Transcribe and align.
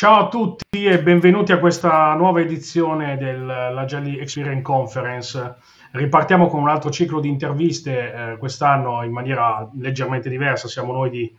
Ciao 0.00 0.18
a 0.18 0.28
tutti 0.28 0.86
e 0.86 1.02
benvenuti 1.02 1.52
a 1.52 1.58
questa 1.58 2.14
nuova 2.14 2.40
edizione 2.40 3.18
dell'Agile 3.18 4.18
Experience 4.18 4.62
Conference. 4.62 5.56
Ripartiamo 5.90 6.46
con 6.46 6.62
un 6.62 6.70
altro 6.70 6.88
ciclo 6.88 7.20
di 7.20 7.28
interviste, 7.28 8.14
eh, 8.32 8.36
quest'anno 8.38 9.02
in 9.02 9.12
maniera 9.12 9.68
leggermente 9.74 10.30
diversa. 10.30 10.68
Siamo 10.68 10.94
noi 10.94 11.10
di, 11.10 11.36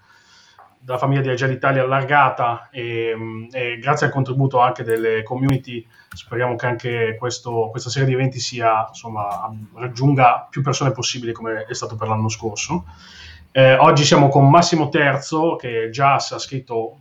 della 0.81 0.97
famiglia 0.97 1.21
di 1.21 1.29
Agile 1.29 1.53
Italia 1.53 1.83
allargata 1.83 2.69
e, 2.71 3.13
mm, 3.15 3.47
e, 3.51 3.77
grazie 3.77 4.07
al 4.07 4.11
contributo 4.11 4.59
anche 4.59 4.83
delle 4.83 5.23
community 5.23 5.85
speriamo 6.13 6.55
che 6.55 6.65
anche 6.65 7.15
questo, 7.17 7.69
questa 7.69 7.89
serie 7.89 8.07
di 8.07 8.13
eventi 8.13 8.39
sia, 8.39 8.87
insomma, 8.87 9.49
raggiunga 9.75 10.47
più 10.49 10.61
persone 10.61 10.91
possibili 10.91 11.31
come 11.31 11.65
è 11.65 11.73
stato 11.73 11.95
per 11.95 12.07
l'anno 12.07 12.29
scorso. 12.29 12.85
Eh, 13.51 13.75
oggi 13.75 14.03
siamo 14.03 14.27
con 14.29 14.49
Massimo 14.49 14.89
Terzo 14.89 15.55
che 15.55 15.89
già 15.89 16.15
ha 16.15 16.19
scritto 16.19 16.99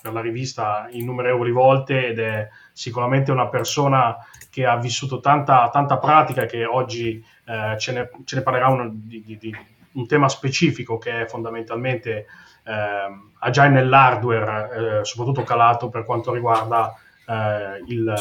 per 0.00 0.12
la 0.12 0.20
rivista 0.20 0.88
innumerevoli 0.90 1.50
volte 1.50 2.06
ed 2.06 2.18
è 2.18 2.48
sicuramente 2.72 3.32
una 3.32 3.48
persona 3.48 4.16
che 4.50 4.64
ha 4.64 4.76
vissuto 4.76 5.20
tanta, 5.20 5.68
tanta 5.70 5.98
pratica 5.98 6.46
che 6.46 6.64
oggi 6.64 7.22
eh, 7.44 7.78
ce, 7.78 7.92
ne, 7.92 8.10
ce, 8.24 8.36
ne, 8.36 8.42
parlerà 8.42 8.68
un, 8.68 8.90
di, 8.92 9.22
di, 9.24 9.36
di, 9.36 9.56
un 9.92 10.06
tema 10.06 10.28
specifico 10.28 10.98
che 10.98 11.22
è 11.22 11.26
fondamentalmente 11.26 12.26
eh, 12.68 13.28
agile 13.40 13.68
nell'hardware, 13.68 15.00
eh, 15.00 15.04
soprattutto 15.04 15.42
calato 15.42 15.88
per 15.88 16.04
quanto 16.04 16.32
riguarda 16.32 16.94
eh, 17.26 17.82
il, 17.86 18.14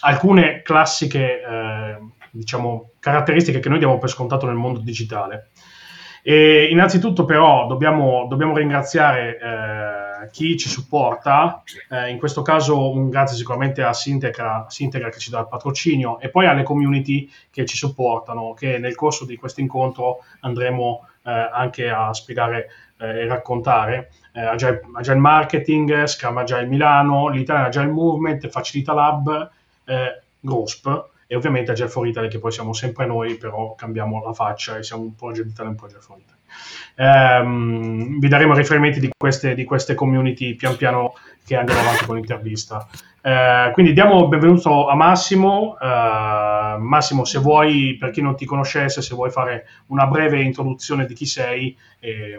alcune 0.00 0.62
classiche 0.62 1.40
eh, 1.42 1.98
diciamo, 2.30 2.90
caratteristiche 3.00 3.60
che 3.60 3.68
noi 3.68 3.78
diamo 3.78 3.98
per 3.98 4.10
scontato 4.10 4.46
nel 4.46 4.56
mondo 4.56 4.80
digitale. 4.80 5.50
E 6.22 6.66
innanzitutto 6.70 7.24
però 7.24 7.68
dobbiamo, 7.68 8.26
dobbiamo 8.28 8.56
ringraziare 8.56 9.38
eh, 9.38 10.30
chi 10.32 10.56
ci 10.56 10.68
supporta, 10.68 11.62
eh, 11.88 12.10
in 12.10 12.18
questo 12.18 12.42
caso 12.42 12.90
un 12.90 13.08
grazie 13.10 13.36
sicuramente 13.36 13.82
a 13.84 13.92
Sintegra, 13.92 14.66
Sintegra, 14.68 15.08
che 15.08 15.20
ci 15.20 15.30
dà 15.30 15.38
il 15.38 15.48
patrocinio 15.48 16.18
e 16.18 16.28
poi 16.28 16.46
alle 16.46 16.64
community 16.64 17.30
che 17.48 17.64
ci 17.64 17.76
supportano, 17.76 18.54
che 18.54 18.78
nel 18.78 18.96
corso 18.96 19.24
di 19.24 19.36
questo 19.36 19.60
incontro 19.60 20.24
andremo 20.40 21.06
eh, 21.22 21.30
anche 21.30 21.88
a 21.88 22.12
spiegare 22.12 22.70
eh, 22.98 23.26
raccontare. 23.26 24.10
Eh, 24.32 24.40
Agile, 24.40 24.82
Agile, 24.94 25.18
Marketing, 25.18 26.04
Scrum 26.04 26.38
Agile 26.38 26.66
Milano, 26.66 27.28
l'Italian 27.28 27.66
Agile 27.66 27.86
Movement, 27.86 28.48
Facilita 28.48 28.92
Lab, 28.92 29.50
eh, 29.84 30.22
GROSP 30.40 31.10
e 31.26 31.34
ovviamente 31.34 31.72
Agile 31.72 31.88
for 31.88 32.06
Italy 32.06 32.28
che 32.28 32.38
poi 32.38 32.52
siamo 32.52 32.72
sempre 32.72 33.06
noi, 33.06 33.36
però 33.36 33.74
cambiamo 33.74 34.22
la 34.24 34.32
faccia 34.32 34.76
e 34.76 34.82
siamo 34.82 35.02
un 35.02 35.14
po' 35.14 35.28
Agile 35.28 35.48
Italy 35.48 35.68
e 35.68 35.70
un 35.70 35.76
po' 35.76 35.84
Agile 35.86 36.00
for 36.00 36.18
Italy. 36.18 36.34
Um, 36.98 38.18
vi 38.18 38.28
daremo 38.28 38.54
riferimenti 38.54 39.00
di 39.00 39.10
queste, 39.16 39.54
di 39.54 39.64
queste, 39.64 39.94
community 39.94 40.54
pian 40.54 40.76
piano 40.76 41.14
che 41.44 41.56
andiamo 41.56 41.80
avanti 41.80 42.06
con 42.06 42.16
l'intervista. 42.16 42.88
Uh, 43.22 43.72
quindi 43.72 43.92
diamo 43.92 44.22
il 44.22 44.28
benvenuto 44.28 44.88
a 44.88 44.94
Massimo. 44.94 45.76
Uh, 45.80 46.80
Massimo, 46.80 47.24
se 47.24 47.38
vuoi, 47.38 47.96
per 47.98 48.10
chi 48.10 48.22
non 48.22 48.36
ti 48.36 48.46
conoscesse, 48.46 49.02
se 49.02 49.14
vuoi 49.14 49.30
fare 49.30 49.66
una 49.86 50.06
breve 50.06 50.40
introduzione 50.40 51.06
di 51.06 51.14
chi 51.14 51.26
sei, 51.26 51.76
e, 51.98 52.38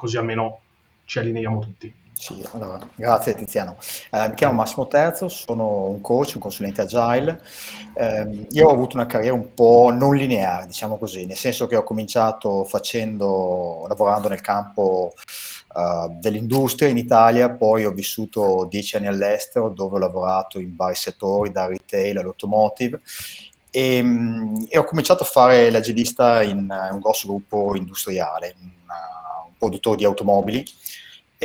così 0.00 0.16
almeno 0.16 0.60
ci 1.04 1.18
allineiamo 1.18 1.58
tutti. 1.58 1.94
Sì, 2.14 2.42
allora, 2.52 2.78
grazie 2.94 3.34
Tiziano. 3.34 3.76
Eh, 4.10 4.28
mi 4.28 4.34
chiamo 4.34 4.54
Massimo 4.54 4.86
Terzo, 4.86 5.28
sono 5.28 5.84
un 5.88 6.00
coach, 6.00 6.32
un 6.34 6.40
consulente 6.40 6.80
agile. 6.82 7.40
Eh, 7.94 8.46
io 8.50 8.68
ho 8.68 8.72
avuto 8.72 8.96
una 8.96 9.06
carriera 9.06 9.34
un 9.34 9.52
po' 9.52 9.90
non 9.90 10.14
lineare, 10.14 10.66
diciamo 10.66 10.96
così, 10.96 11.26
nel 11.26 11.36
senso 11.36 11.66
che 11.66 11.76
ho 11.76 11.82
cominciato 11.82 12.64
facendo, 12.64 13.84
lavorando 13.88 14.28
nel 14.28 14.40
campo 14.40 15.14
uh, 15.74 16.18
dell'industria 16.18 16.88
in 16.88 16.98
Italia, 16.98 17.50
poi 17.50 17.84
ho 17.84 17.92
vissuto 17.92 18.66
dieci 18.70 18.96
anni 18.96 19.06
all'estero 19.06 19.68
dove 19.70 19.96
ho 19.96 19.98
lavorato 19.98 20.58
in 20.58 20.76
vari 20.76 20.94
settori, 20.94 21.50
da 21.50 21.66
retail 21.66 22.18
all'automotive. 22.18 23.00
E, 23.70 24.04
e 24.68 24.78
ho 24.78 24.84
cominciato 24.84 25.22
a 25.22 25.26
fare 25.26 25.70
l'agilista 25.70 26.42
in, 26.42 26.58
in 26.58 26.88
un 26.92 26.98
grosso 26.98 27.28
gruppo 27.28 27.76
industriale, 27.76 28.56
un, 28.60 28.66
un 28.66 28.90
produttore 29.60 29.98
di 29.98 30.04
automobili 30.04 30.64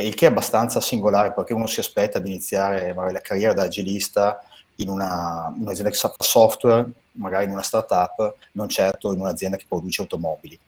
il 0.02 0.14
che 0.14 0.26
è 0.26 0.30
abbastanza 0.30 0.80
singolare 0.80 1.32
perché 1.32 1.54
uno 1.54 1.66
si 1.66 1.80
aspetta 1.80 2.18
di 2.18 2.30
iniziare 2.30 2.92
magari 2.92 3.14
la 3.14 3.20
carriera 3.20 3.54
da 3.54 3.62
agilista 3.62 4.42
in 4.76 4.90
una, 4.90 5.52
un'azienda 5.58 5.90
che 5.90 5.96
fa 5.96 6.12
software, 6.18 6.90
magari 7.12 7.44
in 7.44 7.52
una 7.52 7.62
startup, 7.62 8.34
non 8.52 8.68
certo 8.68 9.12
in 9.12 9.20
un'azienda 9.20 9.56
che 9.56 9.64
produce 9.66 10.02
automobili. 10.02 10.58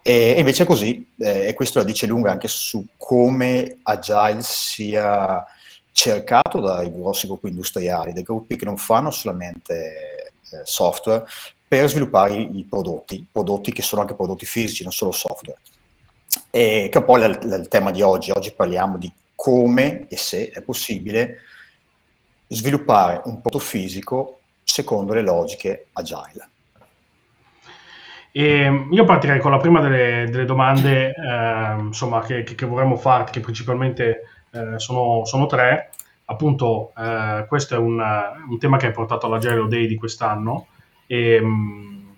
E, 0.00 0.34
e 0.36 0.38
invece 0.38 0.62
è 0.62 0.66
così, 0.66 1.10
eh, 1.18 1.48
e 1.48 1.54
questo 1.54 1.80
la 1.80 1.84
dice 1.84 2.06
lunga 2.06 2.30
anche 2.30 2.46
su 2.46 2.86
come 2.96 3.78
Agile 3.82 4.42
sia 4.42 5.44
cercato 5.90 6.60
dai 6.60 6.92
grossi 6.92 7.26
gruppi 7.26 7.48
industriali, 7.48 8.12
dai 8.12 8.22
gruppi 8.22 8.54
che 8.54 8.64
non 8.64 8.76
fanno 8.76 9.10
solamente 9.10 10.32
eh, 10.50 10.60
software, 10.62 11.24
per 11.66 11.88
sviluppare 11.88 12.34
i 12.34 12.64
prodotti, 12.68 13.26
prodotti 13.30 13.72
che 13.72 13.82
sono 13.82 14.02
anche 14.02 14.14
prodotti 14.14 14.46
fisici, 14.46 14.84
non 14.84 14.92
solo 14.92 15.10
software 15.10 15.58
e 16.50 16.88
che 16.90 16.98
è 16.98 17.00
un 17.00 17.04
po' 17.04 17.18
il, 17.18 17.38
il 17.42 17.68
tema 17.68 17.90
di 17.90 18.02
oggi. 18.02 18.30
Oggi 18.30 18.52
parliamo 18.52 18.96
di 18.96 19.10
come 19.34 20.06
e 20.08 20.16
se 20.16 20.50
è 20.50 20.62
possibile 20.62 21.42
sviluppare 22.48 23.20
un 23.24 23.40
prodotto 23.40 23.58
fisico 23.58 24.40
secondo 24.64 25.12
le 25.12 25.22
logiche 25.22 25.86
agile. 25.92 26.48
E 28.30 28.86
io 28.90 29.04
partirei 29.04 29.40
con 29.40 29.50
la 29.50 29.56
prima 29.58 29.80
delle, 29.80 30.26
delle 30.30 30.44
domande 30.44 31.14
eh, 31.14 31.76
insomma, 31.80 32.20
che, 32.20 32.42
che, 32.42 32.66
vorremmo 32.66 32.96
farti, 32.96 33.32
che 33.32 33.40
principalmente 33.40 34.22
eh, 34.50 34.78
sono, 34.78 35.24
sono, 35.24 35.46
tre. 35.46 35.90
Appunto, 36.26 36.92
eh, 36.96 37.46
questo 37.48 37.74
è 37.74 37.78
un, 37.78 37.98
un, 38.48 38.58
tema 38.58 38.76
che 38.76 38.86
hai 38.86 38.92
portato 38.92 39.26
all'Agile 39.26 39.66
Day 39.66 39.86
di 39.86 39.96
quest'anno. 39.96 40.66
E, 41.06 41.38
um, 41.38 42.14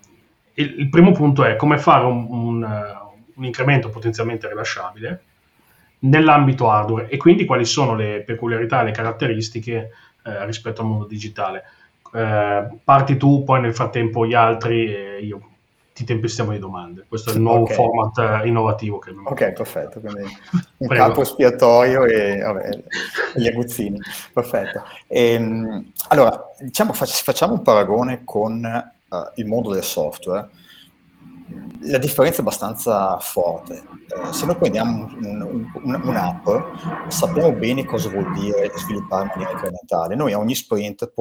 il, 0.55 0.79
il, 0.79 0.89
primo 0.89 1.11
punto 1.11 1.45
è 1.45 1.55
come 1.55 1.77
fare 1.77 2.05
un, 2.05 2.27
un, 2.29 3.00
un 3.41 3.45
incremento 3.45 3.89
potenzialmente 3.89 4.47
rilasciabile 4.47 5.23
nell'ambito 5.99 6.69
hardware 6.69 7.09
e 7.09 7.17
quindi 7.17 7.45
quali 7.45 7.65
sono 7.65 7.95
le 7.95 8.21
peculiarità 8.21 8.81
e 8.81 8.85
le 8.85 8.91
caratteristiche 8.91 9.89
eh, 10.23 10.45
rispetto 10.45 10.81
al 10.81 10.87
mondo 10.87 11.05
digitale. 11.05 11.63
Eh, 12.13 12.67
parti 12.83 13.17
tu, 13.17 13.43
poi 13.43 13.61
nel 13.61 13.75
frattempo 13.75 14.25
gli 14.25 14.33
altri 14.33 14.93
e 14.93 15.19
io 15.21 15.41
ti 15.93 16.03
tempestiamo 16.03 16.51
di 16.51 16.59
domande. 16.59 17.05
Questo 17.07 17.31
è 17.31 17.33
il 17.33 17.41
nuovo 17.41 17.63
okay. 17.63 17.75
format 17.75 18.17
eh, 18.43 18.47
innovativo 18.47 18.99
che 18.99 19.09
abbiamo. 19.09 19.29
Ok, 19.29 19.51
perfetto. 19.53 19.99
Quindi 19.99 20.21
un 20.77 20.87
Prego. 20.87 21.03
campo 21.03 21.21
espiatorio 21.21 22.05
e 22.05 22.37
vabbè, 22.37 22.83
gli 23.35 23.47
aguzzini. 23.47 23.99
Perfetto. 24.33 24.83
E, 25.07 25.33
ehm, 25.33 25.91
allora, 26.09 26.51
diciamo, 26.59 26.93
facciamo 26.93 27.53
un 27.53 27.61
paragone 27.61 28.21
con 28.23 28.93
uh, 29.09 29.17
il 29.35 29.45
mondo 29.45 29.71
del 29.71 29.83
software 29.83 30.49
la 31.81 31.97
differenza 31.97 32.39
è 32.39 32.41
abbastanza 32.41 33.17
forte. 33.19 33.83
Eh, 34.07 34.33
se 34.33 34.45
noi 34.45 34.55
prendiamo 34.55 35.05
un, 35.05 35.67
un, 35.83 36.01
un'app, 36.03 36.47
sappiamo 37.07 37.51
bene 37.53 37.85
cosa 37.85 38.09
vuol 38.09 38.31
dire 38.33 38.71
sviluppare 38.75 39.23
un 39.23 39.31
linea 39.35 39.51
incrementale. 39.51 40.15
Noi 40.15 40.33
a 40.33 40.39
ogni 40.39 40.55
sprint 40.55 41.11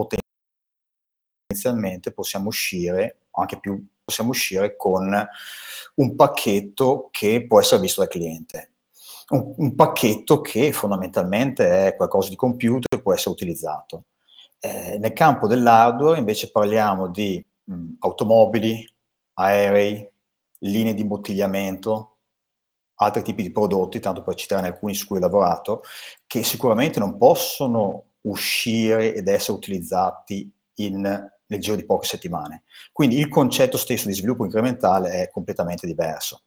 potenzialmente 1.48 2.12
possiamo 2.12 2.48
uscire, 2.48 3.20
anche 3.32 3.58
più, 3.58 3.84
possiamo 4.04 4.30
uscire 4.30 4.76
con 4.76 5.28
un 5.94 6.16
pacchetto 6.16 7.08
che 7.10 7.46
può 7.46 7.60
essere 7.60 7.80
visto 7.80 8.00
dal 8.00 8.10
cliente. 8.10 8.72
Un, 9.28 9.54
un 9.56 9.74
pacchetto 9.74 10.40
che 10.40 10.72
fondamentalmente 10.72 11.86
è 11.86 11.96
qualcosa 11.96 12.28
di 12.28 12.36
computer 12.36 12.98
e 12.98 13.02
può 13.02 13.14
essere 13.14 13.30
utilizzato. 13.30 14.04
Eh, 14.58 14.98
nel 14.98 15.12
campo 15.12 15.46
dell'hardware 15.46 16.18
invece 16.18 16.50
parliamo 16.50 17.08
di 17.08 17.42
mh, 17.64 17.92
automobili, 18.00 18.86
aerei, 19.34 20.09
linee 20.60 20.94
di 20.94 21.02
imbottigliamento, 21.02 22.16
altri 22.96 23.22
tipi 23.22 23.42
di 23.42 23.52
prodotti, 23.52 24.00
tanto 24.00 24.22
per 24.22 24.34
citarne 24.34 24.68
alcuni 24.68 24.94
su 24.94 25.06
cui 25.06 25.16
ho 25.16 25.20
lavorato, 25.20 25.82
che 26.26 26.42
sicuramente 26.42 26.98
non 26.98 27.16
possono 27.16 28.04
uscire 28.22 29.14
ed 29.14 29.28
essere 29.28 29.56
utilizzati 29.56 30.50
in, 30.74 31.00
nel 31.00 31.60
giro 31.60 31.76
di 31.76 31.84
poche 31.84 32.06
settimane. 32.06 32.64
Quindi 32.92 33.18
il 33.18 33.28
concetto 33.28 33.76
stesso 33.78 34.08
di 34.08 34.14
sviluppo 34.14 34.44
incrementale 34.44 35.22
è 35.22 35.30
completamente 35.30 35.86
diverso. 35.86 36.42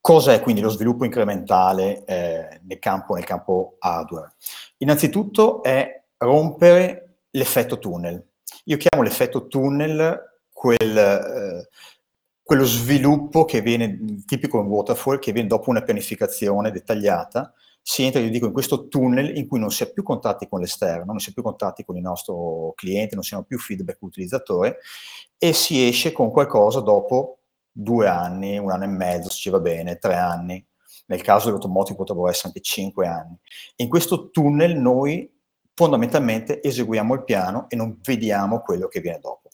Cos'è 0.00 0.40
quindi 0.40 0.60
lo 0.60 0.68
sviluppo 0.68 1.06
incrementale 1.06 2.04
eh, 2.04 2.60
nel, 2.64 2.78
campo, 2.78 3.14
nel 3.14 3.24
campo 3.24 3.76
hardware? 3.78 4.34
Innanzitutto 4.78 5.62
è 5.62 6.02
rompere 6.18 7.20
l'effetto 7.30 7.78
tunnel. 7.78 8.22
Io 8.64 8.76
chiamo 8.76 9.02
l'effetto 9.02 9.46
tunnel 9.46 10.42
quel, 10.52 10.96
eh, 10.96 11.68
quello 12.44 12.64
sviluppo 12.64 13.46
che 13.46 13.62
viene, 13.62 14.22
tipico 14.26 14.60
in 14.60 14.66
waterfall, 14.66 15.18
che 15.18 15.32
viene 15.32 15.48
dopo 15.48 15.70
una 15.70 15.82
pianificazione 15.82 16.70
dettagliata, 16.70 17.54
si 17.80 18.02
entra, 18.02 18.20
io 18.20 18.28
dico, 18.28 18.46
in 18.46 18.52
questo 18.52 18.86
tunnel 18.88 19.36
in 19.36 19.48
cui 19.48 19.58
non 19.58 19.70
si 19.70 19.82
ha 19.82 19.86
più 19.86 20.02
contatti 20.02 20.46
con 20.46 20.60
l'esterno, 20.60 21.06
non 21.06 21.20
si 21.20 21.30
ha 21.30 21.32
più 21.32 21.42
contatti 21.42 21.84
con 21.84 21.96
il 21.96 22.02
nostro 22.02 22.72
cliente, 22.76 23.14
non 23.14 23.24
si 23.24 23.34
hanno 23.34 23.44
più 23.44 23.58
feedback 23.58 24.00
utilizzatore 24.02 24.78
e 25.38 25.54
si 25.54 25.86
esce 25.86 26.12
con 26.12 26.30
qualcosa 26.30 26.80
dopo 26.80 27.38
due 27.70 28.08
anni, 28.08 28.58
un 28.58 28.70
anno 28.70 28.84
e 28.84 28.88
mezzo, 28.88 29.30
se 29.30 29.36
ci 29.36 29.50
va 29.50 29.60
bene, 29.60 29.96
tre 29.96 30.14
anni. 30.14 30.64
Nel 31.06 31.22
caso 31.22 31.46
dell'automotive 31.46 31.96
potrebbero 31.96 32.28
essere 32.28 32.48
anche 32.48 32.60
cinque 32.60 33.06
anni. 33.06 33.36
In 33.76 33.88
questo 33.88 34.30
tunnel 34.30 34.78
noi 34.78 35.30
fondamentalmente 35.74 36.62
eseguiamo 36.62 37.14
il 37.14 37.24
piano 37.24 37.68
e 37.68 37.76
non 37.76 37.98
vediamo 38.02 38.60
quello 38.60 38.86
che 38.86 39.00
viene 39.00 39.18
dopo. 39.18 39.50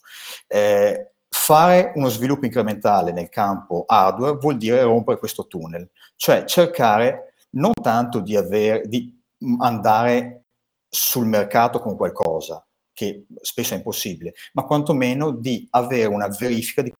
Eh, 0.47 1.10
fare 1.43 1.91
uno 1.95 2.07
sviluppo 2.09 2.45
incrementale 2.45 3.11
nel 3.11 3.29
campo 3.29 3.83
hardware 3.87 4.37
vuol 4.37 4.57
dire 4.57 4.83
rompere 4.83 5.17
questo 5.17 5.47
tunnel, 5.47 5.89
cioè 6.15 6.45
cercare 6.45 7.33
non 7.51 7.71
tanto 7.81 8.19
di, 8.19 8.35
aver, 8.35 8.87
di 8.87 9.19
andare 9.57 10.43
sul 10.87 11.25
mercato 11.25 11.79
con 11.79 11.97
qualcosa, 11.97 12.63
che 12.93 13.25
spesso 13.41 13.73
è 13.73 13.77
impossibile, 13.77 14.35
ma 14.53 14.65
quantomeno 14.65 15.31
di 15.31 15.67
avere 15.71 16.05
una 16.05 16.27
verifica 16.27 16.83
di 16.83 16.93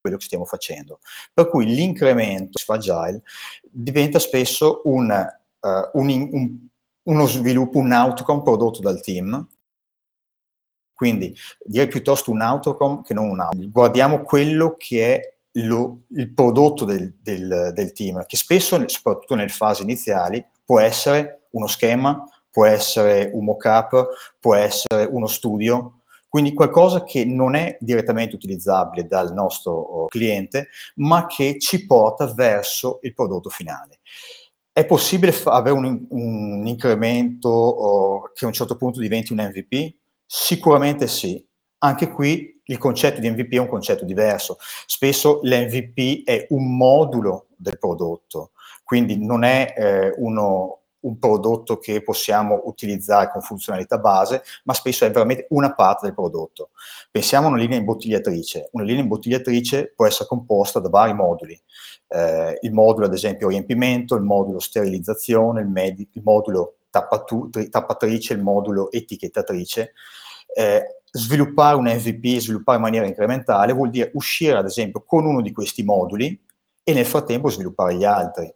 quello 0.00 0.18
che 0.18 0.24
stiamo 0.24 0.44
facendo. 0.44 1.00
Per 1.34 1.48
cui 1.48 1.66
l'incremento 1.66 2.58
su 2.58 2.70
Agile 2.70 3.22
diventa 3.68 4.20
spesso 4.20 4.82
un, 4.84 5.10
uh, 5.10 5.98
un, 5.98 6.28
un, 6.30 6.68
uno 7.02 7.26
sviluppo, 7.26 7.78
un 7.78 7.90
outcome 7.90 8.42
prodotto 8.42 8.80
dal 8.80 9.00
team, 9.00 9.48
quindi 10.96 11.36
direi 11.62 11.88
piuttosto 11.88 12.30
un 12.30 12.40
outcome 12.40 13.02
che 13.04 13.12
non 13.12 13.28
un 13.28 13.40
outcome. 13.40 13.68
Guardiamo 13.68 14.22
quello 14.22 14.74
che 14.78 15.14
è 15.14 15.34
lo, 15.58 16.04
il 16.08 16.32
prodotto 16.32 16.86
del, 16.86 17.14
del, 17.20 17.72
del, 17.74 17.92
team, 17.92 18.24
che 18.24 18.38
spesso, 18.38 18.82
soprattutto 18.88 19.34
nelle 19.34 19.48
fasi 19.48 19.82
iniziali, 19.82 20.44
può 20.64 20.80
essere 20.80 21.48
uno 21.50 21.66
schema, 21.66 22.24
può 22.50 22.64
essere 22.64 23.30
un 23.34 23.44
mock-up, 23.44 24.08
può 24.40 24.54
essere 24.54 25.06
uno 25.10 25.26
studio, 25.26 26.00
quindi 26.30 26.54
qualcosa 26.54 27.04
che 27.04 27.26
non 27.26 27.54
è 27.54 27.76
direttamente 27.78 28.34
utilizzabile 28.34 29.06
dal 29.06 29.34
nostro 29.34 29.72
oh, 29.72 30.06
cliente, 30.06 30.68
ma 30.96 31.26
che 31.26 31.58
ci 31.58 31.84
porta 31.84 32.32
verso 32.32 33.00
il 33.02 33.12
prodotto 33.12 33.50
finale. 33.50 34.00
È 34.72 34.84
possibile 34.86 35.32
fa- 35.32 35.52
avere 35.52 35.76
un, 35.76 36.06
un 36.08 36.66
incremento 36.66 37.48
oh, 37.48 38.30
che 38.34 38.44
a 38.44 38.48
un 38.48 38.54
certo 38.54 38.76
punto 38.76 39.00
diventi 39.00 39.32
un 39.32 39.38
MVP? 39.38 39.94
Sicuramente 40.26 41.06
sì. 41.06 41.44
Anche 41.78 42.10
qui 42.10 42.60
il 42.64 42.78
concetto 42.78 43.20
di 43.20 43.30
MVP 43.30 43.52
è 43.54 43.58
un 43.58 43.68
concetto 43.68 44.04
diverso. 44.04 44.58
Spesso 44.86 45.40
l'MVP 45.42 46.24
è 46.24 46.46
un 46.50 46.76
modulo 46.76 47.46
del 47.56 47.78
prodotto, 47.78 48.50
quindi 48.82 49.24
non 49.24 49.44
è 49.44 49.74
eh, 49.76 50.14
uno, 50.16 50.80
un 51.00 51.18
prodotto 51.18 51.78
che 51.78 52.02
possiamo 52.02 52.62
utilizzare 52.64 53.30
con 53.30 53.40
funzionalità 53.40 53.98
base, 53.98 54.42
ma 54.64 54.74
spesso 54.74 55.04
è 55.04 55.10
veramente 55.10 55.46
una 55.50 55.74
parte 55.74 56.06
del 56.06 56.14
prodotto. 56.14 56.70
Pensiamo 57.10 57.46
a 57.46 57.50
una 57.50 57.58
linea 57.58 57.78
imbottigliatrice. 57.78 58.68
Una 58.72 58.84
linea 58.84 59.02
imbottigliatrice 59.02 59.92
può 59.94 60.06
essere 60.06 60.28
composta 60.28 60.80
da 60.80 60.88
vari 60.88 61.14
moduli. 61.14 61.58
Eh, 62.08 62.58
il 62.60 62.72
modulo, 62.72 63.06
ad 63.06 63.14
esempio, 63.14 63.48
riempimento, 63.48 64.16
il 64.16 64.22
modulo 64.22 64.58
sterilizzazione, 64.58 65.60
il, 65.60 65.68
med- 65.68 66.00
il 66.00 66.22
modulo 66.24 66.75
tappatu- 67.00 67.68
tappatrice, 67.68 68.32
il 68.34 68.42
modulo 68.42 68.90
etichettatrice. 68.90 69.92
Eh, 70.54 71.00
sviluppare 71.10 71.76
un 71.76 71.84
MVP, 71.84 72.38
sviluppare 72.38 72.78
in 72.78 72.84
maniera 72.84 73.06
incrementale, 73.06 73.72
vuol 73.72 73.90
dire 73.90 74.10
uscire 74.14 74.56
ad 74.56 74.66
esempio 74.66 75.02
con 75.04 75.26
uno 75.26 75.40
di 75.40 75.52
questi 75.52 75.82
moduli 75.82 76.38
e 76.82 76.92
nel 76.94 77.06
frattempo 77.06 77.48
sviluppare 77.48 77.94
gli 77.94 78.04
altri 78.04 78.52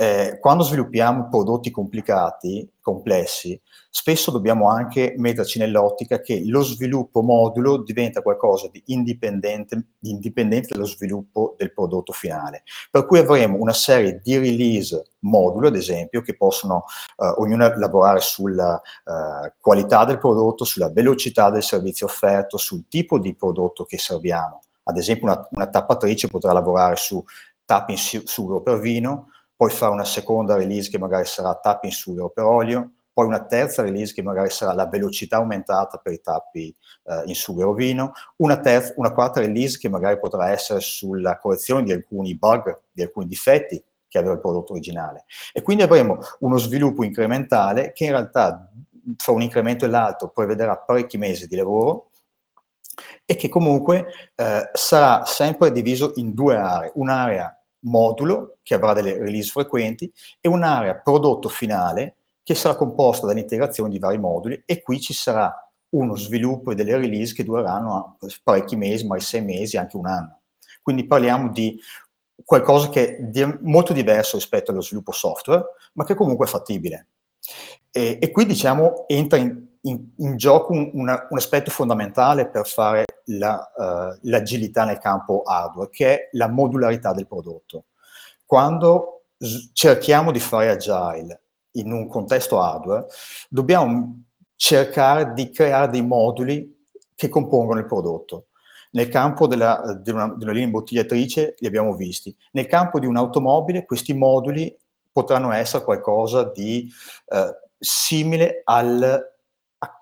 eh, 0.00 0.38
quando 0.40 0.62
sviluppiamo 0.62 1.28
prodotti 1.28 1.72
complicati, 1.72 2.70
complessi, 2.80 3.60
spesso 3.90 4.30
dobbiamo 4.30 4.70
anche 4.70 5.14
metterci 5.18 5.58
nell'ottica 5.58 6.20
che 6.20 6.40
lo 6.46 6.62
sviluppo 6.62 7.20
modulo 7.20 7.78
diventa 7.78 8.22
qualcosa 8.22 8.68
di 8.70 8.80
indipendente, 8.86 9.88
di 9.98 10.10
indipendente 10.10 10.68
dallo 10.72 10.86
sviluppo 10.86 11.56
del 11.58 11.72
prodotto 11.72 12.12
finale. 12.12 12.62
Per 12.92 13.06
cui 13.06 13.18
avremo 13.18 13.58
una 13.58 13.72
serie 13.72 14.20
di 14.22 14.38
release 14.38 15.02
modulo, 15.20 15.66
ad 15.66 15.74
esempio, 15.74 16.22
che 16.22 16.36
possono 16.36 16.84
eh, 17.16 17.26
ognuno 17.38 17.68
lavorare 17.76 18.20
sulla 18.20 18.80
eh, 18.80 19.52
qualità 19.60 20.04
del 20.04 20.18
prodotto, 20.18 20.64
sulla 20.64 20.92
velocità 20.92 21.50
del 21.50 21.64
servizio 21.64 22.06
offerto, 22.06 22.56
sul 22.56 22.86
tipo 22.88 23.18
di 23.18 23.34
prodotto 23.34 23.84
che 23.84 23.98
serviamo. 23.98 24.60
Ad 24.84 24.96
esempio 24.96 25.26
una, 25.26 25.48
una 25.50 25.66
tappatrice 25.66 26.28
potrà 26.28 26.52
lavorare 26.52 26.94
su 26.94 27.22
tapping 27.64 28.22
sugo 28.24 28.62
per 28.62 28.78
vino, 28.78 29.30
poi 29.58 29.70
fare 29.70 29.92
una 29.92 30.04
seconda 30.04 30.54
release 30.54 30.88
che 30.88 31.00
magari 31.00 31.24
sarà 31.24 31.52
tappi 31.56 31.86
in 31.86 31.92
sughero 31.92 32.28
per 32.28 32.44
olio, 32.44 32.92
poi 33.12 33.26
una 33.26 33.44
terza 33.44 33.82
release 33.82 34.14
che 34.14 34.22
magari 34.22 34.50
sarà 34.50 34.72
la 34.72 34.86
velocità 34.86 35.38
aumentata 35.38 35.98
per 35.98 36.12
i 36.12 36.20
tappi 36.20 36.72
eh, 37.06 37.22
in 37.24 37.34
sughero 37.34 37.72
vino, 37.72 38.12
una, 38.36 38.60
terza, 38.60 38.92
una 38.94 39.10
quarta 39.10 39.40
release 39.40 39.76
che 39.76 39.88
magari 39.88 40.16
potrà 40.20 40.52
essere 40.52 40.78
sulla 40.78 41.38
correzione 41.38 41.82
di 41.82 41.90
alcuni 41.90 42.36
bug, 42.36 42.82
di 42.92 43.02
alcuni 43.02 43.26
difetti 43.26 43.82
che 44.06 44.18
aveva 44.18 44.34
il 44.34 44.40
prodotto 44.40 44.74
originale. 44.74 45.24
E 45.52 45.60
quindi 45.62 45.82
avremo 45.82 46.20
uno 46.38 46.56
sviluppo 46.56 47.02
incrementale 47.02 47.90
che 47.90 48.04
in 48.04 48.10
realtà 48.10 48.70
fra 49.16 49.32
un 49.32 49.42
incremento 49.42 49.86
e 49.86 49.88
l'altro 49.88 50.28
prevederà 50.28 50.76
parecchi 50.76 51.18
mesi 51.18 51.48
di 51.48 51.56
lavoro 51.56 52.10
e 53.24 53.34
che 53.34 53.48
comunque 53.48 54.06
eh, 54.36 54.70
sarà 54.72 55.24
sempre 55.24 55.72
diviso 55.72 56.12
in 56.14 56.32
due 56.32 56.54
aree, 56.54 56.92
un'area 56.94 57.57
modulo 57.80 58.58
che 58.62 58.74
avrà 58.74 58.92
delle 58.92 59.18
release 59.18 59.50
frequenti 59.50 60.12
e 60.40 60.48
un'area 60.48 60.96
prodotto 60.96 61.48
finale 61.48 62.16
che 62.42 62.54
sarà 62.54 62.76
composta 62.76 63.26
dall'integrazione 63.26 63.90
di 63.90 63.98
vari 63.98 64.18
moduli 64.18 64.62
e 64.64 64.82
qui 64.82 65.00
ci 65.00 65.12
sarà 65.12 65.52
uno 65.90 66.16
sviluppo 66.16 66.70
e 66.70 66.74
delle 66.74 66.96
release 66.96 67.34
che 67.34 67.44
dureranno 67.44 68.18
parecchi 68.42 68.76
mesi, 68.76 69.06
magari 69.06 69.24
sei 69.24 69.42
mesi, 69.42 69.76
anche 69.76 69.96
un 69.96 70.06
anno. 70.06 70.40
Quindi 70.82 71.06
parliamo 71.06 71.50
di 71.50 71.78
qualcosa 72.44 72.88
che 72.88 73.16
è 73.16 73.58
molto 73.60 73.92
diverso 73.92 74.36
rispetto 74.36 74.70
allo 74.70 74.80
sviluppo 74.80 75.12
software, 75.12 75.64
ma 75.94 76.04
che 76.04 76.14
comunque 76.14 76.46
è 76.46 76.48
fattibile. 76.48 77.08
E, 77.90 78.18
e 78.20 78.30
qui 78.30 78.46
diciamo 78.46 79.06
entra 79.06 79.38
in, 79.38 79.67
in, 79.82 80.12
in 80.16 80.36
gioco 80.36 80.72
un, 80.72 80.90
una, 80.94 81.26
un, 81.30 81.36
aspetto 81.36 81.70
fondamentale 81.70 82.48
per 82.48 82.66
fare 82.66 83.04
la, 83.26 83.72
uh, 83.76 84.18
l'agilità 84.22 84.84
nel 84.84 84.98
campo 84.98 85.42
hardware, 85.44 85.90
che 85.90 86.14
è 86.14 86.28
la 86.32 86.48
modularità 86.48 87.12
del 87.12 87.26
prodotto. 87.26 87.84
Quando 88.44 89.24
s- 89.38 89.70
cerchiamo 89.72 90.32
di 90.32 90.40
fare 90.40 90.70
agile 90.70 91.42
in 91.72 91.92
un 91.92 92.08
contesto 92.08 92.60
hardware, 92.60 93.06
dobbiamo 93.48 94.24
cercare 94.56 95.32
di 95.34 95.50
creare 95.50 95.90
dei 95.90 96.02
moduli 96.02 96.86
che 97.14 97.28
compongono 97.28 97.80
il 97.80 97.86
prodotto. 97.86 98.46
Nel 98.90 99.08
campo 99.08 99.46
della, 99.46 100.00
di, 100.02 100.10
una, 100.10 100.28
di 100.34 100.44
una 100.44 100.52
linea 100.52 100.66
imbottigliatrice 100.66 101.56
li 101.58 101.66
abbiamo 101.66 101.94
visti. 101.94 102.34
Nel 102.52 102.66
campo 102.66 102.98
di 102.98 103.06
un'automobile 103.06 103.84
questi 103.84 104.14
moduli 104.14 104.74
potranno 105.12 105.52
essere 105.52 105.84
qualcosa 105.84 106.44
di 106.44 106.90
eh, 107.28 107.54
simile 107.78 108.62
al 108.64 109.36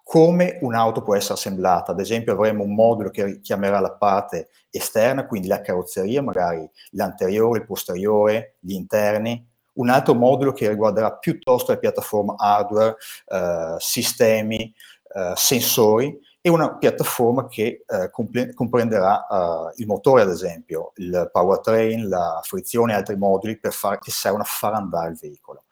come 0.08 0.58
un'auto 0.60 1.02
può 1.02 1.16
essere 1.16 1.34
assemblata. 1.34 1.90
Ad 1.90 1.98
esempio 1.98 2.32
avremo 2.32 2.62
un 2.62 2.76
modulo 2.76 3.10
che 3.10 3.40
chiamerà 3.40 3.80
la 3.80 3.90
parte 3.90 4.50
esterna, 4.70 5.26
quindi 5.26 5.48
la 5.48 5.60
carrozzeria, 5.60 6.22
magari 6.22 6.64
l'anteriore, 6.90 7.58
il 7.58 7.66
posteriore, 7.66 8.54
gli 8.60 8.74
interni. 8.74 9.44
Un 9.74 9.88
altro 9.88 10.14
modulo 10.14 10.52
che 10.52 10.68
riguarderà 10.68 11.12
piuttosto 11.12 11.72
la 11.72 11.78
piattaforma 11.78 12.36
hardware, 12.38 12.94
eh, 13.26 13.74
sistemi, 13.78 14.72
eh, 15.12 15.32
sensori 15.34 16.16
e 16.40 16.50
una 16.50 16.76
piattaforma 16.76 17.48
che 17.48 17.82
eh, 17.84 18.08
compre- 18.12 18.54
comprenderà 18.54 19.26
eh, 19.26 19.72
il 19.78 19.88
motore, 19.88 20.22
ad 20.22 20.30
esempio, 20.30 20.92
il 20.98 21.30
powertrain, 21.32 22.08
la 22.08 22.38
frizione 22.44 22.92
e 22.92 22.94
altri 22.94 23.16
moduli 23.16 23.58
per 23.58 23.72
far, 23.72 23.98
che 23.98 24.12
servono 24.12 24.44
a 24.44 24.46
far 24.46 24.74
andare 24.74 25.10
il 25.10 25.18
veicolo. 25.20 25.64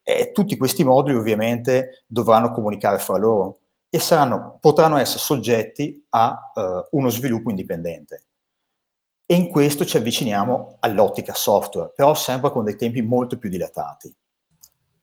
E 0.00 0.30
tutti 0.30 0.56
questi 0.56 0.84
moduli 0.84 1.16
ovviamente 1.16 2.04
dovranno 2.06 2.52
comunicare 2.52 2.98
fra 3.00 3.16
loro 3.16 3.62
e 3.94 4.00
saranno, 4.00 4.58
potranno 4.60 4.96
essere 4.96 5.20
soggetti 5.20 6.04
a 6.08 6.50
uh, 6.52 6.96
uno 6.98 7.10
sviluppo 7.10 7.50
indipendente. 7.50 8.24
E 9.24 9.36
in 9.36 9.48
questo 9.48 9.84
ci 9.84 9.96
avviciniamo 9.96 10.78
all'ottica 10.80 11.32
software, 11.32 11.92
però 11.94 12.12
sempre 12.14 12.50
con 12.50 12.64
dei 12.64 12.74
tempi 12.74 13.02
molto 13.02 13.38
più 13.38 13.48
dilatati. 13.48 14.12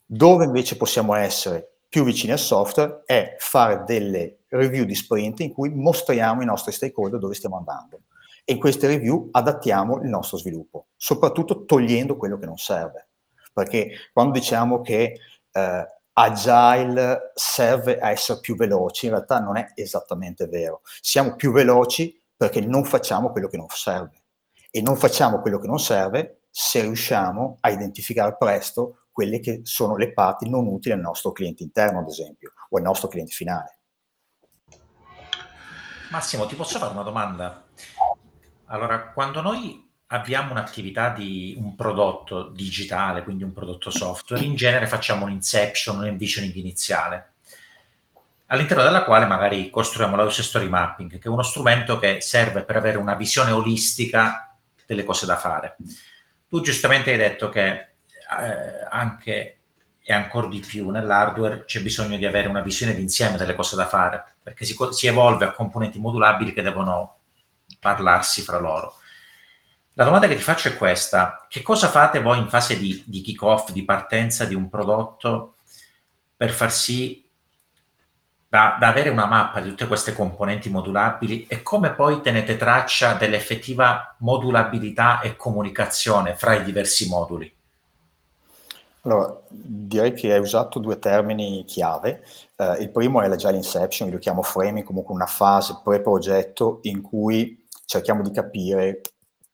Dove 0.06 0.44
invece 0.44 0.76
possiamo 0.76 1.14
essere 1.14 1.78
più 1.88 2.04
vicini 2.04 2.34
al 2.34 2.40
software 2.40 3.04
è 3.06 3.38
fare 3.40 3.86
delle 3.86 4.40
review 4.50 4.84
di 4.84 4.94
sprint 4.94 5.40
in 5.40 5.54
cui 5.54 5.70
mostriamo 5.70 6.42
ai 6.42 6.48
nostri 6.48 6.74
stakeholder 6.74 7.18
dove 7.18 7.34
stiamo 7.34 7.56
andando. 7.56 8.02
E 8.44 8.52
in 8.52 8.60
queste 8.60 8.88
review 8.88 9.30
adattiamo 9.32 10.02
il 10.02 10.10
nostro 10.10 10.36
sviluppo, 10.36 10.88
soprattutto 10.98 11.64
togliendo 11.64 12.18
quello 12.18 12.38
che 12.38 12.46
non 12.46 12.58
serve. 12.58 13.08
Perché 13.54 13.92
quando 14.12 14.34
diciamo 14.34 14.82
che 14.82 15.18
eh, 15.50 15.86
agile 16.22 17.32
serve 17.34 17.98
a 18.00 18.12
essere 18.12 18.40
più 18.40 18.56
veloci, 18.56 19.08
in 19.08 19.14
realtà 19.14 19.40
non 19.40 19.58
è 19.58 19.72
esattamente 19.76 20.48
vero. 20.48 20.82
Siamo 21.02 21.36
più 21.36 21.52
veloci 21.52 22.16
perché 22.36 22.62
non 22.62 22.86
facciamo 22.86 23.32
quello 23.32 23.48
che 23.48 23.58
non 23.58 23.68
serve. 23.70 24.22
E 24.70 24.82
non 24.82 24.96
facciamo 24.96 25.42
quello 25.42 25.60
che 25.60 25.68
non 25.68 25.80
serve 25.80 26.44
se 26.50 26.82
riusciamo 26.82 27.58
a 27.62 27.70
identificare 27.70 28.36
presto 28.38 29.06
quelle 29.12 29.40
che 29.40 29.62
sono 29.64 29.98
le 29.98 30.14
parti 30.14 30.50
non 30.50 30.68
utili 30.68 30.94
al 30.94 31.02
nostro 31.02 31.32
cliente 31.32 31.64
interno, 31.64 32.00
ad 32.00 32.08
esempio, 32.08 32.54
o 32.70 32.78
al 32.78 32.84
nostro 32.84 33.08
cliente 33.08 33.34
finale. 33.34 33.80
Massimo, 36.12 36.46
ti 36.46 36.56
posso 36.56 36.78
fare 36.78 36.94
una 36.94 37.04
domanda? 37.04 37.66
Allora, 38.66 39.12
quando 39.12 39.42
noi 39.42 39.91
abbiamo 40.14 40.52
un'attività 40.52 41.10
di 41.10 41.56
un 41.58 41.76
prodotto 41.76 42.50
digitale, 42.50 43.24
quindi 43.24 43.44
un 43.44 43.54
prodotto 43.54 43.90
software, 43.90 44.44
in 44.44 44.56
genere 44.56 44.88
facciamo 44.88 45.26
un 45.26 45.32
inception, 45.32 45.98
un 45.98 46.06
envisioning 46.06 46.54
iniziale, 46.56 47.34
all'interno 48.48 48.84
della 48.84 49.04
quale 49.04 49.26
magari 49.26 49.70
costruiamo 49.70 50.16
la 50.16 50.24
user 50.24 50.44
story 50.44 50.68
mapping, 50.68 51.12
che 51.12 51.28
è 51.28 51.28
uno 51.28 51.44
strumento 51.44 51.98
che 51.98 52.20
serve 52.20 52.64
per 52.64 52.76
avere 52.76 52.98
una 52.98 53.16
visione 53.16 53.52
olistica 53.52 54.54
delle 54.86 55.06
cose 55.06 55.26
da 55.26 55.38
fare. 55.38 55.78
Tu 56.50 56.60
giustamente 56.60 57.12
hai 57.12 57.18
detto 57.18 57.48
che 57.48 57.70
eh, 57.70 58.88
anche 58.90 59.56
e 60.04 60.14
ancora 60.14 60.48
di 60.48 60.60
più 60.60 60.90
nell'hardware 60.90 61.64
c'è 61.66 61.80
bisogno 61.80 62.18
di 62.18 62.26
avere 62.26 62.48
una 62.48 62.62
visione 62.62 62.94
d'insieme 62.96 63.38
delle 63.38 63.56
cose 63.56 63.78
da 63.78 63.88
fare, 63.88 64.34
perché 64.44 64.66
si, 64.66 64.76
si 64.90 65.08
evolve 65.08 65.46
a 65.46 65.52
componenti 65.52 66.00
modulabili 66.00 66.52
che 66.52 66.62
devono 66.62 67.20
parlarsi 67.80 68.42
fra 68.42 68.60
loro. 68.60 68.96
La 69.94 70.06
domanda 70.06 70.28
che 70.28 70.36
ti 70.36 70.42
faccio 70.42 70.70
è 70.70 70.78
questa: 70.78 71.46
che 71.50 71.62
cosa 71.62 71.88
fate 71.88 72.22
voi 72.22 72.40
in 72.40 72.48
fase 72.48 72.78
di, 72.78 73.04
di 73.06 73.22
kick-off, 73.22 73.72
di 73.72 73.84
partenza 73.84 74.46
di 74.46 74.56
un 74.56 74.70
prodotto 74.70 75.56
per 76.36 76.52
far 76.52 76.72
sì 76.72 77.24
da, 78.48 78.76
da, 78.80 78.88
avere 78.88 79.10
una 79.10 79.28
mappa 79.28 79.62
di 79.62 79.70
tutte 79.70 79.88
queste 79.88 80.14
componenti 80.14 80.70
modulabili 80.70 81.46
e 81.48 81.62
come 81.62 81.94
poi 81.94 82.20
tenete 82.20 82.58
traccia 82.58 83.14
dell'effettiva 83.14 84.16
modulabilità 84.20 85.22
e 85.22 85.38
comunicazione 85.38 86.36
fra 86.36 86.56
i 86.56 86.64
diversi 86.64 87.08
moduli? 87.08 87.54
Allora, 89.04 89.40
direi 89.48 90.14
che 90.14 90.34
hai 90.34 90.40
usato 90.40 90.80
due 90.80 91.00
termini 91.00 91.64
chiave. 91.66 92.24
Uh, 92.58 92.82
il 92.82 92.90
primo 92.90 93.22
è 93.22 93.28
l'agile 93.28 93.56
inception, 93.56 94.10
io 94.10 94.16
lo 94.16 94.20
chiamo 94.20 94.42
framing, 94.42 94.86
comunque 94.86 95.16
una 95.16 95.26
fase 95.26 95.80
pre-progetto 95.84 96.80
in 96.84 97.02
cui 97.02 97.66
cerchiamo 97.86 98.22
di 98.22 98.32
capire 98.32 99.02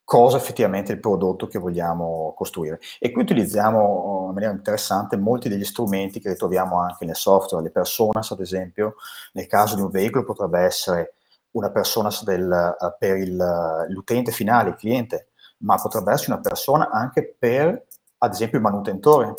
cosa 0.07 0.37
effettivamente 0.37 0.93
è 0.93 0.95
il 0.95 1.01
prodotto 1.01 1.47
che 1.47 1.59
vogliamo 1.59 2.33
costruire. 2.33 2.79
E 2.97 3.11
qui 3.11 3.23
utilizziamo 3.23 4.27
in 4.29 4.33
maniera 4.33 4.53
interessante 4.53 5.17
molti 5.17 5.49
degli 5.49 5.65
strumenti 5.65 6.21
che 6.21 6.29
ritroviamo 6.29 6.79
anche 6.79 7.03
nel 7.03 7.17
software, 7.17 7.61
le 7.61 7.71
personas 7.71 8.31
ad 8.31 8.39
esempio, 8.39 8.95
nel 9.33 9.47
caso 9.47 9.75
di 9.75 9.81
un 9.81 9.89
veicolo 9.89 10.23
potrebbe 10.23 10.61
essere 10.61 11.15
una 11.51 11.71
persona 11.71 12.09
del, 12.23 12.75
uh, 12.79 12.95
per 12.97 13.17
il, 13.17 13.37
uh, 13.37 13.91
l'utente 13.91 14.31
finale, 14.31 14.69
il 14.69 14.75
cliente, 14.75 15.31
ma 15.57 15.75
potrebbe 15.75 16.13
essere 16.13 16.31
una 16.31 16.41
persona 16.41 16.89
anche 16.89 17.35
per, 17.37 17.85
ad 18.19 18.31
esempio, 18.31 18.59
il 18.59 18.63
manutentore. 18.63 19.33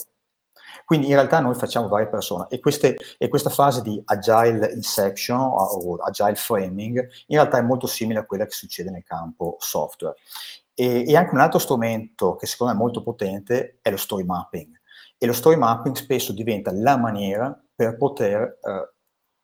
Quindi 0.88 1.08
in 1.08 1.12
realtà 1.12 1.40
noi 1.40 1.54
facciamo 1.54 1.86
varie 1.86 2.06
persone 2.06 2.46
e, 2.48 2.60
queste, 2.60 2.96
e 3.18 3.28
questa 3.28 3.50
fase 3.50 3.82
di 3.82 4.00
agile 4.06 4.72
inception 4.72 5.38
o 5.38 5.96
agile 5.96 6.34
framing 6.34 6.96
in 7.26 7.36
realtà 7.36 7.58
è 7.58 7.60
molto 7.60 7.86
simile 7.86 8.20
a 8.20 8.24
quella 8.24 8.46
che 8.46 8.54
succede 8.54 8.88
nel 8.88 9.04
campo 9.04 9.56
software. 9.58 10.16
E, 10.72 11.04
e, 11.06 11.14
anche 11.14 11.34
un 11.34 11.40
altro 11.40 11.58
strumento 11.58 12.36
che 12.36 12.46
secondo 12.46 12.72
me 12.72 12.78
è 12.78 12.82
molto 12.82 13.02
potente 13.02 13.80
è 13.82 13.90
lo 13.90 13.98
story 13.98 14.24
mapping. 14.24 14.80
E 15.18 15.26
lo 15.26 15.34
story 15.34 15.56
mapping 15.56 15.94
spesso 15.94 16.32
diventa 16.32 16.72
la 16.72 16.96
maniera 16.96 17.54
per 17.74 17.98
poter 17.98 18.58
eh, 18.62 18.92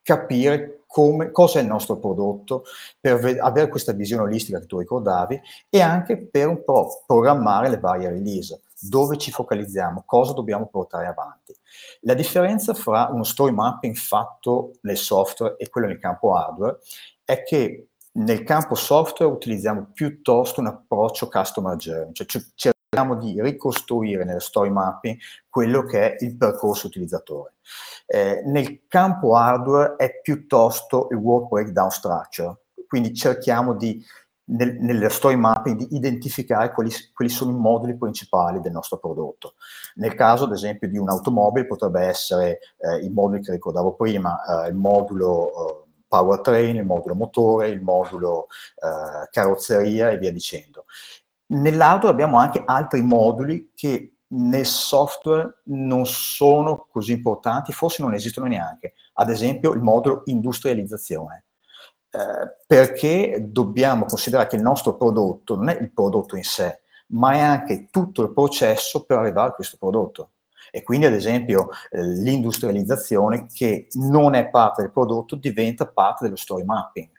capire 0.00 0.84
come, 0.86 1.30
cosa 1.30 1.58
è 1.58 1.62
il 1.62 1.68
nostro 1.68 1.98
prodotto, 1.98 2.64
per 2.98 3.18
ve- 3.18 3.38
avere 3.38 3.68
questa 3.68 3.92
visione 3.92 4.22
olistica 4.22 4.60
che 4.60 4.66
tu 4.66 4.78
ricordavi 4.78 5.38
e 5.68 5.82
anche 5.82 6.26
per 6.26 6.48
un 6.48 6.64
po' 6.64 7.02
programmare 7.06 7.68
le 7.68 7.80
varie 7.80 8.08
release, 8.08 8.62
dove 8.88 9.16
ci 9.16 9.30
focalizziamo, 9.30 10.02
cosa 10.06 10.32
dobbiamo 10.32 10.66
portare 10.66 11.06
avanti. 11.06 11.54
La 12.00 12.14
differenza 12.14 12.74
fra 12.74 13.08
uno 13.10 13.24
story 13.24 13.52
mapping 13.52 13.94
fatto 13.94 14.72
nel 14.82 14.96
software 14.96 15.56
e 15.56 15.68
quello 15.68 15.86
nel 15.86 15.98
campo 15.98 16.34
hardware 16.34 16.78
è 17.24 17.42
che 17.42 17.88
nel 18.12 18.44
campo 18.44 18.74
software 18.74 19.32
utilizziamo 19.32 19.90
piuttosto 19.92 20.60
un 20.60 20.66
approccio 20.68 21.28
customer 21.28 21.76
journey, 21.76 22.12
cioè 22.12 22.26
cerchiamo 22.54 23.16
di 23.16 23.40
ricostruire 23.42 24.24
nel 24.24 24.40
story 24.40 24.70
mapping 24.70 25.18
quello 25.48 25.84
che 25.84 26.14
è 26.14 26.24
il 26.24 26.36
percorso 26.36 26.86
utilizzatore. 26.86 27.54
Eh, 28.06 28.42
nel 28.46 28.82
campo 28.86 29.34
hardware 29.34 29.96
è 29.96 30.20
piuttosto 30.20 31.08
il 31.10 31.16
work 31.16 31.48
breakdown 31.48 31.90
structure, 31.90 32.56
quindi 32.86 33.14
cerchiamo 33.14 33.74
di 33.74 34.04
nel, 34.46 34.76
nelle 34.80 35.08
story 35.08 35.36
mapping 35.36 35.76
di 35.76 35.94
identificare 35.96 36.72
quali, 36.72 36.90
quali, 37.12 37.30
sono 37.30 37.50
i 37.50 37.54
moduli 37.54 37.96
principali 37.96 38.60
del 38.60 38.72
nostro 38.72 38.98
prodotto. 38.98 39.54
Nel 39.96 40.14
caso, 40.14 40.44
ad 40.44 40.52
esempio, 40.52 40.88
di 40.88 40.98
un'automobile 40.98 41.66
potrebbe 41.66 42.02
essere 42.02 42.58
eh, 42.78 43.04
i 43.04 43.10
moduli 43.10 43.42
che 43.42 43.52
ricordavo 43.52 43.94
prima, 43.94 44.64
eh, 44.64 44.68
il 44.68 44.74
modulo 44.74 45.48
eh, 45.48 45.84
powertrain, 46.06 46.76
il 46.76 46.84
modulo 46.84 47.14
motore, 47.14 47.68
il 47.68 47.80
modulo 47.80 48.46
eh, 48.76 49.28
carrozzeria 49.30 50.10
e 50.10 50.18
via 50.18 50.32
dicendo. 50.32 50.84
Nell'hardware 51.46 52.12
abbiamo 52.12 52.38
anche 52.38 52.62
altri 52.64 53.02
moduli 53.02 53.72
che 53.74 54.14
nel 54.26 54.66
software 54.66 55.60
non 55.64 56.06
sono 56.06 56.86
così 56.90 57.12
importanti, 57.12 57.72
forse 57.72 58.02
non 58.02 58.14
esistono 58.14 58.46
neanche. 58.46 58.94
Ad 59.14 59.30
esempio 59.30 59.72
il 59.72 59.80
modulo 59.80 60.22
industrializzazione. 60.24 61.44
Eh, 62.14 62.56
perché 62.64 63.44
dobbiamo 63.48 64.04
considerare 64.04 64.48
che 64.48 64.54
il 64.54 64.62
nostro 64.62 64.96
prodotto 64.96 65.56
non 65.56 65.68
è 65.68 65.78
il 65.80 65.90
prodotto 65.92 66.36
in 66.36 66.44
sé, 66.44 66.82
ma 67.08 67.32
è 67.32 67.40
anche 67.40 67.88
tutto 67.90 68.22
il 68.22 68.32
processo 68.32 69.04
per 69.04 69.18
arrivare 69.18 69.50
a 69.50 69.54
questo 69.54 69.76
prodotto. 69.78 70.30
E 70.70 70.84
quindi, 70.84 71.06
ad 71.06 71.12
esempio, 71.12 71.70
eh, 71.90 72.02
l'industrializzazione 72.02 73.46
che 73.52 73.88
non 73.94 74.34
è 74.34 74.48
parte 74.48 74.82
del 74.82 74.92
prodotto 74.92 75.34
diventa 75.34 75.86
parte 75.86 76.24
dello 76.24 76.36
story 76.36 76.62
mapping, 76.64 77.10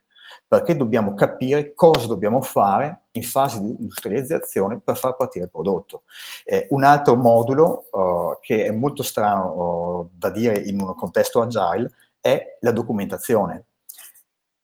perché 0.47 0.77
dobbiamo 0.77 1.13
capire 1.13 1.73
cosa 1.73 2.07
dobbiamo 2.07 2.41
fare 2.41 3.07
in 3.11 3.23
fase 3.23 3.59
di 3.59 3.75
industrializzazione 3.77 4.79
per 4.79 4.95
far 4.97 5.17
partire 5.17 5.45
il 5.45 5.51
prodotto. 5.51 6.03
Eh, 6.45 6.67
un 6.69 6.83
altro 6.85 7.15
modulo 7.15 7.87
uh, 7.91 8.37
che 8.39 8.65
è 8.65 8.71
molto 8.71 9.03
strano 9.03 9.51
uh, 9.51 10.09
da 10.13 10.29
dire 10.29 10.57
in 10.57 10.79
un 10.81 10.95
contesto 10.95 11.41
agile 11.41 11.91
è 12.21 12.57
la 12.61 12.71
documentazione. 12.71 13.65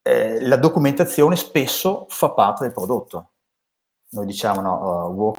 Eh, 0.03 0.41
la 0.41 0.57
documentazione 0.57 1.35
spesso 1.35 2.05
fa 2.09 2.31
parte 2.31 2.63
del 2.63 2.73
prodotto. 2.73 3.31
Noi 4.09 4.25
diciamo 4.25 4.61
no, 4.61 5.05
uh, 5.07 5.13
work 5.13 5.37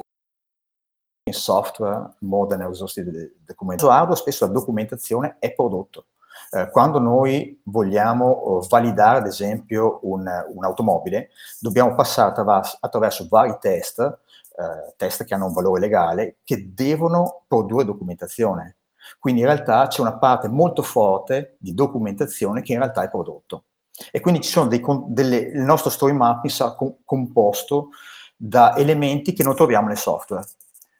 in 1.25 1.33
software 1.33 2.15
more 2.19 2.47
than 2.47 2.61
exhaustive 2.61 3.35
document. 3.45 3.81
Hardware 3.83 4.15
spesso 4.15 4.45
la 4.45 4.51
documentazione 4.51 5.37
è 5.39 5.53
prodotto. 5.53 6.07
Eh, 6.51 6.69
quando 6.69 6.99
noi 6.99 7.61
vogliamo 7.65 8.61
validare, 8.69 9.19
ad 9.19 9.25
esempio, 9.27 9.99
un, 10.03 10.25
un'automobile, 10.53 11.29
dobbiamo 11.59 11.95
passare 11.95 12.29
attraverso, 12.29 12.77
attraverso 12.79 13.27
vari 13.29 13.57
test, 13.59 13.99
eh, 13.99 14.93
test 14.95 15.23
che 15.23 15.33
hanno 15.33 15.47
un 15.47 15.53
valore 15.53 15.79
legale, 15.79 16.37
che 16.43 16.73
devono 16.73 17.43
produrre 17.47 17.85
documentazione. 17.85 18.77
Quindi 19.19 19.41
in 19.41 19.47
realtà 19.47 19.87
c'è 19.87 20.01
una 20.01 20.17
parte 20.17 20.47
molto 20.47 20.81
forte 20.81 21.57
di 21.59 21.73
documentazione 21.73 22.61
che 22.61 22.73
in 22.73 22.79
realtà 22.79 23.03
è 23.03 23.09
prodotto. 23.09 23.65
E 24.11 24.19
quindi 24.19 24.41
ci 24.41 24.49
sono 24.49 24.67
dei, 24.67 24.81
delle, 25.07 25.37
il 25.37 25.61
nostro 25.61 25.89
story 25.89 26.13
mapping 26.13 26.51
sarà 26.51 26.75
composto 27.03 27.89
da 28.35 28.75
elementi 28.75 29.33
che 29.33 29.43
non 29.43 29.55
troviamo 29.55 29.87
nel 29.87 29.97
software 29.97 30.45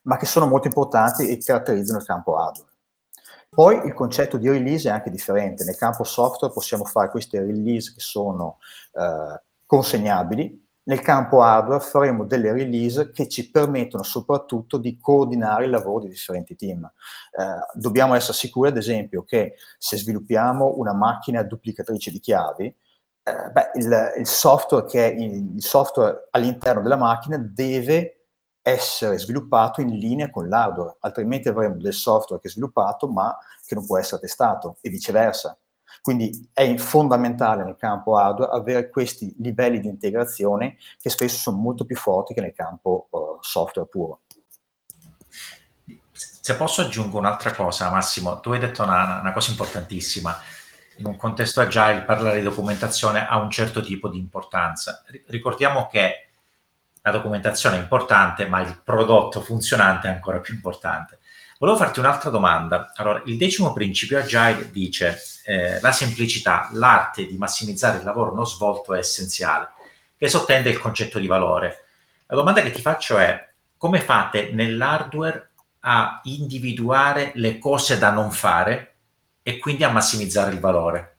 ma 0.03 0.17
che 0.17 0.25
sono 0.25 0.47
molto 0.47 0.67
importanti 0.67 1.27
e 1.27 1.37
caratterizzano 1.37 1.99
il 1.99 2.05
campo 2.05 2.37
hardware. 2.37 2.71
Poi 3.49 3.85
il 3.85 3.93
concetto 3.93 4.37
di 4.37 4.49
release 4.49 4.89
è 4.89 4.91
anche 4.91 5.11
differente. 5.11 5.63
Nel 5.63 5.75
campo 5.75 6.03
software 6.03 6.53
possiamo 6.53 6.85
fare 6.85 7.11
queste 7.11 7.39
release 7.39 7.93
che 7.93 7.99
sono 7.99 8.57
eh, 8.93 9.41
consegnabili. 9.65 10.61
Nel 10.85 10.99
campo 11.01 11.41
hardware 11.41 11.81
faremo 11.83 12.25
delle 12.25 12.51
release 12.51 13.11
che 13.11 13.29
ci 13.29 13.51
permettono 13.51 14.03
soprattutto 14.03 14.77
di 14.77 14.97
coordinare 14.97 15.65
il 15.65 15.69
lavoro 15.69 16.03
di 16.03 16.09
differenti 16.09 16.55
team. 16.55 16.83
Eh, 16.83 17.79
dobbiamo 17.79 18.15
essere 18.15 18.33
sicuri, 18.33 18.69
ad 18.69 18.77
esempio, 18.77 19.23
che 19.23 19.53
se 19.77 19.97
sviluppiamo 19.97 20.73
una 20.77 20.93
macchina 20.93 21.43
duplicatrice 21.43 22.09
di 22.09 22.19
chiavi, 22.19 22.75
eh, 23.23 23.49
beh, 23.51 23.71
il, 23.75 24.13
il, 24.17 24.27
software 24.27 24.85
che 24.85 25.07
è 25.07 25.13
il, 25.13 25.55
il 25.55 25.63
software 25.63 26.27
all'interno 26.31 26.81
della 26.81 26.97
macchina 26.97 27.37
deve 27.37 28.23
essere 28.61 29.17
sviluppato 29.17 29.81
in 29.81 29.97
linea 29.97 30.29
con 30.29 30.47
l'hardware, 30.47 30.97
altrimenti 30.99 31.47
avremo 31.47 31.75
del 31.75 31.93
software 31.93 32.41
che 32.41 32.47
è 32.47 32.51
sviluppato 32.51 33.07
ma 33.07 33.37
che 33.65 33.75
non 33.75 33.85
può 33.85 33.97
essere 33.97 34.21
testato 34.21 34.77
e 34.81 34.89
viceversa. 34.89 35.57
Quindi 36.01 36.49
è 36.51 36.75
fondamentale 36.75 37.63
nel 37.63 37.77
campo 37.77 38.17
hardware 38.17 38.51
avere 38.51 38.89
questi 38.89 39.33
livelli 39.39 39.79
di 39.79 39.87
integrazione 39.87 40.75
che 40.99 41.09
spesso 41.09 41.37
sono 41.37 41.57
molto 41.57 41.85
più 41.85 41.95
forti 41.95 42.33
che 42.33 42.41
nel 42.41 42.53
campo 42.53 43.07
uh, 43.09 43.37
software 43.39 43.87
puro. 43.87 44.21
Se 46.15 46.55
posso 46.55 46.81
aggiungere 46.81 47.19
un'altra 47.19 47.53
cosa, 47.53 47.89
Massimo, 47.89 48.41
tu 48.41 48.51
hai 48.51 48.59
detto 48.59 48.83
una, 48.83 49.21
una 49.21 49.31
cosa 49.31 49.51
importantissima. 49.51 50.35
In 50.97 51.05
un 51.05 51.15
contesto 51.15 51.61
agile 51.61 52.01
parlare 52.01 52.37
di 52.37 52.43
documentazione 52.43 53.27
ha 53.27 53.37
un 53.37 53.49
certo 53.49 53.81
tipo 53.81 54.09
di 54.09 54.17
importanza. 54.17 55.03
Ricordiamo 55.27 55.87
che 55.87 56.27
la 57.01 57.11
documentazione 57.11 57.77
è 57.77 57.79
importante, 57.79 58.45
ma 58.45 58.61
il 58.61 58.79
prodotto 58.83 59.41
funzionante 59.41 60.07
è 60.07 60.11
ancora 60.11 60.39
più 60.39 60.53
importante. 60.53 61.19
Volevo 61.59 61.77
farti 61.77 61.99
un'altra 61.99 62.29
domanda. 62.29 62.91
Allora, 62.95 63.21
il 63.25 63.37
decimo 63.37 63.73
principio 63.73 64.19
Agile 64.19 64.69
dice 64.71 65.19
eh, 65.45 65.79
la 65.81 65.91
semplicità, 65.91 66.69
l'arte 66.73 67.25
di 67.25 67.37
massimizzare 67.37 67.97
il 67.97 68.03
lavoro 68.03 68.33
non 68.33 68.45
svolto 68.45 68.93
è 68.93 68.99
essenziale, 68.99 69.69
che 70.17 70.29
sottende 70.29 70.69
il 70.69 70.79
concetto 70.79 71.19
di 71.19 71.27
valore. 71.27 71.85
La 72.27 72.35
domanda 72.35 72.61
che 72.61 72.71
ti 72.71 72.81
faccio 72.81 73.17
è 73.17 73.49
come 73.77 73.99
fate 73.99 74.51
nell'hardware 74.51 75.49
a 75.81 76.21
individuare 76.23 77.31
le 77.35 77.57
cose 77.57 77.97
da 77.97 78.11
non 78.11 78.31
fare 78.31 78.92
e 79.43 79.59
quindi 79.59 79.83
a 79.83 79.91
massimizzare 79.91 80.53
il 80.53 80.59
valore? 80.59 81.17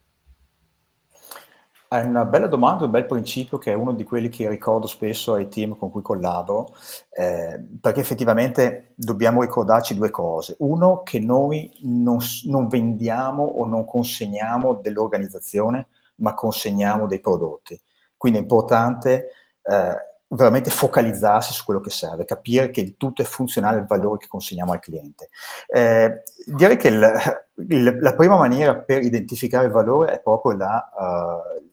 È 1.87 2.01
una 2.01 2.25
bella 2.25 2.49
domanda, 2.49 2.87
un 2.87 2.91
bel 2.91 3.05
principio 3.05 3.59
che 3.59 3.71
è 3.71 3.75
uno 3.75 3.93
di 3.93 4.03
quelli 4.03 4.29
che 4.29 4.49
ricordo 4.49 4.89
spesso 4.89 5.35
ai 5.35 5.49
team 5.49 5.77
con 5.77 5.91
cui 5.91 6.03
collaboro, 6.03 6.75
eh, 7.11 7.63
perché 7.81 8.01
effettivamente 8.01 8.95
dobbiamo 8.97 9.43
ricordarci 9.43 9.95
due 9.95 10.11
cose. 10.11 10.57
Uno, 10.59 11.03
che 11.05 11.21
noi 11.21 11.71
non, 11.83 12.19
non 12.47 12.67
vendiamo 12.67 13.45
o 13.45 13.65
non 13.67 13.85
consegniamo 13.85 14.75
dell'organizzazione, 14.75 15.87
ma 16.17 16.35
consegniamo 16.35 17.07
dei 17.07 17.21
prodotti. 17.21 17.81
Quindi 18.17 18.39
è 18.39 18.43
importante 18.43 19.29
eh, 19.63 19.97
veramente 20.35 20.71
focalizzarsi 20.71 21.53
su 21.53 21.65
quello 21.65 21.81
che 21.81 21.91
serve, 21.91 22.25
capire 22.25 22.71
che 22.71 22.81
il 22.81 22.97
tutto 22.97 23.23
è 23.23 23.25
funzionale 23.25 23.79
al 23.79 23.87
valore 23.87 24.19
che 24.19 24.27
consegniamo 24.27 24.73
al 24.73 24.81
cliente. 24.81 25.29
Eh, 25.67 26.23
direi 26.47 26.77
che 26.77 26.89
il, 26.89 27.45
il, 27.69 27.99
la 28.01 28.15
prima 28.15 28.37
maniera 28.37 28.77
per 28.77 29.03
identificare 29.03 29.67
il 29.67 29.73
valore 29.73 30.13
è 30.13 30.21
proprio 30.21 30.57
la, 30.57 30.91
uh, 30.97 31.65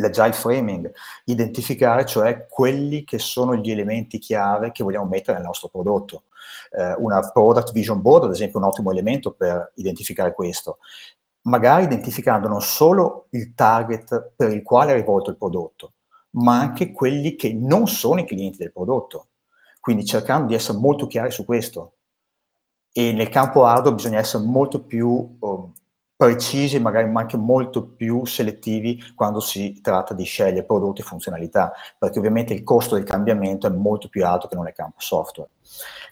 l'agile 0.00 0.32
framing, 0.32 0.90
identificare 1.24 2.06
cioè 2.06 2.46
quelli 2.48 3.04
che 3.04 3.18
sono 3.18 3.54
gli 3.56 3.70
elementi 3.70 4.18
chiave 4.18 4.72
che 4.72 4.82
vogliamo 4.82 5.06
mettere 5.06 5.36
nel 5.36 5.46
nostro 5.46 5.68
prodotto. 5.68 6.24
Eh, 6.70 6.94
una 6.98 7.30
product 7.30 7.72
vision 7.72 8.00
board, 8.00 8.24
ad 8.24 8.30
esempio, 8.30 8.58
è 8.58 8.62
un 8.62 8.68
ottimo 8.68 8.90
elemento 8.90 9.32
per 9.32 9.72
identificare 9.74 10.32
questo. 10.32 10.78
Magari 11.42 11.84
identificando 11.84 12.48
non 12.48 12.60
solo 12.60 13.26
il 13.30 13.54
target 13.54 14.32
per 14.36 14.52
il 14.52 14.62
quale 14.62 14.92
è 14.92 14.94
rivolto 14.94 15.30
il 15.30 15.36
prodotto, 15.36 15.92
ma 16.38 16.58
anche 16.60 16.92
quelli 16.92 17.36
che 17.36 17.52
non 17.52 17.86
sono 17.86 18.20
i 18.20 18.26
clienti 18.26 18.58
del 18.58 18.72
prodotto. 18.72 19.28
Quindi 19.80 20.04
cercando 20.04 20.48
di 20.48 20.54
essere 20.54 20.78
molto 20.78 21.06
chiari 21.06 21.30
su 21.30 21.44
questo. 21.44 21.94
E 22.92 23.12
nel 23.12 23.28
campo 23.28 23.64
hardware 23.64 23.94
bisogna 23.94 24.18
essere 24.18 24.44
molto 24.44 24.82
più 24.82 25.36
um, 25.38 25.72
precisi, 26.16 26.80
magari 26.80 27.08
anche 27.14 27.36
molto 27.36 27.84
più 27.86 28.24
selettivi 28.24 29.00
quando 29.14 29.38
si 29.40 29.80
tratta 29.80 30.14
di 30.14 30.24
scegliere 30.24 30.64
prodotti 30.64 31.00
e 31.00 31.04
funzionalità, 31.04 31.72
perché 31.96 32.18
ovviamente 32.18 32.52
il 32.54 32.64
costo 32.64 32.96
del 32.96 33.04
cambiamento 33.04 33.66
è 33.66 33.70
molto 33.70 34.08
più 34.08 34.26
alto 34.26 34.48
che 34.48 34.56
nel 34.56 34.72
campo 34.72 34.98
software. 34.98 35.50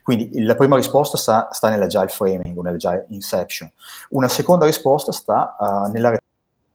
Quindi 0.03 0.43
la 0.43 0.55
prima 0.55 0.77
risposta 0.77 1.17
sta, 1.17 1.49
sta 1.51 1.69
nell'agile 1.69 2.07
framing 2.07 2.57
o 2.57 2.63
nell'agile 2.63 3.07
inception. 3.09 3.71
Una 4.11 4.29
seconda 4.29 4.65
risposta 4.65 5.11
sta 5.11 5.57
uh, 5.59 5.91
nella 5.91 6.17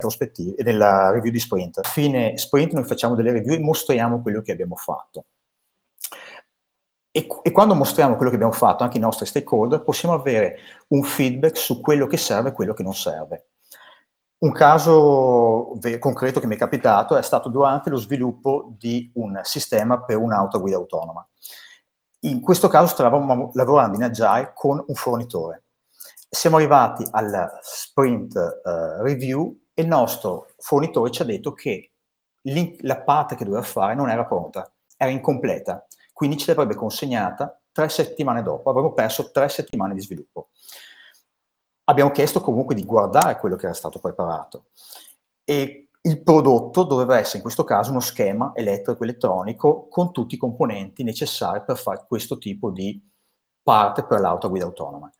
retrospettiva 0.01 0.55
e 0.57 0.63
nella 0.63 1.11
review 1.11 1.31
di 1.31 1.39
sprint. 1.39 1.77
A 1.77 1.83
fine 1.83 2.37
sprint 2.37 2.73
noi 2.73 2.83
facciamo 2.83 3.13
delle 3.13 3.31
review 3.31 3.53
e 3.53 3.59
mostriamo 3.59 4.21
quello 4.21 4.41
che 4.41 4.51
abbiamo 4.51 4.75
fatto. 4.75 5.25
E, 7.13 7.27
e, 7.43 7.51
quando 7.51 7.75
mostriamo 7.75 8.15
quello 8.15 8.29
che 8.29 8.37
abbiamo 8.37 8.53
fatto 8.53 8.83
anche 8.83 8.95
ai 8.95 9.03
nostri 9.03 9.25
stakeholder, 9.25 9.83
possiamo 9.83 10.15
avere 10.15 10.57
un 10.89 11.03
feedback 11.03 11.57
su 11.57 11.81
quello 11.81 12.07
che 12.07 12.17
serve 12.17 12.49
e 12.49 12.53
quello 12.53 12.73
che 12.73 12.83
non 12.83 12.95
serve. 12.95 13.47
Un 14.39 14.53
caso 14.53 15.77
concreto 15.99 16.39
che 16.39 16.47
mi 16.47 16.55
è 16.55 16.57
capitato 16.57 17.15
è 17.15 17.21
stato 17.21 17.49
durante 17.49 17.91
lo 17.91 17.97
sviluppo 17.97 18.73
di 18.75 19.11
un 19.15 19.39
sistema 19.43 20.01
per 20.01 20.17
un'auto 20.17 20.59
guida 20.59 20.77
autonoma. 20.77 21.27
In 22.21 22.39
questo 22.41 22.67
caso 22.67 22.87
stavamo 22.87 23.51
lavorando 23.53 23.97
in 23.97 24.03
Agile 24.03 24.51
con 24.55 24.83
un 24.85 24.95
fornitore. 24.95 25.65
Siamo 26.27 26.55
arrivati 26.55 27.05
al 27.11 27.59
sprint 27.61 28.35
uh, 28.35 29.03
review 29.03 29.53
il 29.81 29.87
nostro 29.87 30.47
fornitore 30.57 31.11
ci 31.11 31.21
ha 31.21 31.25
detto 31.25 31.53
che 31.53 31.91
la 32.43 33.01
parte 33.01 33.35
che 33.35 33.43
doveva 33.43 33.63
fare 33.63 33.93
non 33.93 34.09
era 34.09 34.25
pronta, 34.25 34.71
era 34.97 35.11
incompleta 35.11 35.85
quindi 36.21 36.37
ce 36.37 36.53
l'avrebbe 36.53 36.75
consegnata 36.75 37.59
tre 37.71 37.89
settimane 37.89 38.43
dopo, 38.43 38.69
avremmo 38.69 38.93
perso 38.93 39.31
tre 39.31 39.49
settimane 39.49 39.95
di 39.95 40.01
sviluppo. 40.01 40.49
Abbiamo 41.85 42.11
chiesto 42.11 42.41
comunque 42.41 42.75
di 42.75 42.85
guardare 42.85 43.39
quello 43.39 43.55
che 43.55 43.65
era 43.65 43.73
stato 43.73 43.97
preparato 43.97 44.65
e 45.43 45.89
il 45.99 46.21
prodotto 46.21 46.83
doveva 46.83 47.17
essere 47.17 47.37
in 47.37 47.41
questo 47.41 47.63
caso 47.63 47.89
uno 47.89 48.01
schema 48.01 48.51
elettrico-elettronico 48.53 49.87
con 49.87 50.11
tutti 50.11 50.35
i 50.35 50.37
componenti 50.37 51.01
necessari 51.01 51.63
per 51.65 51.79
fare 51.79 52.05
questo 52.07 52.37
tipo 52.37 52.69
di 52.69 53.03
parte 53.63 54.05
per 54.05 54.19
l'auto 54.19 54.47
guida 54.47 54.65
autonoma. 54.65 55.11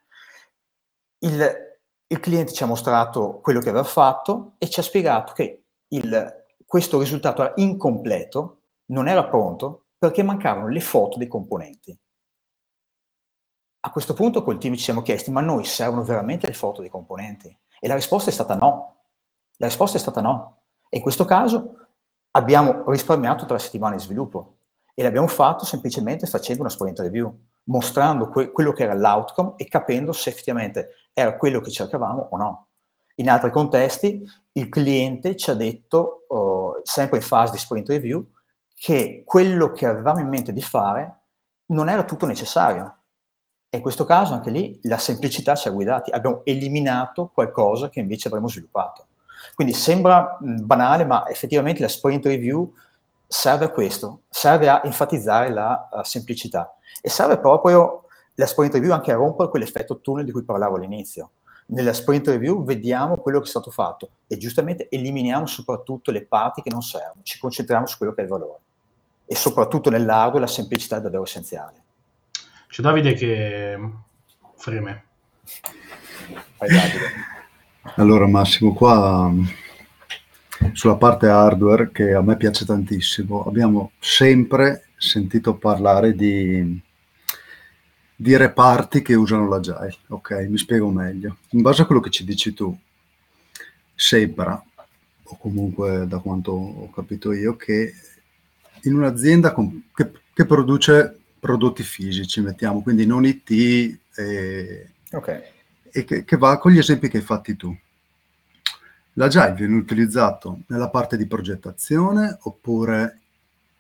Il, 1.24 1.71
il, 2.12 2.20
cliente 2.20 2.54
ci 2.54 2.64
ha 2.64 2.68
mostrato 2.68 3.40
quello 3.42 3.60
che 3.60 3.70
aveva 3.70 3.84
fatto 3.84 4.54
e 4.58 4.70
ci 4.70 4.80
ha 4.80 4.84
spiegato 4.84 5.34
che 5.34 5.64
il, 5.88 6.46
questo 6.66 7.00
risultato 7.00 7.42
era 7.42 7.54
incompleto, 7.56 8.62
non 8.88 9.08
era 9.08 9.26
pronto 9.26 9.86
perché 9.98 10.22
mancavano 10.24 10.68
le 10.68 10.82
foto 10.82 11.18
dei 11.18 11.28
componenti. 11.28 11.98
A 13.84 13.92
questo 13.92 14.14
punto 14.14 14.44
col 14.44 14.58
team 14.58 14.76
ci 14.76 14.84
siamo 14.84 15.02
chiesti, 15.02 15.32
ma 15.32 15.40
a 15.40 15.44
noi 15.44 15.64
servono 15.64 16.04
veramente 16.04 16.48
le 16.48 16.54
foto 16.54 16.82
dei 16.82 16.90
componenti? 16.90 17.56
E 17.80 17.88
la 17.88 17.96
risposta 17.96 18.30
è 18.30 18.34
stata 18.34 18.56
no. 18.56 19.04
La 19.58 19.68
risposta 19.68 19.98
è 19.98 20.00
stata 20.00 20.22
no. 20.22 20.64
E 20.90 20.98
in 20.98 21.04
questo 21.04 21.26
caso 21.26 21.88
abbiamo 22.32 22.84
risparmiato 22.90 23.46
tre 23.46 23.58
settimane 23.60 23.96
di 23.96 24.04
sviluppo 24.04 24.58
e 24.94 25.04
l'abbiamo 25.04 25.28
fatto 25.28 25.66
semplicemente 25.66 26.28
facendo 26.28 26.62
una 26.62 26.70
sprint 26.70 27.00
review, 27.00 27.36
mostrando 27.66 28.30
que- 28.30 28.52
quello 28.52 28.72
che 28.72 28.84
era 28.84 28.94
l'outcome 28.94 29.54
e 29.56 29.66
capendo 29.68 30.12
se 30.12 30.30
effettivamente 30.30 31.01
era 31.14 31.38
quello 31.38 31.60
che 31.60 31.72
cercavamo 31.72 32.30
o 32.32 32.38
no. 32.38 32.68
In 33.16 33.30
altri 33.30 33.52
contesti 33.52 34.24
il 34.54 34.70
cliente 34.70 35.36
ci 35.36 35.50
ha 35.50 35.54
detto, 35.54 36.26
uh, 36.28 36.82
sempre 36.84 37.18
in 37.18 37.24
fase 37.24 37.52
di 37.52 37.58
sprint 37.58 37.90
review, 37.90 38.26
che 38.76 39.24
quello 39.26 39.72
che 39.72 39.86
avevamo 39.86 40.20
in 40.20 40.28
mente 40.28 40.52
di 40.54 40.62
fare 40.62 41.20
non 41.68 41.90
era 41.90 42.04
tutto 42.04 42.26
necessario. 42.26 42.96
E 43.70 43.78
in 43.78 43.84
questo 43.84 44.06
caso 44.06 44.34
anche 44.34 44.50
lì 44.50 44.80
la 44.84 44.98
semplicità 44.98 45.56
ci 45.56 45.68
ha 45.68 45.72
guidati, 45.72 46.12
abbiamo 46.12 46.42
eliminato 46.44 47.30
qualcosa 47.34 47.90
che 47.90 48.00
invece 48.00 48.28
avremmo 48.28 48.48
sviluppato. 48.48 49.06
Quindi 49.54 49.74
sembra 49.74 50.38
banale, 50.40 51.06
ma 51.06 51.28
effettivamente 51.30 51.82
la 51.82 51.88
sprint 51.88 52.26
review 52.26 52.74
serve 53.28 53.66
a 53.66 53.70
questo, 53.70 54.24
serve 54.30 54.68
a 54.68 54.82
enfatizzare 54.84 55.50
la 55.52 55.88
uh, 55.92 56.04
semplicità 56.04 56.76
e 57.02 57.10
serve 57.10 57.38
proprio 57.38 58.01
la 58.42 58.48
sprint 58.48 58.74
review 58.74 58.92
anche 58.92 59.12
a 59.12 59.16
rompere 59.16 59.50
quell'effetto 59.50 60.02
tunnel 60.02 60.26
di 60.26 60.32
cui 60.32 60.44
parlavo 60.44 60.76
all'inizio. 60.76 61.34
Nella 61.68 61.94
sprint 61.94 62.28
review 62.28 62.64
vediamo 62.64 63.18
quello 63.18 63.40
che 63.40 63.46
è 63.46 63.50
stato 63.50 63.70
fatto 63.70 64.10
e 64.26 64.38
giustamente 64.38 64.90
eliminiamo 64.90 65.46
soprattutto 65.46 66.10
le 66.10 66.26
parti 66.26 66.64
che 66.64 66.72
non 66.72 66.82
servono, 66.82 67.22
ci 67.22 67.38
concentriamo 67.38 67.86
su 67.86 67.98
quello 67.98 68.14
che 68.14 68.22
è 68.22 68.24
il 68.24 68.30
valore 68.30 68.60
e 69.28 69.36
soprattutto 69.36 69.92
nell'hardware 69.92 70.40
la 70.40 70.48
semplicità 70.48 70.98
è 70.98 71.02
davvero 71.02 71.24
essenziale. 71.24 71.84
C'è 72.68 72.82
Davide 72.82 73.14
che 73.14 73.80
freme. 74.56 75.06
Allora 77.96 78.28
Massimo, 78.28 78.74
qua 78.74 79.32
sulla 80.74 80.96
parte 80.96 81.28
hardware 81.28 81.92
che 81.92 82.14
a 82.14 82.22
me 82.22 82.38
piace 82.38 82.66
tantissimo, 82.66 83.46
abbiamo 83.46 83.92
sempre 84.00 84.88
sentito 84.98 85.56
parlare 85.56 86.14
di, 86.16 86.82
di 88.22 88.38
reparti 88.38 89.02
che 89.02 89.16
usano 89.16 89.48
l'agile. 89.48 89.98
Ok, 90.10 90.46
mi 90.48 90.60
spiego 90.60 90.90
meglio. 90.90 91.38
In 91.50 91.64
base 91.64 91.82
a 91.82 91.86
quello 91.86 92.02
che 92.02 92.12
ci 92.12 92.24
dici 92.24 92.54
tu, 92.54 92.78
sembra, 93.96 94.64
o 95.24 95.38
comunque 95.38 96.06
da 96.08 96.20
quanto 96.20 96.52
ho 96.52 96.92
capito 96.92 97.32
io, 97.32 97.56
che 97.56 97.92
in 98.84 98.94
un'azienda 98.94 99.54
con, 99.54 99.90
che, 99.92 100.12
che, 100.36 100.46
produce 100.46 101.18
prodotti 101.40 101.82
fisici, 101.82 102.42
mettiamo, 102.42 102.84
quindi 102.84 103.08
non 103.08 103.26
IT, 103.26 103.50
e, 104.16 104.90
okay. 105.14 105.42
e 105.90 106.04
che, 106.04 106.24
che, 106.24 106.38
va 106.38 106.60
con 106.60 106.74
gli 106.74 106.78
esempi 106.78 107.10
che 107.10 107.18
hai 107.18 107.24
fatti 107.24 107.56
tu. 107.56 107.76
L'agile 109.14 109.54
viene 109.54 109.78
utilizzato 109.78 110.60
nella 110.68 110.90
parte 110.90 111.18
di 111.18 111.26
progettazione 111.26 112.38
oppure 112.42 113.20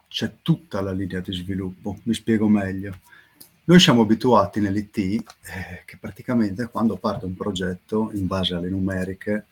c'è 0.07 0.37
tutta 0.41 0.81
la 0.81 0.91
linea 0.91 1.19
di 1.19 1.31
sviluppo? 1.31 1.99
Mi 2.03 2.15
spiego 2.15 2.47
meglio. 2.47 2.97
Noi 3.71 3.79
siamo 3.79 4.01
abituati 4.01 4.59
nell'IT 4.59 4.97
eh, 4.97 5.23
che 5.85 5.95
praticamente 5.97 6.67
quando 6.67 6.97
parte 6.97 7.23
un 7.23 7.35
progetto 7.35 8.11
in 8.13 8.27
base 8.27 8.53
alle 8.53 8.67
numeriche, 8.67 9.45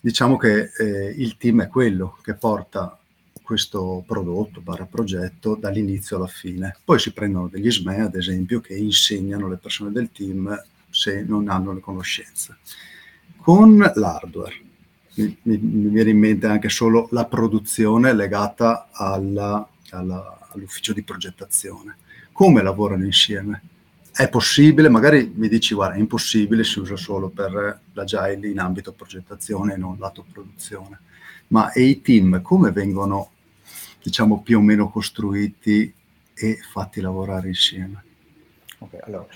diciamo 0.00 0.38
che 0.38 0.70
eh, 0.78 1.14
il 1.14 1.36
team 1.36 1.60
è 1.60 1.68
quello 1.68 2.16
che 2.22 2.32
porta 2.32 2.98
questo 3.42 4.02
prodotto 4.06 4.62
barra 4.62 4.86
progetto 4.86 5.56
dall'inizio 5.56 6.16
alla 6.16 6.26
fine. 6.26 6.78
Poi 6.82 6.98
si 6.98 7.12
prendono 7.12 7.48
degli 7.48 7.70
SME, 7.70 8.00
ad 8.00 8.14
esempio, 8.14 8.60
che 8.60 8.74
insegnano 8.74 9.46
le 9.46 9.58
persone 9.58 9.92
del 9.92 10.10
team 10.10 10.64
se 10.88 11.22
non 11.22 11.50
hanno 11.50 11.74
le 11.74 11.80
conoscenze. 11.80 12.56
Con 13.36 13.76
l'hardware, 13.76 14.58
mi, 15.16 15.38
mi, 15.42 15.58
mi 15.58 15.88
viene 15.90 16.10
in 16.12 16.18
mente 16.18 16.46
anche 16.46 16.70
solo 16.70 17.08
la 17.10 17.26
produzione 17.26 18.14
legata 18.14 18.88
alla, 18.90 19.68
alla, 19.90 20.48
all'ufficio 20.50 20.94
di 20.94 21.02
progettazione. 21.02 22.06
Come 22.38 22.62
lavorano 22.62 23.04
insieme? 23.04 23.62
è 24.12 24.28
possibile, 24.28 24.88
magari 24.88 25.32
mi 25.34 25.48
dici 25.48 25.74
guarda 25.74 25.94
è 25.94 25.98
impossibile, 25.98 26.64
si 26.64 26.80
usa 26.80 26.96
solo 26.96 27.28
per 27.28 27.80
l'agile 27.92 28.48
in 28.48 28.58
ambito 28.58 28.92
progettazione 28.92 29.74
e 29.74 29.76
non 29.76 29.96
lato 29.98 30.24
produzione, 30.32 31.00
ma 31.48 31.70
e 31.70 31.82
i 31.82 32.00
team 32.00 32.42
come 32.42 32.72
vengono 32.72 33.30
diciamo 34.02 34.40
più 34.42 34.58
o 34.58 34.60
meno 34.60 34.88
costruiti 34.88 35.94
e 36.34 36.58
fatti 36.68 37.00
lavorare 37.00 37.46
insieme? 37.46 38.04
Ok, 38.78 38.98
allora 39.02 39.26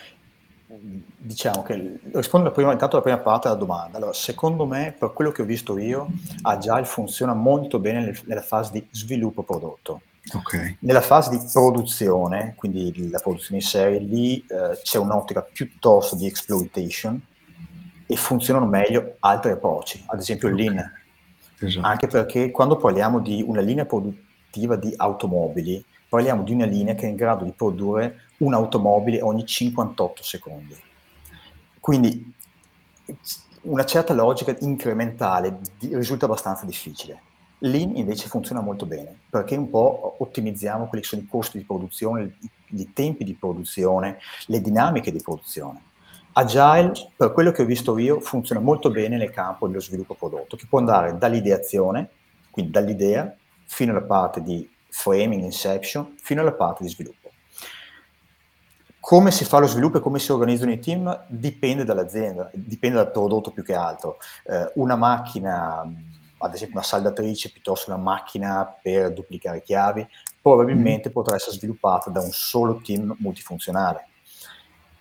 diciamo 0.66 1.62
che 1.62 2.00
rispondo 2.12 2.50
prima, 2.50 2.72
intanto 2.72 2.96
alla 2.96 3.04
prima 3.04 3.18
parte 3.18 3.48
della 3.48 3.60
domanda. 3.60 3.98
Allora, 3.98 4.12
secondo 4.14 4.64
me, 4.64 4.94
per 4.98 5.12
quello 5.12 5.30
che 5.30 5.42
ho 5.42 5.44
visto 5.44 5.78
io, 5.78 6.08
Agile 6.42 6.86
funziona 6.86 7.34
molto 7.34 7.78
bene 7.78 8.20
nella 8.24 8.42
fase 8.42 8.72
di 8.72 8.86
sviluppo 8.90 9.42
prodotto. 9.42 10.02
Okay. 10.30 10.76
Nella 10.80 11.00
fase 11.00 11.30
di 11.30 11.40
produzione, 11.52 12.54
quindi 12.56 13.10
la 13.10 13.18
produzione 13.18 13.60
in 13.60 13.66
serie, 13.66 13.98
lì 13.98 14.38
eh, 14.38 14.78
c'è 14.82 14.98
un'ottica 14.98 15.42
piuttosto 15.42 16.14
di 16.14 16.26
exploitation 16.26 17.20
e 18.06 18.16
funzionano 18.16 18.66
meglio 18.66 19.16
altri 19.20 19.50
approcci, 19.50 20.04
ad 20.06 20.20
esempio 20.20 20.48
il 20.48 20.54
Lean. 20.54 20.92
Esatto. 21.58 21.86
Anche 21.86 22.06
perché 22.06 22.50
quando 22.50 22.76
parliamo 22.76 23.20
di 23.20 23.42
una 23.44 23.60
linea 23.60 23.84
produttiva 23.84 24.76
di 24.76 24.92
automobili, 24.96 25.84
parliamo 26.08 26.42
di 26.42 26.52
una 26.52 26.66
linea 26.66 26.94
che 26.94 27.06
è 27.06 27.08
in 27.08 27.16
grado 27.16 27.44
di 27.44 27.52
produrre 27.52 28.28
un'automobile 28.38 29.22
ogni 29.22 29.44
58 29.44 30.22
secondi. 30.22 30.76
Quindi 31.80 32.32
una 33.62 33.84
certa 33.84 34.12
logica 34.12 34.54
incrementale 34.60 35.58
risulta 35.80 36.26
abbastanza 36.26 36.64
difficile. 36.64 37.20
Lean 37.62 37.96
invece 37.96 38.28
funziona 38.28 38.60
molto 38.60 38.86
bene 38.86 39.16
perché 39.30 39.56
un 39.56 39.70
po' 39.70 40.16
ottimizziamo 40.18 40.86
quelli 40.86 41.02
che 41.02 41.08
sono 41.08 41.22
i 41.22 41.26
costi 41.26 41.58
di 41.58 41.64
produzione, 41.64 42.36
i 42.70 42.92
tempi 42.92 43.24
di 43.24 43.34
produzione, 43.34 44.18
le 44.46 44.60
dinamiche 44.60 45.12
di 45.12 45.20
produzione. 45.20 45.82
Agile, 46.34 46.92
per 47.14 47.32
quello 47.32 47.52
che 47.52 47.62
ho 47.62 47.66
visto 47.66 47.96
io, 47.98 48.20
funziona 48.20 48.60
molto 48.60 48.90
bene 48.90 49.16
nel 49.16 49.30
campo 49.30 49.66
dello 49.66 49.80
sviluppo 49.80 50.14
prodotto, 50.14 50.56
che 50.56 50.66
può 50.66 50.78
andare 50.78 51.18
dall'ideazione, 51.18 52.08
quindi 52.50 52.72
dall'idea, 52.72 53.34
fino 53.66 53.92
alla 53.92 54.02
parte 54.02 54.42
di 54.42 54.68
framing, 54.88 55.42
inception, 55.42 56.14
fino 56.16 56.40
alla 56.40 56.52
parte 56.52 56.84
di 56.84 56.88
sviluppo. 56.88 57.30
Come 58.98 59.30
si 59.30 59.44
fa 59.44 59.58
lo 59.58 59.66
sviluppo 59.66 59.98
e 59.98 60.00
come 60.00 60.18
si 60.18 60.32
organizzano 60.32 60.72
i 60.72 60.78
team 60.78 61.24
dipende 61.26 61.84
dall'azienda, 61.84 62.50
dipende 62.54 62.96
dal 62.96 63.10
prodotto 63.10 63.50
più 63.50 63.62
che 63.62 63.74
altro. 63.74 64.18
Eh, 64.44 64.70
una 64.76 64.96
macchina, 64.96 65.84
ad 66.42 66.54
esempio 66.54 66.76
una 66.78 66.86
saldatrice 66.86 67.50
piuttosto 67.50 67.86
che 67.86 67.92
una 67.92 68.02
macchina 68.02 68.76
per 68.82 69.12
duplicare 69.12 69.62
chiavi, 69.62 70.06
probabilmente 70.40 71.08
mm. 71.08 71.12
potrà 71.12 71.36
essere 71.36 71.56
sviluppata 71.56 72.10
da 72.10 72.20
un 72.20 72.30
solo 72.30 72.80
team 72.82 73.14
multifunzionale. 73.18 74.06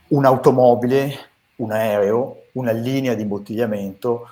Un'automobile, 0.08 1.14
un 1.58 1.72
aereo, 1.72 2.44
una 2.54 2.72
linea 2.72 3.14
di 3.14 3.22
imbottigliamento 3.24 4.28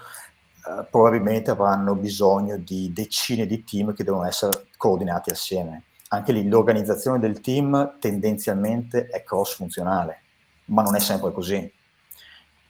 eh, 0.67 0.85
probabilmente 0.89 1.51
avranno 1.51 1.95
bisogno 1.95 2.57
di 2.57 2.91
decine 2.93 3.45
di 3.45 3.63
team 3.63 3.93
che 3.93 4.03
devono 4.03 4.25
essere 4.25 4.67
coordinati 4.77 5.31
assieme 5.31 5.83
anche 6.09 6.31
lì 6.31 6.47
l'organizzazione 6.47 7.19
del 7.19 7.39
team 7.41 7.97
tendenzialmente 7.99 9.07
è 9.07 9.23
cross-funzionale, 9.23 10.21
ma 10.65 10.81
non 10.81 10.95
è 10.95 10.99
sempre 10.99 11.31
così. 11.31 11.71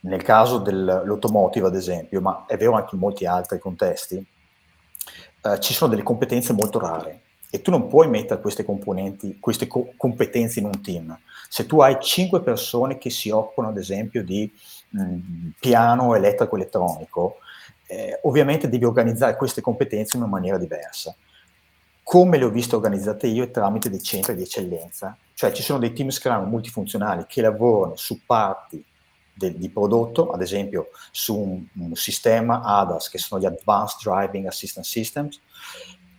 Nel 0.02 0.22
caso 0.24 0.60
dell'automotive, 0.60 1.68
ad 1.68 1.76
esempio, 1.76 2.22
ma 2.22 2.46
è 2.48 2.58
vero 2.58 2.74
anche 2.74 2.96
in 2.96 3.02
molti 3.02 3.26
altri 3.26 3.60
contesti, 3.60 4.26
eh, 5.42 5.60
ci 5.60 5.74
sono 5.74 5.90
delle 5.90 6.04
competenze 6.04 6.54
molto 6.54 6.80
rare 6.80 7.22
e 7.50 7.62
tu 7.62 7.72
non 7.72 7.88
puoi 7.88 8.08
mettere 8.08 8.40
queste 8.40 8.66
queste 9.40 9.68
co- 9.68 9.94
competenze 9.98 10.60
in 10.60 10.66
un 10.66 10.82
team. 10.82 11.18
Se 11.50 11.66
tu 11.66 11.82
hai 11.82 11.98
cinque 12.00 12.42
persone 12.42 12.98
che 12.98 13.10
si 13.10 13.30
occupano, 13.30 13.70
ad 13.70 13.78
esempio, 13.78 14.24
di 14.24 14.52
mh, 14.90 15.50
piano 15.60 16.16
elettrico-elettronico, 16.16 17.38
eh, 17.88 18.20
ovviamente 18.24 18.70
devi 18.70 18.86
organizzare 18.86 19.36
queste 19.36 19.62
competenze 19.62 20.16
in 20.16 20.24
una 20.24 20.32
maniera 20.32 20.58
diversa 20.58 21.16
come 22.10 22.40
le 22.40 22.46
ho 22.46 22.50
viste 22.50 22.76
organizzate 22.76 23.28
io 23.28 23.52
tramite 23.52 23.88
dei 23.88 24.02
centri 24.02 24.34
di 24.34 24.42
eccellenza. 24.42 25.16
Cioè 25.36 25.52
ci 25.52 25.62
sono 25.62 25.78
dei 25.78 25.94
team 25.94 26.10
Scrum 26.10 26.50
multifunzionali 26.50 27.26
che 27.28 27.40
lavorano 27.40 27.96
su 27.98 28.26
parti 28.26 28.84
de- 29.39 29.58
di 29.58 29.69
prodotto, 29.69 30.32
ad 30.32 30.41
esempio 30.41 30.89
su 31.12 31.36
un, 31.36 31.65
un, 31.86 31.95
sistema 31.95 32.62
ADAS, 32.62 33.10
che 33.10 33.17
sono 33.17 33.41
gli 33.41 33.45
Advanced 33.45 34.02
Driving 34.04 34.45
Assistance 34.45 34.89
Systems. 34.89 35.39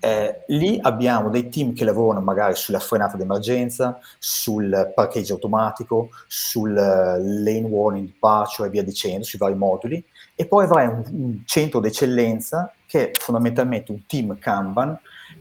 Eh, 0.02 0.44
lì 0.46 0.78
abbiamo 0.80 1.28
dei 1.28 1.50
team 1.50 1.74
che 1.74 1.84
lavorano 1.84 2.24
magari 2.24 2.54
sulla 2.54 2.78
frenata 2.78 3.18
d'emergenza, 3.18 4.00
sul 4.18 4.92
parcheggio 4.94 5.34
automatico, 5.34 6.08
sul 6.26 6.72
lane 6.72 7.66
warning 7.68 8.06
departure 8.06 8.68
e 8.68 8.70
via 8.70 8.82
dicendo, 8.82 9.24
sui 9.24 9.38
vari 9.38 9.54
moduli, 9.54 10.02
e 10.34 10.46
poi 10.46 10.64
avrai 10.64 10.86
un, 10.86 11.04
un 11.10 11.42
centro 11.44 11.80
d'eccellenza 11.80 12.72
che 12.86 13.10
è 13.10 13.20
fondamentalmente 13.20 13.92
un 13.92 14.06
team 14.06 14.38
Kanban 14.38 14.98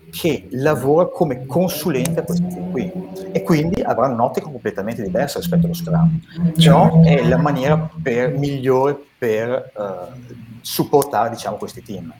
che 0.10 0.48
lavora 0.52 1.08
come 1.08 1.46
consulente 1.46 2.20
a 2.20 2.24
questi 2.24 2.48
team 2.48 2.72
qui 2.72 2.92
e 3.32 3.44
quindi 3.44 3.82
avrà 3.82 4.08
un'ottica 4.08 4.48
completamente 4.48 5.02
diversa 5.02 5.40
rispetto 5.40 5.66
allo 5.66 5.76
Scrum. 5.76 6.20
Però 6.56 7.02
è 7.04 7.24
la 7.28 7.38
maniera 7.38 7.90
per, 8.02 8.38
migliore 8.38 8.98
per 9.18 9.72
uh, 9.76 10.36
supportare 10.62 11.30
diciamo, 11.30 11.58
questi 11.58 11.84
team. 11.84 12.14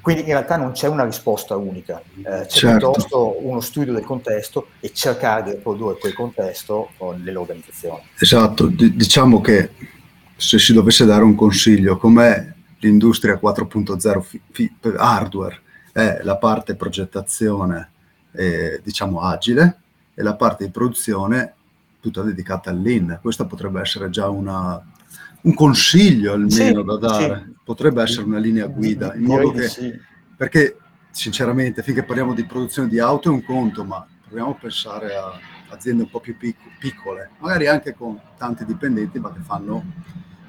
Quindi 0.00 0.22
in 0.22 0.28
realtà 0.28 0.56
non 0.56 0.72
c'è 0.72 0.88
una 0.88 1.04
risposta 1.04 1.54
unica, 1.56 2.00
eh, 2.16 2.22
c'è 2.22 2.46
certo. 2.46 2.90
piuttosto 2.90 3.36
uno 3.46 3.60
studio 3.60 3.92
del 3.92 4.04
contesto 4.04 4.68
e 4.80 4.92
cercare 4.92 5.42
di 5.42 5.50
riprodurre 5.50 5.98
quel 5.98 6.14
contesto 6.14 6.90
nell'organizzazione. 7.22 8.02
Esatto, 8.18 8.66
D- 8.66 8.94
diciamo 8.94 9.40
che 9.40 9.70
se 10.36 10.58
si 10.58 10.72
dovesse 10.72 11.04
dare 11.04 11.24
un 11.24 11.34
consiglio, 11.34 11.98
com'è 11.98 12.52
l'industria 12.80 13.38
4.0 13.42 14.20
fi- 14.22 14.40
fi- 14.50 14.72
hardware? 14.96 15.60
È 15.94 16.22
la 16.24 16.36
parte 16.36 16.74
progettazione, 16.74 17.90
eh, 18.32 18.80
diciamo, 18.82 19.20
agile 19.20 19.76
e 20.12 20.24
la 20.24 20.34
parte 20.34 20.64
di 20.64 20.72
produzione 20.72 21.54
tutta 22.00 22.22
dedicata 22.22 22.70
al 22.70 22.80
lean. 22.80 23.20
Questo 23.22 23.46
potrebbe 23.46 23.80
essere 23.80 24.10
già 24.10 24.28
una, 24.28 24.84
un 25.42 25.54
consiglio 25.54 26.32
almeno 26.32 26.80
sì, 26.80 26.84
da 26.84 26.96
dare, 26.96 27.44
sì. 27.46 27.54
potrebbe 27.62 28.02
essere 28.02 28.26
una 28.26 28.38
linea 28.38 28.66
guida, 28.66 29.14
in 29.14 29.22
modo 29.22 29.52
che, 29.52 29.68
sì. 29.68 29.96
perché 30.36 30.78
sinceramente 31.12 31.84
finché 31.84 32.02
parliamo 32.02 32.34
di 32.34 32.44
produzione 32.44 32.88
di 32.88 32.98
auto 32.98 33.28
è 33.28 33.32
un 33.32 33.44
conto, 33.44 33.84
ma 33.84 34.04
proviamo 34.26 34.50
a 34.50 34.54
pensare 34.54 35.14
a 35.14 35.38
aziende 35.68 36.02
un 36.02 36.10
po' 36.10 36.18
più 36.18 36.36
pic- 36.36 36.76
piccole, 36.80 37.30
magari 37.38 37.68
anche 37.68 37.94
con 37.94 38.20
tanti 38.36 38.64
dipendenti, 38.64 39.20
ma 39.20 39.32
che 39.32 39.40
fanno 39.40 39.84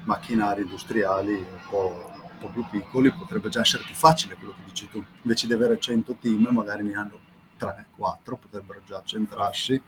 macchinari 0.02 0.62
industriali 0.62 1.34
un 1.34 1.68
po' 1.70 2.10
po' 2.38 2.48
più 2.48 2.64
piccoli 2.70 3.12
potrebbe 3.12 3.48
già 3.48 3.60
essere 3.60 3.82
più 3.84 3.94
facile 3.94 4.34
quello 4.36 4.54
che 4.54 4.62
dici 4.64 4.88
tu. 4.88 5.02
Invece 5.22 5.46
di 5.46 5.52
avere 5.52 5.78
100 5.78 6.16
team, 6.20 6.48
magari 6.50 6.82
ne 6.82 6.94
hanno 6.94 7.18
3, 7.56 7.86
4, 7.96 8.36
potrebbero 8.36 8.82
già 8.86 9.02
centrarsi, 9.04 9.80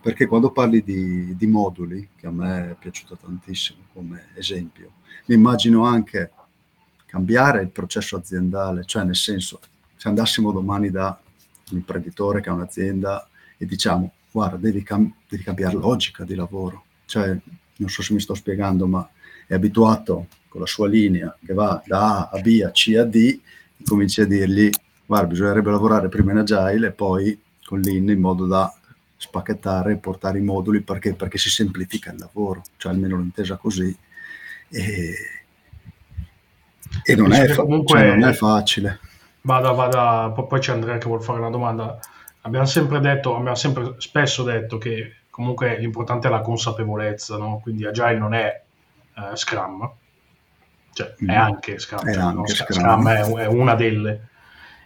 perché 0.00 0.26
quando 0.26 0.50
parli 0.50 0.82
di, 0.82 1.36
di 1.36 1.46
moduli, 1.46 2.08
che 2.16 2.26
a 2.26 2.30
me 2.30 2.70
è 2.70 2.74
piaciuto 2.74 3.16
tantissimo 3.16 3.84
come 3.92 4.28
esempio, 4.34 4.92
mi 5.26 5.34
immagino 5.34 5.84
anche 5.84 6.32
cambiare 7.06 7.62
il 7.62 7.70
processo 7.70 8.16
aziendale, 8.16 8.84
cioè 8.84 9.04
nel 9.04 9.16
senso, 9.16 9.60
se 9.96 10.08
andassimo 10.08 10.50
domani 10.50 10.90
da 10.90 11.20
un 11.70 11.76
imprenditore 11.76 12.40
che 12.40 12.48
ha 12.48 12.54
un'azienda 12.54 13.28
e 13.56 13.66
diciamo, 13.66 14.12
guarda, 14.30 14.56
devi, 14.56 14.82
cam- 14.82 15.14
devi 15.28 15.42
cambiare 15.42 15.74
logica 15.74 16.24
di 16.24 16.34
lavoro, 16.34 16.84
cioè, 17.04 17.38
non 17.76 17.88
so 17.88 18.02
se 18.02 18.14
mi 18.14 18.20
sto 18.20 18.34
spiegando, 18.34 18.86
ma 18.86 19.08
è 19.46 19.54
abituato 19.54 20.26
con 20.52 20.60
la 20.60 20.66
sua 20.66 20.86
linea 20.86 21.34
che 21.44 21.54
va 21.54 21.82
da 21.86 22.28
A 22.28 22.30
a 22.30 22.40
B 22.40 22.62
a 22.62 22.70
C 22.70 22.94
a 22.98 23.04
D, 23.04 23.40
cominci 23.82 24.20
a 24.20 24.26
dirgli 24.26 24.68
guarda 25.06 25.28
bisognerebbe 25.28 25.70
lavorare 25.70 26.08
prima 26.08 26.32
in 26.32 26.38
agile 26.38 26.88
e 26.88 26.92
poi 26.92 27.40
con 27.64 27.80
l'in 27.80 28.10
in 28.10 28.20
modo 28.20 28.46
da 28.46 28.70
spacchettare 29.16 29.92
e 29.92 29.96
portare 29.96 30.38
i 30.38 30.42
moduli 30.42 30.82
perché, 30.82 31.14
perché 31.14 31.38
si 31.38 31.48
semplifica 31.48 32.12
il 32.12 32.18
lavoro, 32.18 32.62
cioè 32.76 32.92
almeno 32.92 33.16
l'ho 33.16 33.22
intesa 33.22 33.56
così. 33.56 33.96
E, 34.68 35.14
e 37.02 37.14
non, 37.14 37.32
è, 37.32 37.54
comunque, 37.54 37.98
cioè 37.98 38.14
non 38.14 38.28
è 38.28 38.32
facile. 38.34 39.00
Vada, 39.42 39.70
vada, 39.70 40.30
poi 40.30 40.60
c'è 40.60 40.72
Andrea 40.72 40.98
che 40.98 41.06
vuole 41.06 41.22
fare 41.22 41.38
una 41.38 41.50
domanda. 41.50 41.98
Abbiamo 42.42 42.66
sempre 42.66 43.00
detto, 43.00 43.34
abbiamo 43.36 43.54
sempre 43.54 43.94
spesso 43.98 44.42
detto 44.42 44.76
che 44.76 45.16
comunque 45.30 45.78
l'importante 45.78 46.28
è 46.28 46.30
la 46.30 46.42
consapevolezza, 46.42 47.38
no? 47.38 47.60
quindi 47.62 47.86
Agile 47.86 48.18
non 48.18 48.34
è 48.34 48.62
uh, 49.14 49.34
Scrum, 49.34 49.90
cioè 50.92 51.14
è 51.14 51.24
mm. 51.24 51.28
anche 51.30 51.78
Scrum, 51.78 52.04
è, 52.04 52.12
cioè, 52.12 52.22
anche 52.22 52.54
Scrum. 52.54 52.78
Scrum 52.78 53.08
è, 53.08 53.44
è, 53.44 53.46
una 53.46 53.74
delle, 53.74 54.28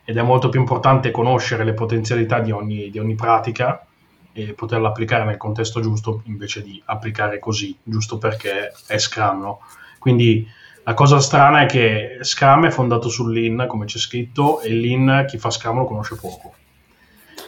ed 0.04 0.16
è 0.16 0.22
molto 0.22 0.48
più 0.48 0.60
importante 0.60 1.10
conoscere 1.10 1.64
le 1.64 1.74
potenzialità 1.74 2.40
di 2.40 2.52
ogni, 2.52 2.90
di 2.90 2.98
ogni 2.98 3.14
pratica 3.14 3.84
e 4.32 4.52
poterla 4.52 4.88
applicare 4.88 5.24
nel 5.24 5.36
contesto 5.36 5.80
giusto 5.80 6.22
invece 6.26 6.62
di 6.62 6.80
applicare 6.84 7.38
così, 7.38 7.76
giusto 7.82 8.18
perché 8.18 8.72
è 8.86 8.98
Scrum, 8.98 9.40
no? 9.40 9.60
Quindi 9.98 10.46
la 10.84 10.94
cosa 10.94 11.18
strana 11.18 11.62
è 11.62 11.66
che 11.66 12.18
Scrum 12.20 12.66
è 12.66 12.70
fondato 12.70 13.08
sul 13.08 13.32
Lean, 13.32 13.66
come 13.66 13.86
c'è 13.86 13.98
scritto, 13.98 14.60
e 14.60 14.70
Lean 14.70 15.24
chi 15.26 15.38
fa 15.38 15.50
Scrum 15.50 15.78
lo 15.78 15.84
conosce 15.86 16.14
poco. 16.14 16.54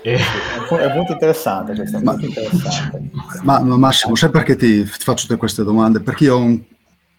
E... 0.02 0.16
È 0.16 0.94
molto 0.94 1.12
interessante 1.12 1.74
questo, 1.74 2.00
ma, 2.00 2.16
interessante. 2.18 3.10
Ma, 3.42 3.60
ma, 3.60 3.76
Massimo, 3.76 4.16
sai 4.16 4.30
perché 4.30 4.56
ti, 4.56 4.82
ti 4.82 5.04
faccio 5.04 5.26
tutte 5.26 5.38
queste 5.38 5.62
domande? 5.62 6.00
Perché 6.00 6.24
io 6.24 6.34
ho 6.34 6.38
un, 6.38 6.60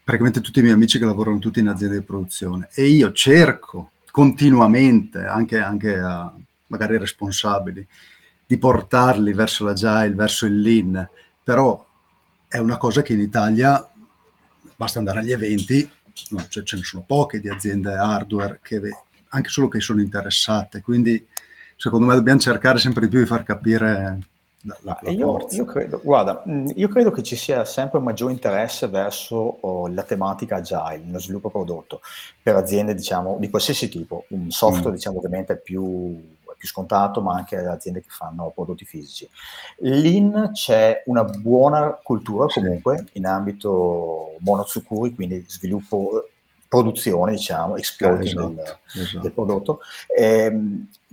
praticamente 0.10 0.42
tutti 0.42 0.58
i 0.58 0.62
miei 0.64 0.74
amici 0.74 0.98
che 0.98 1.06
lavorano 1.06 1.38
tutti 1.38 1.60
in 1.60 1.68
aziende 1.68 2.00
di 2.00 2.04
produzione. 2.04 2.68
E 2.74 2.88
io 2.88 3.12
cerco 3.12 3.92
continuamente, 4.10 5.24
anche, 5.24 5.60
anche 5.60 6.00
a 6.00 6.34
magari 6.68 6.98
responsabili, 6.98 7.86
di 8.44 8.58
portarli 8.58 9.34
verso 9.34 9.66
l'agile, 9.66 10.16
verso 10.16 10.48
il 10.48 10.60
lean, 10.62 11.08
però 11.44 11.86
è 12.48 12.58
una 12.58 12.78
cosa 12.78 13.04
che 13.04 13.14
in 13.14 13.20
Italia 13.20 13.88
basta 14.76 14.98
andare 14.98 15.20
agli 15.20 15.32
eventi, 15.32 15.88
no, 16.30 16.46
cioè 16.48 16.64
ce 16.64 16.78
ne 16.78 16.84
sono 16.84 17.04
poche 17.06 17.40
di 17.40 17.48
aziende 17.48 17.94
hardware 17.94 18.62
che 18.64 18.82
anche 19.28 19.50
solo 19.50 19.68
che 19.68 19.80
sono 19.80 20.02
interessate, 20.02 20.82
quindi 20.82 21.24
secondo 21.76 22.08
me 22.08 22.16
dobbiamo 22.16 22.40
cercare 22.40 22.80
sempre 22.80 23.04
di 23.04 23.10
più 23.10 23.20
di 23.20 23.28
far 23.28 23.44
capire 23.44 24.18
la, 24.64 24.78
la, 24.82 25.00
la 25.02 25.10
io, 25.10 25.48
io, 25.52 25.66
credo, 25.66 26.02
guarda, 26.04 26.44
mm, 26.48 26.70
io 26.76 26.88
credo 26.88 27.12
che 27.12 27.24
ci 27.24 27.36
sia 27.36 27.64
sempre 27.66 28.00
un 28.00 28.04
maggiore 28.04 28.34
interesse 28.34 28.88
verso 28.88 29.36
oh, 29.36 29.88
la 29.88 30.04
tematica 30.04 30.58
agile, 30.58 31.04
lo 31.10 31.20
sviluppo 31.20 31.50
prodotto, 31.50 32.02
per 32.42 32.56
aziende 32.56 32.94
diciamo 32.94 33.38
di 33.40 33.50
qualsiasi 33.50 33.90
tipo, 33.90 34.26
un 34.30 34.52
software 34.52 34.92
mm. 34.92 34.96
diciamo 34.96 35.18
ovviamente 35.18 35.58
più 35.58 36.38
più 36.60 36.68
scontato, 36.68 37.22
ma 37.22 37.36
anche 37.36 37.56
aziende 37.56 38.02
che 38.02 38.10
fanno 38.10 38.52
prodotti 38.54 38.84
fisici. 38.84 39.28
Lean 39.78 40.52
c'è 40.52 41.04
una 41.06 41.24
buona 41.24 41.98
cultura 42.04 42.48
comunque 42.48 43.06
in 43.14 43.26
ambito 43.26 44.36
monozucuri, 44.40 45.16
quindi 45.16 45.46
sviluppo, 45.48 46.28
produzione, 46.68 47.32
diciamo, 47.32 47.78
exploiting 47.78 48.28
esatto, 48.28 48.48
del, 48.50 48.78
esatto. 49.04 49.20
del, 49.22 49.32
prodotto. 49.32 49.80
Eh, 50.16 50.60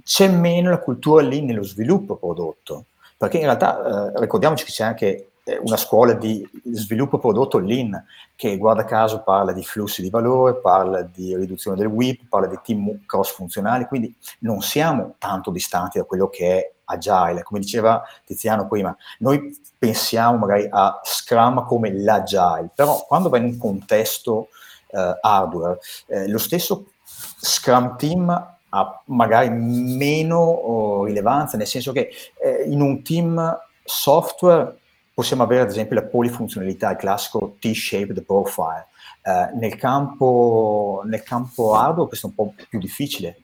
c'è 0.02 0.28
meno 0.28 0.70
la 0.70 0.80
cultura 0.80 1.22
Lean 1.22 1.44
nello 1.44 1.62
sviluppo 1.62 2.16
prodotto, 2.16 2.87
perché 3.16 3.38
in 3.38 3.44
realtà 3.44 4.12
eh, 4.12 4.20
ricordiamoci 4.20 4.64
che 4.64 4.70
c'è 4.72 4.85
anche 4.85 5.31
una 5.62 5.76
scuola 5.76 6.12
di 6.12 6.48
sviluppo 6.72 7.18
prodotto 7.18 7.59
lean 7.59 8.05
che 8.35 8.57
guarda 8.57 8.85
caso 8.85 9.22
parla 9.22 9.52
di 9.52 9.62
flussi 9.62 10.02
di 10.02 10.11
valore, 10.11 10.57
parla 10.57 11.02
di 11.02 11.37
riduzione 11.37 11.76
del 11.76 11.87
WIP, 11.87 12.29
parla 12.29 12.48
di 12.48 12.59
team 12.64 13.05
cross 13.07 13.33
funzionali, 13.33 13.87
quindi 13.87 14.12
non 14.40 14.61
siamo 14.61 15.14
tanto 15.18 15.52
distanti 15.52 15.98
da 15.98 16.05
quello 16.05 16.29
che 16.29 16.59
è 16.59 16.72
agile. 16.87 17.44
Come 17.44 17.61
diceva 17.61 18.02
Tiziano 18.24 18.66
prima, 18.66 18.94
noi 19.20 19.57
pensiamo 19.79 20.38
magari 20.38 20.66
a 20.68 21.00
Scrum 21.05 21.64
come 21.64 21.92
l'agile, 21.92 22.70
però 22.74 23.05
quando 23.07 23.29
va 23.29 23.38
in 23.38 23.44
un 23.44 23.57
contesto 23.57 24.48
eh, 24.88 25.18
hardware, 25.20 25.79
eh, 26.09 26.29
lo 26.29 26.38
stesso 26.38 26.87
Scrum 27.05 27.96
Team 27.96 28.55
ha 28.76 29.02
magari 29.06 29.48
meno 29.48 30.38
oh, 30.38 31.04
rilevanza, 31.04 31.56
nel 31.56 31.66
senso 31.66 31.92
che 31.92 32.10
eh, 32.42 32.64
in 32.66 32.80
un 32.82 33.02
team 33.02 33.58
software 33.82 34.76
possiamo 35.14 35.44
avere 35.44 35.62
ad 35.62 35.70
esempio 35.70 35.94
la 35.94 36.02
polifunzionalità, 36.02 36.90
il 36.90 36.98
classico 36.98 37.56
T-shaped 37.58 38.22
profile. 38.24 38.88
Eh, 39.22 39.56
nel, 39.56 39.76
campo, 39.76 41.02
nel 41.06 41.22
campo 41.22 41.74
hardware 41.74 42.08
questo 42.08 42.26
è 42.26 42.30
un 42.30 42.34
po' 42.34 42.54
più 42.68 42.78
difficile. 42.78 43.38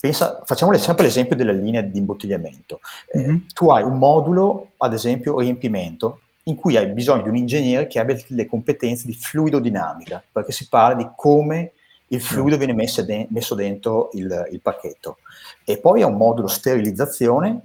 Pensa, 0.00 0.42
facciamo 0.44 0.72
sempre 0.78 1.04
l'esempio 1.04 1.36
della 1.36 1.52
linea 1.52 1.82
di 1.82 1.98
imbottigliamento. 1.98 2.80
Eh, 3.12 3.18
mm-hmm. 3.18 3.36
Tu 3.52 3.68
hai 3.70 3.82
un 3.82 3.98
modulo, 3.98 4.70
ad 4.78 4.92
esempio 4.94 5.38
riempimento, 5.40 6.20
in 6.44 6.54
cui 6.54 6.76
hai 6.76 6.86
bisogno 6.86 7.22
di 7.22 7.28
un 7.28 7.36
ingegnere 7.36 7.88
che 7.88 7.98
abbia 7.98 8.16
le 8.28 8.46
competenze 8.46 9.04
di 9.06 9.14
fluidodinamica, 9.14 10.22
perché 10.30 10.52
si 10.52 10.68
parla 10.68 10.94
di 10.94 11.08
come 11.16 11.72
il 12.08 12.20
fluido 12.20 12.56
viene 12.56 12.72
messo, 12.72 13.02
de- 13.02 13.26
messo 13.30 13.54
dentro 13.54 14.10
il, 14.12 14.48
il, 14.52 14.60
pacchetto. 14.60 15.18
E 15.64 15.78
poi 15.78 16.02
hai 16.02 16.08
un 16.08 16.16
modulo 16.16 16.46
sterilizzazione 16.46 17.60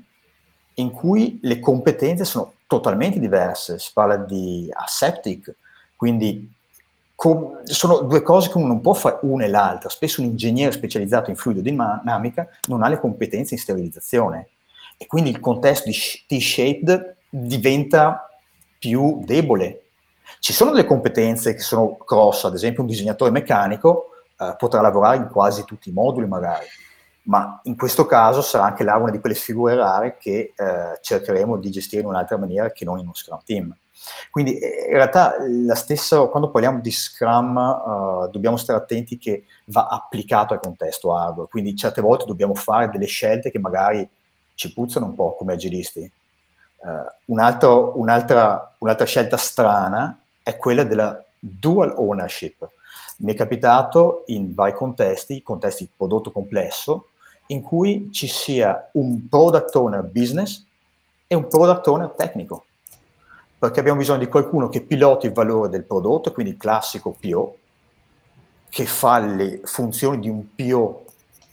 in 0.76 0.92
cui 0.92 1.40
le 1.44 1.60
competenze 1.60 2.26
sono 2.26 2.54
totalmente 2.66 3.20
diverse, 3.20 3.78
si 3.78 3.92
parla 3.94 4.18
di 4.18 4.70
aseptic, 4.72 5.54
quindi 5.96 6.52
com- 7.14 7.62
sono 7.64 8.00
due 8.00 8.24
cose 8.24 8.50
che 8.50 8.58
uno 8.58 8.68
non 8.68 8.82
può 8.82 8.94
fare 8.94 9.20
una 9.22 9.46
e 9.46 9.50
l'altra. 9.50 9.90
Spesso 9.90 10.22
un 10.22 10.28
ingegnere 10.28 10.72
specializzato 10.72 11.30
in 11.30 11.36
fluidodinamica 11.36 12.48
non 12.68 12.82
ha 12.82 12.88
le 12.88 13.00
competenze 13.00 13.54
in 13.54 13.60
sterilizzazione 13.60 14.50
e 14.98 15.06
quindi 15.06 15.30
il 15.30 15.40
contesto 15.40 15.90
di 15.90 15.96
T-shaped 16.28 17.16
diventa 17.30 18.28
più 18.80 19.22
debole. 19.24 19.84
Ci 20.40 20.54
sono 20.54 20.72
delle 20.72 20.86
competenze 20.86 21.54
che 21.54 21.60
sono 21.60 21.98
cross, 21.98 22.46
ad 22.46 22.56
esempio 22.56 22.82
un 22.82 22.88
disegnatore 22.88 23.30
meccanico 23.30 24.11
eh, 24.42 24.56
potrà 24.58 24.82
lavorare 24.82 25.18
in 25.18 25.28
quasi 25.28 25.64
tutti 25.66 25.90
i 25.90 25.94
moduli 25.94 26.28
magari, 26.28 26.66
ma 27.24 27.60
in 27.64 27.78
questo 27.78 28.08
caso 28.08 28.42
sarà 28.42 28.66
anche 28.66 28.84
là 28.84 28.96
una 28.96 29.12
di 29.12 29.20
quelle 29.20 29.36
figure 29.36 29.76
rare 29.76 30.18
che 30.18 30.54
eh, 30.56 30.98
cercheremo 31.00 31.58
di 31.58 31.70
gestire 31.70 32.02
in 32.02 32.08
un'altra 32.08 32.38
maniera 32.38 32.72
che 32.72 32.84
non 32.84 32.98
in 32.98 33.04
uno 33.04 33.14
Scrum 33.14 33.42
Team. 33.46 33.76
Quindi 34.32 34.58
eh, 34.58 34.88
in 34.90 34.96
realtà 34.96 35.36
stessa, 35.76 36.26
quando 36.26 36.50
parliamo 36.50 36.80
di 36.80 36.90
Scrum 36.90 37.56
uh, 37.56 38.30
dobbiamo 38.32 38.58
stare 38.58 38.80
attenti 38.80 39.20
che 39.20 39.46
va 39.66 39.88
applicato 39.88 40.54
al 40.54 40.60
contesto 40.60 41.16
hardware, 41.16 41.50
quindi 41.50 41.76
certe 41.76 42.02
volte 42.02 42.26
dobbiamo 42.26 42.56
fare 42.56 42.90
delle 42.90 43.06
scelte 43.06 43.52
che 43.52 43.60
magari 43.60 44.08
ci 44.56 44.74
puzzano 44.74 45.06
un 45.06 45.14
po' 45.14 45.36
come 45.36 45.54
agilisti. 45.54 46.12
Uh, 46.78 47.34
un 47.34 47.40
altro, 47.40 48.00
un'altra, 48.00 48.74
un'altra 48.80 49.06
scelta 49.06 49.38
strana 49.38 50.20
è 50.42 50.58
quella 50.58 50.84
della 50.84 51.24
dual 51.38 51.94
ownership. 51.96 52.68
Mi 53.22 53.34
è 53.34 53.36
capitato 53.36 54.24
in 54.28 54.56
vari 54.56 54.74
contesti, 54.74 55.44
contesti 55.44 55.88
prodotto 55.96 56.32
complesso, 56.32 57.10
in 57.48 57.62
cui 57.62 58.10
ci 58.12 58.28
sia 58.28 58.90
un 58.94 59.28
product 59.28 59.76
owner 59.76 60.02
business 60.02 60.66
e 61.28 61.36
un 61.36 61.48
product 61.48 61.88
owner 61.88 62.10
tecnico, 62.18 62.66
perché 63.60 63.80
abbiamo 63.80 64.00
bisogno 64.00 64.20
di 64.20 64.28
qualcuno 64.28 64.70
che 64.70 64.82
piloti 64.82 65.28
il 65.28 65.34
valore 65.34 65.70
del 65.70 65.84
prodotto, 65.84 66.32
quindi 66.32 66.54
il 66.54 66.58
classico 66.58 67.16
PO, 67.20 67.58
che 68.70 68.86
fa 68.86 69.20
le 69.20 69.62
funzioni 69.66 70.20
di 70.20 70.30
un 70.30 70.56
PO 70.56 71.06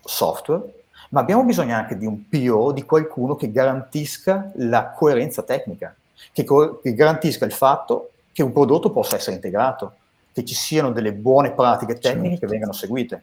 software, 0.05 0.73
ma 1.11 1.21
abbiamo 1.21 1.45
bisogno 1.45 1.75
anche 1.75 1.99
di 1.99 2.07
un 2.07 2.29
PO, 2.29 2.73
di 2.73 2.85
qualcuno 2.85 3.37
che 3.37 3.51
garantisca 3.51 4.53
la 4.57 4.91
coerenza 4.93 5.43
tecnica, 5.43 5.95
che, 6.33 6.45
co- 6.45 6.81
che 6.81 6.95
garantisca 6.95 7.45
il 7.45 7.53
fatto 7.53 8.13
che 8.33 8.43
un 8.43 8.53
prodotto 8.53 8.91
possa 8.91 9.17
essere 9.17 9.37
integrato, 9.37 9.97
che 10.41 10.45
ci 10.45 10.55
siano 10.55 10.93
delle 10.93 11.13
buone 11.13 11.53
pratiche 11.53 11.99
tecniche 11.99 12.29
certo. 12.31 12.41
che 12.41 12.47
vengano 12.47 12.73
seguite. 12.73 13.23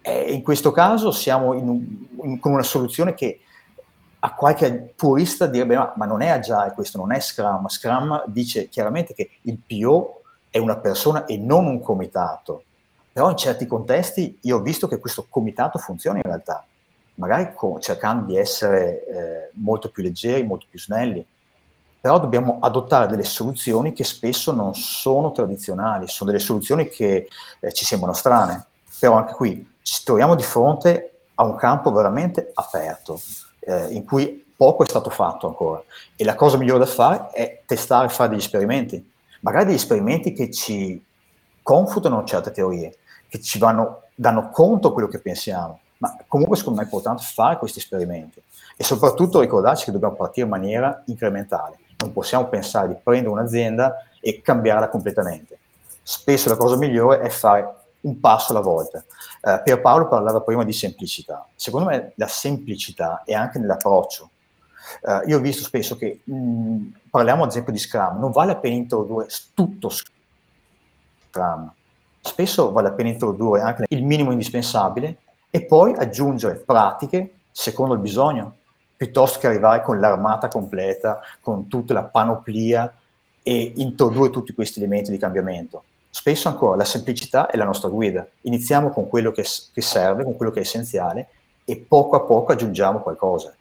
E 0.00 0.32
in 0.32 0.42
questo 0.42 0.70
caso 0.70 1.10
siamo 1.10 1.52
in 1.52 2.06
in, 2.22 2.38
con 2.38 2.52
una 2.52 2.62
soluzione 2.62 3.14
che 3.14 3.40
a 4.20 4.34
qualche 4.34 4.92
purista 4.96 5.46
direbbe 5.46 5.76
ma, 5.76 5.92
ma, 5.96 6.06
non 6.06 6.22
è 6.22 6.28
agile 6.28 6.72
questo, 6.74 6.98
non 6.98 7.12
è 7.12 7.20
Scrum. 7.20 7.68
Scrum 7.68 8.24
dice 8.26 8.68
chiaramente 8.68 9.14
che 9.14 9.30
il 9.42 9.58
PO 9.64 10.22
è 10.50 10.58
una 10.58 10.76
persona 10.78 11.24
e 11.26 11.36
non 11.36 11.66
un 11.66 11.80
comitato. 11.80 12.64
Però 13.12 13.30
in 13.30 13.36
certi 13.36 13.66
contesti 13.66 14.38
io 14.42 14.56
ho 14.56 14.60
visto 14.60 14.88
che 14.88 14.98
questo 14.98 15.26
comitato 15.28 15.78
funziona 15.78 16.18
in 16.18 16.24
realtà, 16.24 16.64
magari 17.14 17.52
con, 17.54 17.80
cercando 17.80 18.26
di 18.26 18.36
essere 18.36 19.06
eh, 19.06 19.50
molto 19.54 19.90
più 19.90 20.02
leggeri, 20.02 20.44
molto 20.44 20.66
più 20.68 20.78
snelli. 20.78 21.24
Però 22.00 22.18
dobbiamo 22.20 22.58
adottare 22.60 23.08
delle 23.08 23.24
soluzioni 23.24 23.92
che 23.92 24.04
spesso 24.04 24.52
non 24.52 24.74
sono 24.74 25.32
tradizionali, 25.32 26.06
sono 26.06 26.30
delle 26.30 26.42
soluzioni 26.42 26.88
che 26.88 27.28
eh, 27.60 27.72
ci 27.72 27.84
sembrano 27.84 28.14
strane. 28.14 28.66
Però 28.98 29.14
anche 29.14 29.32
qui 29.32 29.74
ci 29.82 30.02
troviamo 30.04 30.34
di 30.34 30.42
fronte 30.42 31.12
a 31.34 31.44
un 31.44 31.56
campo 31.56 31.90
veramente 31.92 32.50
aperto, 32.54 33.20
eh, 33.60 33.86
in 33.90 34.04
cui 34.04 34.44
poco 34.56 34.82
è 34.82 34.86
stato 34.88 35.10
fatto 35.10 35.46
ancora. 35.46 35.82
E 36.16 36.24
la 36.24 36.34
cosa 36.34 36.56
migliore 36.56 36.80
da 36.80 36.86
fare 36.86 37.30
è 37.30 37.62
testare 37.64 38.06
e 38.06 38.10
fare 38.10 38.30
degli 38.30 38.38
esperimenti. 38.38 39.12
Magari 39.40 39.66
degli 39.66 39.74
esperimenti 39.74 40.32
che 40.32 40.50
ci 40.50 41.02
confutano 41.62 42.24
certe 42.24 42.50
teorie, 42.50 42.96
che 43.28 43.40
ci 43.40 43.58
vanno, 43.58 44.02
danno 44.14 44.50
conto 44.50 44.88
di 44.88 44.94
quello 44.94 45.08
che 45.08 45.20
pensiamo. 45.20 45.80
Ma 45.98 46.16
comunque 46.26 46.56
secondo 46.56 46.78
me 46.78 46.84
è 46.84 46.88
importante 46.90 47.22
fare 47.22 47.58
questi 47.58 47.78
esperimenti. 47.78 48.42
E 48.76 48.84
soprattutto 48.84 49.40
ricordarci 49.40 49.86
che 49.86 49.92
dobbiamo 49.92 50.14
partire 50.14 50.46
in 50.46 50.52
maniera 50.52 51.02
incrementale. 51.06 51.78
Non 51.98 52.12
possiamo 52.12 52.46
pensare 52.46 52.88
di 52.88 52.96
prendere 53.02 53.32
un'azienda 53.32 54.06
e 54.20 54.40
cambiarla 54.40 54.88
completamente. 54.88 55.58
Spesso 56.02 56.48
la 56.48 56.56
cosa 56.56 56.76
migliore 56.76 57.20
è 57.20 57.28
fare 57.28 57.74
un 58.00 58.20
passo 58.20 58.52
alla 58.52 58.60
volta. 58.60 59.04
Uh, 59.42 59.62
Pierpaolo 59.62 60.08
parlava 60.08 60.40
prima 60.40 60.64
di 60.64 60.72
semplicità. 60.72 61.46
Secondo 61.54 61.88
me 61.88 62.12
la 62.14 62.28
semplicità 62.28 63.22
è 63.24 63.34
anche 63.34 63.58
nell'approccio. 63.58 64.30
Uh, 65.02 65.28
io 65.28 65.38
ho 65.38 65.40
visto 65.40 65.64
spesso 65.64 65.96
che 65.96 66.20
mh, 66.24 66.34
mm, 66.34 66.86
parliamo 67.10 67.42
ad 67.42 67.50
esempio 67.50 67.72
di 67.72 67.78
Scrum, 67.78 68.18
non 68.18 68.30
vale 68.30 68.52
la 68.52 68.58
pena 68.58 68.76
introdurre 68.76 69.26
tutto 69.54 69.90
Scrum. 69.90 71.72
Spesso 72.20 72.72
vale 72.72 72.88
la 72.88 72.94
pena 72.94 73.10
introdurre 73.10 73.60
anche 73.60 73.84
il 73.88 74.04
minimo 74.04 74.32
indispensabile 74.32 75.18
e 75.50 75.64
poi 75.64 75.94
aggiungere 75.94 76.56
pratiche 76.56 77.34
secondo 77.50 77.94
il 77.94 78.00
bisogno, 78.00 78.57
piuttosto 78.98 79.38
che 79.38 79.46
arrivare 79.46 79.80
con 79.80 79.98
l'armata 79.98 80.48
completa, 80.48 81.20
con 81.40 81.68
tutta 81.68 81.94
la 81.94 82.04
panoplia 82.04 82.92
e 83.42 83.72
introdurre 83.76 84.28
tutti 84.28 84.52
questi 84.52 84.80
elementi 84.80 85.10
di 85.10 85.16
cambiamento 85.16 85.84
spesso 86.18 86.48
ancora 86.48 86.76
la 86.76 86.84
semplicità 86.84 87.46
è 87.48 87.56
la 87.56 87.64
nostra 87.64 87.88
guida. 87.88 88.26
Iniziamo 88.42 88.90
con 88.90 89.08
quello 89.08 89.30
che, 89.30 89.44
che 89.72 89.80
serve, 89.80 90.24
con 90.24 90.36
quello 90.36 90.50
che 90.50 90.58
è 90.58 90.62
essenziale 90.62 91.28
e 91.64 91.76
poco 91.76 92.16
a 92.16 92.20
poco 92.20 92.50
aggiungiamo 92.50 93.00
qualcosa. 93.00 93.54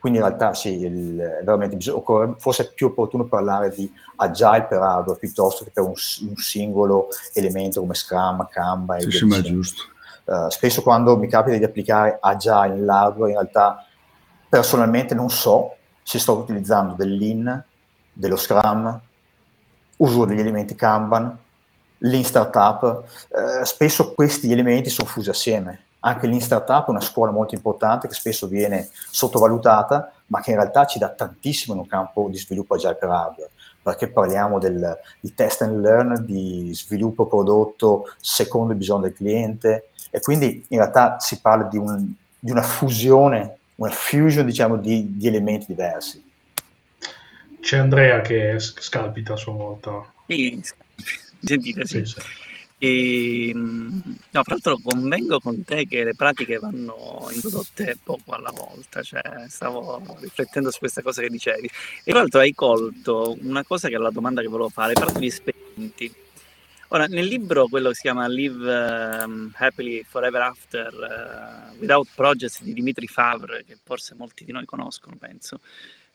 Quindi 0.00 0.18
in 0.18 0.24
realtà 0.24 0.52
sì, 0.54 0.80
il, 0.80 1.16
veramente 1.44 1.90
occorre, 1.90 2.34
forse 2.38 2.64
è 2.64 2.72
più 2.72 2.86
opportuno 2.86 3.26
parlare 3.26 3.70
di 3.70 3.88
agile 4.16 4.64
per 4.64 4.80
hardware 4.80 5.18
piuttosto 5.18 5.62
che 5.62 5.70
per 5.70 5.84
un, 5.84 5.92
un 5.92 6.36
singolo 6.36 7.08
elemento 7.34 7.80
come 7.80 7.94
Scrum, 7.94 8.48
Kanban. 8.50 9.00
Sì, 9.02 9.10
sì, 9.10 9.24
ma 9.26 9.36
è 9.36 9.42
giusto. 9.42 9.82
Uh, 10.24 10.48
spesso 10.48 10.82
quando 10.82 11.16
mi 11.16 11.28
capita 11.28 11.56
di 11.56 11.64
applicare 11.64 12.18
agile 12.20 12.68
nell'hardware, 12.68 13.30
in 13.30 13.38
realtà 13.38 13.84
personalmente 14.50 15.14
non 15.14 15.30
so 15.30 15.76
se 16.02 16.18
sto 16.18 16.36
utilizzando 16.36 16.92
del 16.92 17.16
Lean, 17.16 17.64
dello 18.12 18.36
Scrum, 18.36 19.00
uso 19.96 20.24
degli 20.26 20.40
elementi 20.40 20.74
Kanban, 20.74 21.38
Lean 21.98 22.24
Startup. 22.24 23.04
Uh, 23.28 23.64
spesso 23.64 24.12
questi 24.12 24.52
elementi 24.52 24.90
sono 24.90 25.08
fusi 25.08 25.30
assieme 25.30 25.84
anche 26.00 26.26
l'In 26.26 26.40
Startup 26.40 26.86
è 26.86 26.90
una 26.90 27.00
scuola 27.00 27.30
molto 27.30 27.54
importante 27.54 28.08
che 28.08 28.14
spesso 28.14 28.46
viene 28.46 28.88
sottovalutata, 29.10 30.12
ma 30.26 30.40
che 30.40 30.50
in 30.50 30.56
realtà 30.56 30.86
ci 30.86 30.98
dà 30.98 31.10
tantissimo 31.10 31.74
in 31.74 31.80
un 31.80 31.86
campo 31.86 32.28
di 32.30 32.38
sviluppo 32.38 32.74
agile 32.74 32.94
per 32.94 33.10
hardware, 33.10 33.50
perché 33.82 34.08
parliamo 34.08 34.58
del, 34.58 34.98
di 35.20 35.34
test 35.34 35.62
and 35.62 35.80
learn, 35.80 36.24
di 36.24 36.70
sviluppo 36.74 37.26
prodotto 37.26 38.14
secondo 38.20 38.72
il 38.72 38.78
bisogno 38.78 39.02
del 39.02 39.14
cliente 39.14 39.90
e 40.10 40.20
quindi 40.20 40.64
in 40.68 40.78
realtà 40.78 41.18
si 41.20 41.40
parla 41.40 41.64
di, 41.64 41.76
un, 41.76 42.12
di 42.38 42.50
una 42.50 42.62
fusione, 42.62 43.58
una 43.80 43.90
fusion 43.90 44.44
diciamo 44.44 44.76
di, 44.76 45.16
di, 45.16 45.26
elementi 45.26 45.66
diversi. 45.68 46.22
C'è 47.60 47.78
Andrea 47.78 48.20
che 48.20 48.56
scalpita 48.58 49.34
a 49.34 49.36
sua 49.36 49.52
volta. 49.52 50.12
Sì, 50.26 50.62
sentite, 51.40 51.86
sì. 51.86 52.04
sì, 52.04 52.12
sì. 52.12 52.20
E, 52.82 53.52
no, 53.54 54.02
fra 54.30 54.42
l'altro 54.46 54.78
convengo 54.82 55.38
con 55.38 55.62
te 55.64 55.86
che 55.86 56.02
le 56.02 56.14
pratiche 56.14 56.58
vanno 56.58 57.28
introdotte 57.30 57.98
poco 58.02 58.32
alla 58.32 58.50
volta, 58.50 59.02
cioè 59.02 59.20
stavo 59.48 60.02
riflettendo 60.18 60.70
su 60.70 60.78
questa 60.78 61.02
cosa 61.02 61.20
che 61.22 61.28
dicevi. 61.28 61.66
E 61.66 62.10
tra 62.10 62.20
l'altro 62.20 62.40
hai 62.40 62.54
colto 62.54 63.36
una 63.42 63.64
cosa 63.64 63.88
che 63.88 63.96
è 63.96 63.98
la 63.98 64.10
domanda 64.10 64.40
che 64.40 64.48
volevo 64.48 64.70
fare, 64.70 64.94
parlo 64.94 65.18
di 65.18 65.26
esperimenti. 65.26 66.14
Ora, 66.92 67.06
nel 67.06 67.26
libro, 67.26 67.68
quello 67.68 67.90
che 67.90 67.94
si 67.94 68.00
chiama 68.00 68.26
Live 68.26 69.22
um, 69.24 69.52
Happily 69.54 70.02
Forever 70.02 70.42
After 70.42 71.72
uh, 71.72 71.78
Without 71.78 72.08
Projects 72.16 72.62
di 72.62 72.72
Dimitri 72.72 73.06
Favre, 73.06 73.64
che 73.64 73.78
forse 73.80 74.16
molti 74.16 74.44
di 74.44 74.50
noi 74.50 74.64
conoscono, 74.64 75.14
penso, 75.16 75.60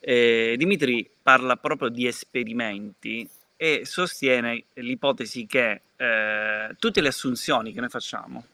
eh, 0.00 0.54
Dimitri 0.58 1.08
parla 1.22 1.56
proprio 1.56 1.88
di 1.88 2.06
esperimenti 2.06 3.26
e 3.56 3.86
sostiene 3.86 4.64
l'ipotesi 4.74 5.46
che 5.46 5.80
eh, 5.96 6.76
tutte 6.78 7.00
le 7.00 7.08
assunzioni 7.08 7.72
che 7.72 7.80
noi 7.80 7.88
facciamo, 7.88 8.44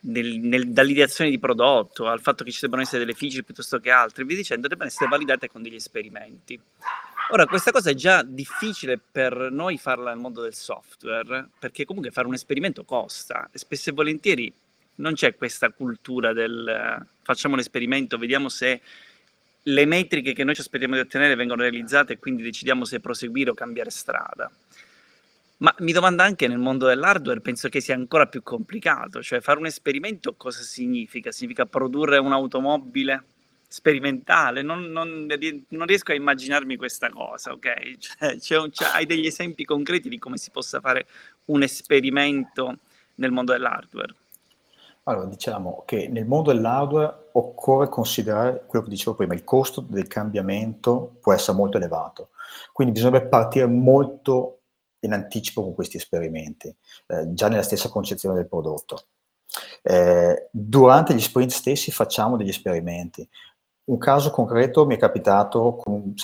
nel, 0.00 0.40
nel, 0.40 0.68
dall'ideazione 0.68 1.30
di 1.30 1.38
prodotto 1.38 2.06
al 2.06 2.20
fatto 2.20 2.44
che 2.44 2.50
ci 2.50 2.60
debbano 2.60 2.82
essere 2.82 2.98
delle 2.98 3.16
feature 3.16 3.44
piuttosto 3.44 3.78
che 3.78 3.90
altre, 3.90 4.24
vi 4.24 4.36
dicendo, 4.36 4.68
debbano 4.68 4.90
essere 4.90 5.08
validate 5.08 5.48
con 5.48 5.62
degli 5.62 5.76
esperimenti. 5.76 6.60
Ora, 7.32 7.46
questa 7.46 7.70
cosa 7.70 7.90
è 7.90 7.94
già 7.94 8.24
difficile 8.24 8.98
per 8.98 9.52
noi 9.52 9.78
farla 9.78 10.10
nel 10.10 10.18
mondo 10.18 10.42
del 10.42 10.52
software, 10.52 11.50
perché 11.60 11.84
comunque 11.84 12.10
fare 12.10 12.26
un 12.26 12.34
esperimento 12.34 12.82
costa 12.82 13.48
e 13.52 13.58
spesso 13.58 13.90
e 13.90 13.92
volentieri 13.92 14.52
non 14.96 15.14
c'è 15.14 15.36
questa 15.36 15.70
cultura 15.70 16.32
del 16.32 17.06
facciamo 17.22 17.54
un 17.54 17.60
esperimento, 17.60 18.18
vediamo 18.18 18.48
se 18.48 18.80
le 19.62 19.84
metriche 19.84 20.32
che 20.32 20.42
noi 20.42 20.56
ci 20.56 20.62
aspettiamo 20.62 20.94
di 20.94 21.00
ottenere 21.00 21.36
vengono 21.36 21.62
realizzate 21.62 22.14
e 22.14 22.18
quindi 22.18 22.42
decidiamo 22.42 22.84
se 22.84 22.98
proseguire 22.98 23.50
o 23.50 23.54
cambiare 23.54 23.90
strada. 23.90 24.50
Ma 25.58 25.72
mi 25.78 25.92
domanda 25.92 26.24
anche 26.24 26.48
nel 26.48 26.58
mondo 26.58 26.88
dell'hardware, 26.88 27.40
penso 27.40 27.68
che 27.68 27.80
sia 27.80 27.94
ancora 27.94 28.26
più 28.26 28.42
complicato, 28.42 29.22
cioè 29.22 29.40
fare 29.40 29.60
un 29.60 29.66
esperimento 29.66 30.34
cosa 30.34 30.62
significa? 30.62 31.30
Significa 31.30 31.64
produrre 31.64 32.18
un'automobile 32.18 33.24
sperimentale? 33.72 34.62
Non, 34.62 34.90
non, 34.90 35.28
non 35.68 35.86
riesco 35.86 36.10
a 36.10 36.16
immaginarmi 36.16 36.74
questa 36.76 37.08
cosa, 37.08 37.52
ok? 37.52 37.96
Cioè, 37.98 38.36
c'è 38.36 38.58
un, 38.58 38.70
c'è, 38.70 38.84
hai 38.92 39.06
degli 39.06 39.26
esempi 39.26 39.64
concreti 39.64 40.08
di 40.08 40.18
come 40.18 40.38
si 40.38 40.50
possa 40.50 40.80
fare 40.80 41.06
un 41.46 41.62
esperimento 41.62 42.78
nel 43.14 43.30
mondo 43.30 43.52
dell'hardware? 43.52 44.14
Allora, 45.04 45.26
diciamo 45.26 45.84
che 45.86 46.08
nel 46.08 46.26
mondo 46.26 46.52
dell'hardware 46.52 47.28
occorre 47.32 47.88
considerare 47.88 48.64
quello 48.66 48.84
che 48.84 48.90
dicevo 48.90 49.14
prima, 49.14 49.34
il 49.34 49.44
costo 49.44 49.80
del 49.80 50.08
cambiamento 50.08 51.18
può 51.20 51.32
essere 51.32 51.56
molto 51.56 51.76
elevato, 51.76 52.30
quindi 52.72 52.92
bisognerebbe 52.92 53.28
partire 53.28 53.66
molto 53.66 54.62
in 55.00 55.12
anticipo 55.12 55.62
con 55.62 55.74
questi 55.74 55.96
esperimenti, 55.96 56.74
eh, 57.06 57.32
già 57.32 57.48
nella 57.48 57.62
stessa 57.62 57.88
concezione 57.88 58.34
del 58.34 58.48
prodotto. 58.48 59.04
Eh, 59.82 60.48
durante 60.50 61.14
gli 61.14 61.20
sprint 61.20 61.50
stessi 61.50 61.90
facciamo 61.90 62.36
degli 62.36 62.48
esperimenti. 62.48 63.28
Un 63.90 63.98
caso 63.98 64.30
concreto 64.30 64.86
mi 64.86 64.94
è 64.94 64.98
capitato 64.98 65.74
con, 65.74 66.14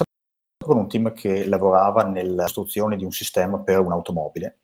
con 0.65 0.77
un 0.77 0.89
team 0.89 1.13
che 1.13 1.47
lavorava 1.47 2.05
nella 2.05 2.45
costruzione 2.45 2.97
di 2.97 3.05
un 3.05 3.11
sistema 3.11 3.59
per 3.59 3.81
un'automobile 3.81 4.59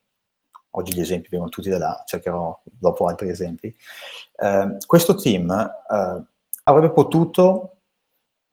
oggi 0.75 0.93
gli 0.93 0.99
esempi 0.99 1.29
vengono 1.29 1.51
tutti 1.51 1.69
da 1.69 1.77
là, 1.77 2.03
cercherò 2.05 2.61
dopo 2.63 3.07
altri 3.07 3.29
esempi. 3.29 3.75
Eh, 4.35 4.77
questo 4.85 5.15
team 5.15 5.51
eh, 5.51 6.23
avrebbe 6.63 6.91
potuto 6.91 7.77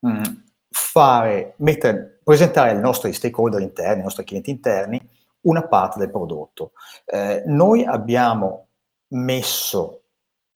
mh, 0.01 0.11
mm, 0.11 0.23
fare, 0.69 1.55
mettere, 1.59 2.21
presentare 2.23 2.71
ai 2.71 2.81
nostri 2.81 3.13
stakeholder 3.13 3.61
interni, 3.61 3.99
ai 3.99 4.03
nostri 4.03 4.25
clienti 4.25 4.51
interni, 4.51 5.01
una 5.43 5.67
parte 5.67 5.99
del 5.99 6.11
prodotto. 6.11 6.73
Eh, 7.07 7.43
noi 7.47 7.85
abbiamo 7.85 8.69
messo 9.15 10.03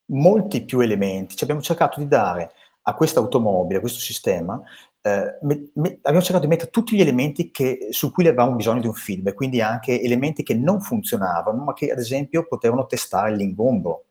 molti 0.07 0.64
più 0.64 0.80
elementi, 0.80 1.35
cioè 1.35 1.44
abbiamo 1.44 1.62
cercato 1.62 1.98
di 1.98 2.09
dare 2.09 2.52
a 2.86 2.94
questa 2.94 3.20
automobile, 3.20 3.78
a 3.78 3.80
questo 3.80 4.00
sistema, 4.00 4.60
eh, 5.00 5.38
me, 5.42 5.70
me, 5.74 5.98
abbiamo 6.02 6.22
cercato 6.22 6.40
di 6.40 6.48
mettere 6.48 6.70
tutti 6.70 6.96
gli 6.96 7.00
elementi 7.00 7.50
che, 7.50 7.88
su 7.90 8.10
cui 8.10 8.26
avevamo 8.26 8.54
bisogno 8.54 8.80
di 8.80 8.86
un 8.86 8.94
feedback, 8.94 9.34
quindi 9.34 9.60
anche 9.60 10.00
elementi 10.00 10.42
che 10.42 10.54
non 10.54 10.80
funzionavano, 10.80 11.62
ma 11.62 11.72
che 11.72 11.90
ad 11.90 11.98
esempio 11.98 12.46
potevano 12.46 12.86
testare 12.86 13.34
l'ingombro. 13.34 14.06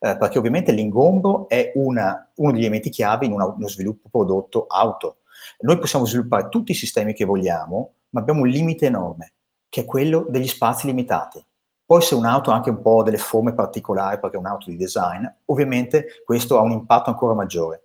Eh, 0.00 0.16
perché 0.16 0.38
ovviamente 0.38 0.72
l'ingombro 0.72 1.48
è 1.48 1.72
una, 1.76 2.30
uno 2.36 2.52
degli 2.52 2.62
elementi 2.62 2.90
chiave 2.90 3.26
in 3.26 3.32
una, 3.32 3.46
uno 3.46 3.68
sviluppo 3.68 4.08
prodotto 4.10 4.66
auto. 4.66 5.18
Noi 5.60 5.78
possiamo 5.78 6.04
sviluppare 6.04 6.48
tutti 6.48 6.72
i 6.72 6.74
sistemi 6.74 7.14
che 7.14 7.24
vogliamo, 7.24 7.94
ma 8.10 8.20
abbiamo 8.20 8.40
un 8.42 8.48
limite 8.48 8.86
enorme, 8.86 9.34
che 9.68 9.82
è 9.82 9.84
quello 9.84 10.26
degli 10.28 10.48
spazi 10.48 10.86
limitati. 10.86 11.44
Poi 11.86 12.00
se 12.00 12.14
un'auto 12.14 12.50
ha 12.50 12.54
anche 12.54 12.70
un 12.70 12.80
po' 12.80 13.02
delle 13.02 13.18
forme 13.18 13.54
particolari, 13.54 14.18
perché 14.18 14.36
è 14.36 14.40
un'auto 14.40 14.70
di 14.70 14.76
design, 14.76 15.24
ovviamente 15.46 16.22
questo 16.24 16.58
ha 16.58 16.62
un 16.62 16.72
impatto 16.72 17.10
ancora 17.10 17.34
maggiore. 17.34 17.82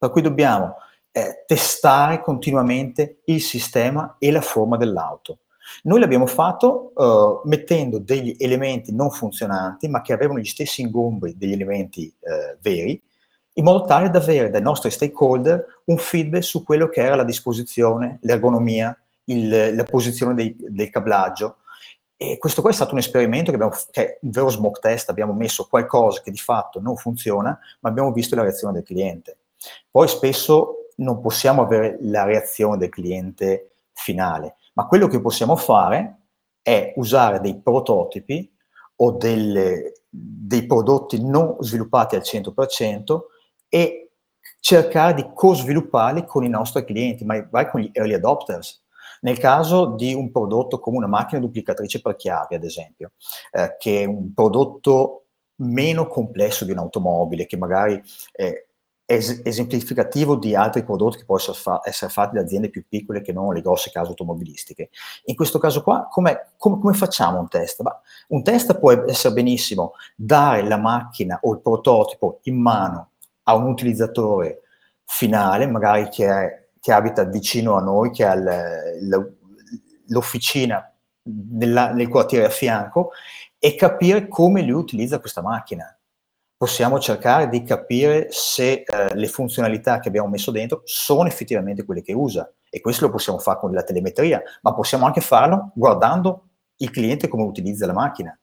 Per 0.00 0.10
cui 0.10 0.22
dobbiamo 0.22 0.76
eh, 1.12 1.44
testare 1.46 2.22
continuamente 2.22 3.18
il 3.26 3.42
sistema 3.42 4.16
e 4.18 4.30
la 4.30 4.40
forma 4.40 4.78
dell'auto. 4.78 5.40
Noi 5.82 6.00
l'abbiamo 6.00 6.26
fatto 6.26 6.92
uh, 6.94 7.42
mettendo 7.44 7.98
degli 7.98 8.34
elementi 8.38 8.94
non 8.94 9.10
funzionanti, 9.10 9.88
ma 9.88 10.00
che 10.00 10.14
avevano 10.14 10.38
gli 10.38 10.46
stessi 10.46 10.80
ingombri 10.80 11.36
degli 11.36 11.52
elementi 11.52 12.12
uh, 12.18 12.56
veri, 12.62 13.00
in 13.52 13.64
modo 13.64 13.84
tale 13.84 14.08
da 14.08 14.18
avere 14.18 14.48
dai 14.48 14.62
nostri 14.62 14.90
stakeholder 14.90 15.82
un 15.84 15.98
feedback 15.98 16.44
su 16.44 16.64
quello 16.64 16.88
che 16.88 17.02
era 17.02 17.14
la 17.14 17.24
disposizione, 17.24 18.18
l'ergonomia, 18.22 18.98
il, 19.24 19.74
la 19.76 19.84
posizione 19.84 20.32
dei, 20.32 20.56
del 20.58 20.88
cablaggio. 20.88 21.56
E 22.16 22.38
questo 22.38 22.62
qua 22.62 22.70
è 22.70 22.74
stato 22.74 22.92
un 22.92 22.98
esperimento 22.98 23.50
che 23.50 23.56
abbiamo, 23.56 23.76
che 23.90 24.06
è 24.06 24.18
un 24.22 24.30
vero 24.30 24.48
smoke 24.48 24.80
test, 24.80 25.10
abbiamo 25.10 25.34
messo 25.34 25.66
qualcosa 25.68 26.22
che 26.22 26.30
di 26.30 26.38
fatto 26.38 26.80
non 26.80 26.96
funziona, 26.96 27.58
ma 27.80 27.90
abbiamo 27.90 28.12
visto 28.12 28.34
la 28.34 28.42
reazione 28.42 28.72
del 28.72 28.82
cliente. 28.82 29.39
Poi 29.90 30.08
spesso 30.08 30.88
non 30.96 31.20
possiamo 31.20 31.62
avere 31.62 31.98
la 32.02 32.24
reazione 32.24 32.76
del 32.76 32.88
cliente 32.88 33.72
finale, 33.92 34.56
ma 34.74 34.86
quello 34.86 35.08
che 35.08 35.20
possiamo 35.20 35.56
fare 35.56 36.18
è 36.62 36.92
usare 36.96 37.40
dei 37.40 37.60
prototipi 37.60 38.50
o 38.96 39.12
delle, 39.12 40.02
dei 40.08 40.66
prodotti 40.66 41.22
non 41.22 41.56
sviluppati 41.60 42.16
al 42.16 42.22
100% 42.22 43.20
e 43.68 44.10
cercare 44.60 45.14
di 45.14 45.30
co-svilupparli 45.32 46.26
con 46.26 46.44
i 46.44 46.48
nostri 46.48 46.84
clienti, 46.84 47.24
ma 47.24 47.46
vai 47.50 47.68
con 47.68 47.80
gli 47.80 47.90
early 47.92 48.14
adopters. 48.14 48.82
Nel 49.22 49.38
caso 49.38 49.94
di 49.96 50.14
un 50.14 50.30
prodotto 50.30 50.78
come 50.78 50.96
una 50.96 51.06
macchina 51.06 51.40
duplicatrice 51.40 52.00
per 52.00 52.16
chiavi, 52.16 52.54
ad 52.54 52.64
esempio, 52.64 53.12
eh, 53.52 53.76
che 53.78 54.02
è 54.02 54.04
un 54.06 54.32
prodotto 54.32 55.24
meno 55.56 56.06
complesso 56.06 56.64
di 56.64 56.72
un'automobile, 56.72 57.46
che 57.46 57.58
magari 57.58 58.00
eh, 58.32 58.69
es- 59.10 59.40
esemplificativo 59.42 60.36
di 60.36 60.54
altri 60.54 60.84
prodotti 60.84 61.18
che 61.18 61.24
possono 61.24 61.56
fa- 61.56 61.80
essere 61.82 62.12
fatti 62.12 62.36
da 62.36 62.42
aziende 62.42 62.70
più 62.70 62.84
piccole 62.88 63.22
che 63.22 63.32
non 63.32 63.52
le 63.52 63.60
grosse 63.60 63.90
case 63.90 64.10
automobilistiche. 64.10 64.90
In 65.24 65.34
questo 65.34 65.58
caso 65.58 65.82
qua, 65.82 66.06
come, 66.08 66.52
come 66.56 66.94
facciamo 66.94 67.40
un 67.40 67.48
test? 67.48 67.82
Bah, 67.82 68.00
un 68.28 68.44
test 68.44 68.78
può 68.78 68.92
essere 68.92 69.34
benissimo 69.34 69.94
dare 70.14 70.62
la 70.62 70.76
macchina 70.76 71.40
o 71.42 71.52
il 71.52 71.60
prototipo 71.60 72.38
in 72.44 72.60
mano 72.60 73.10
a 73.44 73.56
un 73.56 73.68
utilizzatore 73.68 74.62
finale, 75.04 75.66
magari 75.66 76.08
che, 76.08 76.28
è, 76.28 76.68
che 76.78 76.92
abita 76.92 77.24
vicino 77.24 77.74
a 77.74 77.80
noi, 77.80 78.12
che 78.12 78.24
ha 78.24 78.36
l'officina 80.06 80.88
nella, 81.24 81.92
nel 81.92 82.08
quartiere 82.08 82.46
a 82.46 82.50
fianco, 82.50 83.10
e 83.58 83.74
capire 83.74 84.28
come 84.28 84.62
lui 84.62 84.80
utilizza 84.80 85.18
questa 85.18 85.42
macchina 85.42 85.94
possiamo 86.60 86.98
cercare 86.98 87.48
di 87.48 87.62
capire 87.62 88.26
se 88.28 88.84
eh, 88.86 89.14
le 89.14 89.28
funzionalità 89.28 89.98
che 89.98 90.08
abbiamo 90.08 90.28
messo 90.28 90.50
dentro 90.50 90.82
sono 90.84 91.26
effettivamente 91.26 91.86
quelle 91.86 92.02
che 92.02 92.12
usa. 92.12 92.52
E 92.68 92.82
questo 92.82 93.06
lo 93.06 93.12
possiamo 93.12 93.38
fare 93.38 93.58
con 93.60 93.72
la 93.72 93.82
telemetria, 93.82 94.42
ma 94.60 94.74
possiamo 94.74 95.06
anche 95.06 95.22
farlo 95.22 95.72
guardando 95.74 96.48
il 96.76 96.90
cliente 96.90 97.28
come 97.28 97.44
utilizza 97.44 97.86
la 97.86 97.94
macchina. 97.94 98.38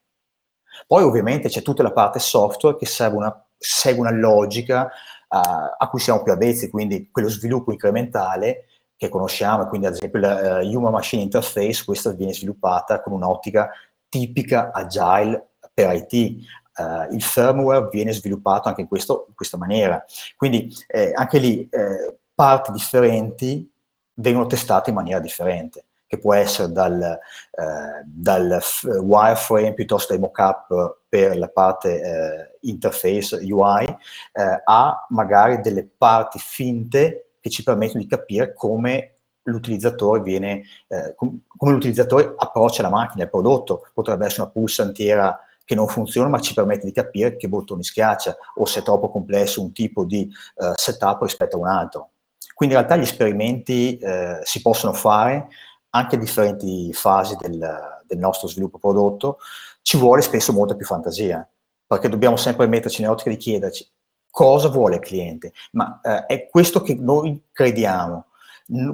Poi 0.88 1.03
ovviamente 1.03 1.47
c'è 1.47 1.61
tutta 1.61 1.84
la 1.84 1.91
parte 1.91 2.18
software 2.18 2.76
che 2.76 2.88
segue 2.88 3.18
una, 3.18 3.47
segue 3.55 3.99
una 3.99 4.18
logica 4.18 4.86
uh, 4.86 5.76
a 5.78 5.88
cui 5.88 5.99
siamo 5.99 6.24
più 6.24 6.32
avvezzi, 6.32 6.72
quindi 6.72 7.11
quello 7.11 7.30
sviluppo 7.30 7.72
incrementale 7.72 8.65
che 8.95 9.09
conosciamo, 9.09 9.68
quindi 9.68 9.86
ad 9.86 9.93
esempio 9.93 10.20
la 10.20 10.59
uh, 10.59 10.65
Human 10.65 10.91
Machine 10.91 11.22
Interface, 11.22 11.86
questa 11.86 12.13
viene 12.13 12.34
sviluppata 12.34 12.99
con 12.99 13.13
un'ottica 13.13 13.70
tipica 14.09 14.72
agile 14.74 15.49
per 15.72 15.93
IT. 15.93 16.65
Uh, 16.78 17.11
il 17.11 17.23
firmware 17.23 17.88
viene 17.91 18.13
sviluppato 18.13 18.67
anche 18.67 18.82
in, 18.82 18.88
questo, 18.88 19.25
in 19.30 19.34
questa 19.34 19.57
maniera. 19.57 20.03
Quindi 20.36 20.71
eh, 20.88 21.11
anche 21.15 21.39
lì 21.39 21.67
eh, 21.69 22.17
parti 22.36 22.71
differenti 22.71 23.67
vengono 24.13 24.45
testate 24.45 24.91
in 24.91 24.95
maniera 24.95 25.19
differente, 25.19 25.86
che 26.05 26.19
può 26.19 26.34
essere 26.34 26.71
dal, 26.71 27.01
eh, 27.01 28.03
dal 28.05 28.61
wireframe 29.01 29.73
piuttosto 29.73 30.13
che 30.13 30.19
mockup 30.19 30.99
per 31.09 31.38
la 31.38 31.49
parte 31.49 32.01
eh, 32.01 32.57
interface 32.61 33.38
UI 33.41 33.86
eh, 33.86 34.61
a 34.63 35.05
magari 35.09 35.61
delle 35.61 35.86
parti 35.86 36.39
finte 36.39 37.32
che 37.39 37.49
ci 37.49 37.63
permettono 37.63 38.01
di 38.01 38.07
capire 38.07 38.53
come 38.53 39.13
l'utilizzatore 39.43 40.21
viene, 40.21 40.63
eh, 40.88 41.13
com- 41.15 41.39
come 41.47 41.71
l'utilizzatore 41.71 42.34
approccia 42.38 42.82
la 42.82 42.89
macchina, 42.89 43.23
il 43.23 43.30
prodotto, 43.30 43.88
potrebbe 43.93 44.25
essere 44.25 44.43
una 44.43 44.51
pulsantiera 44.51 45.39
che 45.68 45.76
non 45.76 45.89
funziona, 45.89 46.30
ma 46.30 46.39
ci 46.39 46.53
permette 46.53 46.86
di 46.86 46.93
capire 46.93 47.36
che 47.36 47.49
bottoni 47.49 47.84
schiaccia 47.84 48.38
o 48.55 48.65
se 48.65 48.80
è 48.80 48.84
troppo 48.84 49.11
complesso 49.11 49.61
un 49.61 49.74
tipo 49.74 50.05
di 50.05 50.32
uh, 50.55 50.72
setup 50.76 51.24
rispetto 51.24 51.57
a 51.57 51.59
un 51.59 51.68
altro. 51.68 52.11
Quindi 52.53 52.74
in 52.74 52.82
realtà 52.82 52.97
gli 52.97 53.05
esperimenti 53.05 53.97
eh, 53.97 54.39
si 54.43 54.61
possono 54.61 54.93
fare 54.93 55.49
anche 55.89 56.15
a 56.15 56.20
differenti 56.20 56.91
fasi 56.93 57.36
del, 57.36 57.59
del, 58.07 58.18
nostro 58.18 58.47
sviluppo 58.47 58.80
prodotto, 58.80 59.39
ci 59.82 59.97
vuole 59.97 60.22
spesso 60.22 60.53
molta 60.53 60.76
più 60.76 60.86
fantasia, 60.86 61.47
perché 61.86 62.07
dobbiamo 62.07 62.38
sempre 62.38 62.65
metterci 62.65 63.01
nell'ottica 63.01 63.30
di 63.30 63.38
chiederci 63.38 63.88
cosa 64.32 64.70
vuole 64.70 64.95
il 64.95 65.01
cliente, 65.01 65.51
ma 65.74 65.99
eh, 66.01 66.26
è 66.26 66.49
questo 66.49 66.82
che 66.82 66.95
noi 66.95 67.43
crediamo, 67.51 68.28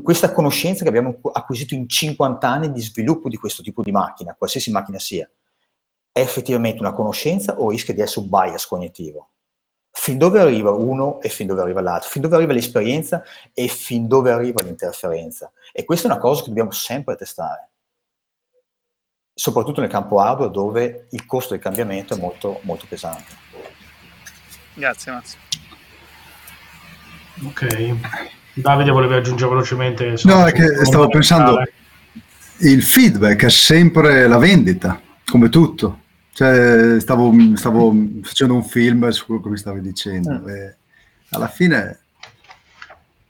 questa 0.01 0.31
conoscenza 0.31 0.81
che 0.81 0.89
abbiamo 0.89 1.19
acquisito 1.31 1.73
in 1.73 1.87
50 1.87 2.49
anni 2.49 2.71
di 2.71 2.81
sviluppo 2.81 3.29
di 3.29 3.37
questo 3.37 3.61
tipo 3.61 3.83
di 3.83 3.91
macchina, 3.91 4.35
qualsiasi 4.35 4.71
macchina 4.71 4.99
sia, 4.99 5.29
è 6.13 6.19
effettivamente 6.19 6.79
una 6.79 6.93
conoscenza 6.93 7.59
o 7.59 7.71
rischia 7.71 7.93
di 7.93 8.01
essere 8.01 8.21
un 8.21 8.29
bias 8.29 8.67
cognitivo? 8.67 9.31
Fin 9.91 10.17
dove 10.17 10.39
arriva 10.39 10.71
uno 10.71 11.19
e 11.21 11.29
fin 11.29 11.47
dove 11.47 11.61
arriva 11.61 11.81
l'altro? 11.81 12.09
Fin 12.09 12.21
dove 12.21 12.35
arriva 12.35 12.53
l'esperienza 12.53 13.23
e 13.53 13.67
fin 13.67 14.07
dove 14.07 14.31
arriva 14.31 14.61
l'interferenza? 14.63 15.51
E 15.71 15.85
questa 15.85 16.07
è 16.07 16.11
una 16.11 16.19
cosa 16.19 16.41
che 16.41 16.47
dobbiamo 16.49 16.71
sempre 16.71 17.15
testare, 17.15 17.69
soprattutto 19.33 19.81
nel 19.81 19.89
campo 19.89 20.19
hardware 20.19 20.51
dove 20.51 21.07
il 21.09 21.25
costo 21.25 21.53
del 21.53 21.61
cambiamento 21.61 22.13
è 22.13 22.19
molto, 22.19 22.59
molto 22.61 22.85
pesante. 22.87 23.31
Grazie 24.75 25.11
Massimo. 25.11 25.41
Ok. 27.47 27.95
Davide 28.53 28.91
voleva 28.91 29.15
aggiungere 29.15 29.49
velocemente. 29.49 30.15
No, 30.23 30.45
è 30.45 30.51
che 30.51 30.85
stavo 30.85 31.07
pensando, 31.07 31.59
il 32.59 32.83
feedback 32.83 33.45
è 33.45 33.49
sempre 33.49 34.27
la 34.27 34.37
vendita, 34.37 35.01
come 35.25 35.49
tutto. 35.49 36.01
Cioè, 36.33 36.99
stavo, 36.99 37.31
stavo, 37.55 37.93
facendo 38.23 38.55
un 38.55 38.63
film 38.63 39.07
su 39.09 39.27
quello 39.27 39.41
che 39.41 39.49
mi 39.49 39.57
stavi 39.57 39.81
dicendo 39.81 40.39
mm. 40.39 40.49
e 40.49 40.75
alla 41.29 41.47
fine 41.47 41.99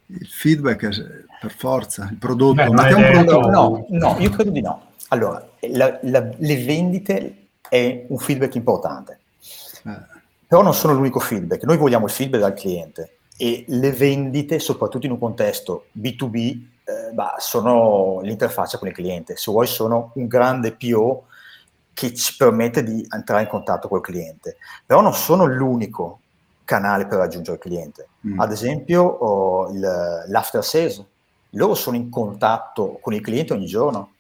il 0.06 0.28
feedback 0.28 0.86
è 0.86 1.24
per 1.42 1.52
forza, 1.52 2.08
il 2.10 2.18
prodotto. 2.18 2.54
Beh, 2.54 2.70
ma 2.70 2.96
un 2.96 3.12
prodotto... 3.12 3.50
No, 3.50 3.86
no, 3.90 4.16
io 4.20 4.30
credo 4.30 4.52
di 4.52 4.62
no. 4.62 4.92
Allora, 5.10 5.46
la, 5.60 6.00
la, 6.04 6.30
le 6.38 6.64
vendite 6.64 7.48
è 7.68 8.06
un 8.08 8.18
feedback 8.18 8.56
importante, 8.56 9.20
eh. 9.86 10.00
però 10.48 10.62
non 10.62 10.74
sono 10.74 10.94
l'unico 10.94 11.20
feedback. 11.20 11.64
Noi 11.64 11.78
vogliamo 11.78 12.06
il 12.06 12.12
feedback 12.12 12.42
dal 12.42 12.54
cliente 12.54 13.18
e 13.36 13.66
le 13.68 13.92
vendite, 13.92 14.60
soprattutto 14.60 15.06
in 15.06 15.12
un 15.12 15.20
contesto 15.20 15.88
B2B, 16.00 16.36
eh, 16.86 17.12
bah, 17.14 17.36
sono 17.40 18.22
l'interfaccia 18.22 18.78
con 18.78 18.88
il 18.88 18.94
cliente. 18.94 19.36
Se 19.36 19.52
vuoi, 19.52 19.68
sono 19.68 20.12
un 20.16 20.28
grande 20.28 20.72
PO 20.72 21.26
che 21.94 22.14
ci 22.14 22.36
permette 22.36 22.84
di 22.84 23.06
entrare 23.14 23.44
in 23.44 23.50
contatto 23.50 23.88
col 23.88 24.02
cliente. 24.02 24.58
Però 24.86 25.02
non 25.02 25.14
sono 25.14 25.46
l'unico 25.46 26.20
canale 26.64 27.06
per 27.06 27.20
raggiungere 27.20 27.58
il 27.58 27.62
cliente. 27.62 28.08
Mm. 28.28 28.40
Ad 28.40 28.52
esempio, 28.52 29.04
oh, 29.04 29.72
il, 29.72 29.80
l'after 30.28 30.64
sales, 30.64 31.04
loro 31.52 31.76
sono 31.76 31.96
in 31.96 32.10
contatto 32.10 32.98
con 33.02 33.14
il 33.14 33.22
cliente 33.22 33.54
ogni 33.54 33.66
giorno. 33.66 34.12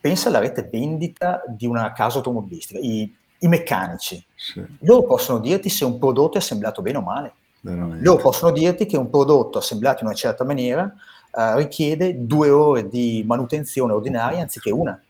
Pensa 0.00 0.28
alla 0.28 0.38
rete 0.38 0.68
vendita 0.70 1.42
di 1.46 1.66
una 1.66 1.92
casa 1.92 2.18
automobilistica, 2.18 2.78
i, 2.78 3.14
i 3.38 3.48
meccanici. 3.48 4.24
Sì. 4.34 4.62
Loro 4.80 5.04
possono 5.04 5.38
dirti 5.38 5.68
se 5.68 5.84
un 5.84 5.98
prodotto 5.98 6.36
è 6.36 6.40
assemblato 6.40 6.82
bene 6.82 6.98
o 6.98 7.02
male. 7.02 7.32
Veramente. 7.60 8.04
Loro 8.04 8.20
possono 8.20 8.52
dirti 8.52 8.84
che 8.84 8.98
un 8.98 9.08
prodotto 9.08 9.58
assemblato 9.58 10.00
in 10.00 10.08
una 10.08 10.16
certa 10.16 10.44
maniera 10.44 10.82
uh, 10.84 11.56
richiede 11.56 12.26
due 12.26 12.50
ore 12.50 12.88
di 12.88 13.24
manutenzione 13.26 13.94
ordinaria 13.94 14.42
anziché 14.42 14.70
una. 14.70 15.00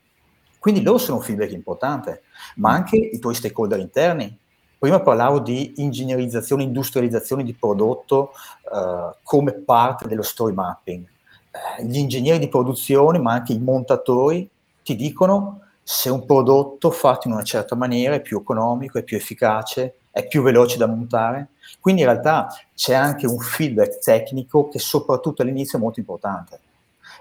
Quindi 0.65 0.81
loro 0.81 0.97
sono 0.97 1.17
un 1.17 1.23
feedback 1.23 1.51
importante, 1.51 2.23
ma 2.55 2.71
anche 2.71 2.95
i 2.95 3.19
tuoi 3.19 3.35
stakeholder 3.35 3.77
interni. 3.77 4.35
Prima 4.79 4.99
parlavo 4.99 5.37
di 5.37 5.73
ingegnerizzazione, 5.75 6.63
industrializzazione 6.63 7.43
di 7.43 7.53
prodotto 7.53 8.31
uh, 8.71 9.15
come 9.21 9.53
parte 9.53 10.07
dello 10.07 10.23
story 10.23 10.55
mapping. 10.55 11.05
Uh, 11.51 11.83
gli 11.83 11.99
ingegneri 11.99 12.39
di 12.39 12.49
produzione, 12.49 13.19
ma 13.19 13.33
anche 13.33 13.53
i 13.53 13.59
montatori, 13.59 14.49
ti 14.81 14.95
dicono 14.95 15.59
se 15.83 16.09
un 16.09 16.25
prodotto 16.25 16.89
fatto 16.89 17.27
in 17.27 17.35
una 17.35 17.43
certa 17.43 17.75
maniera 17.75 18.15
è 18.15 18.21
più 18.21 18.39
economico, 18.39 18.97
è 18.97 19.03
più 19.03 19.17
efficace, 19.17 19.97
è 20.09 20.25
più 20.27 20.41
veloce 20.41 20.79
da 20.79 20.87
montare. 20.87 21.49
Quindi 21.79 22.01
in 22.01 22.07
realtà 22.07 22.47
c'è 22.73 22.95
anche 22.95 23.27
un 23.27 23.37
feedback 23.37 23.99
tecnico 23.99 24.67
che 24.69 24.79
soprattutto 24.79 25.43
all'inizio 25.43 25.77
è 25.77 25.81
molto 25.81 25.99
importante. 25.99 26.59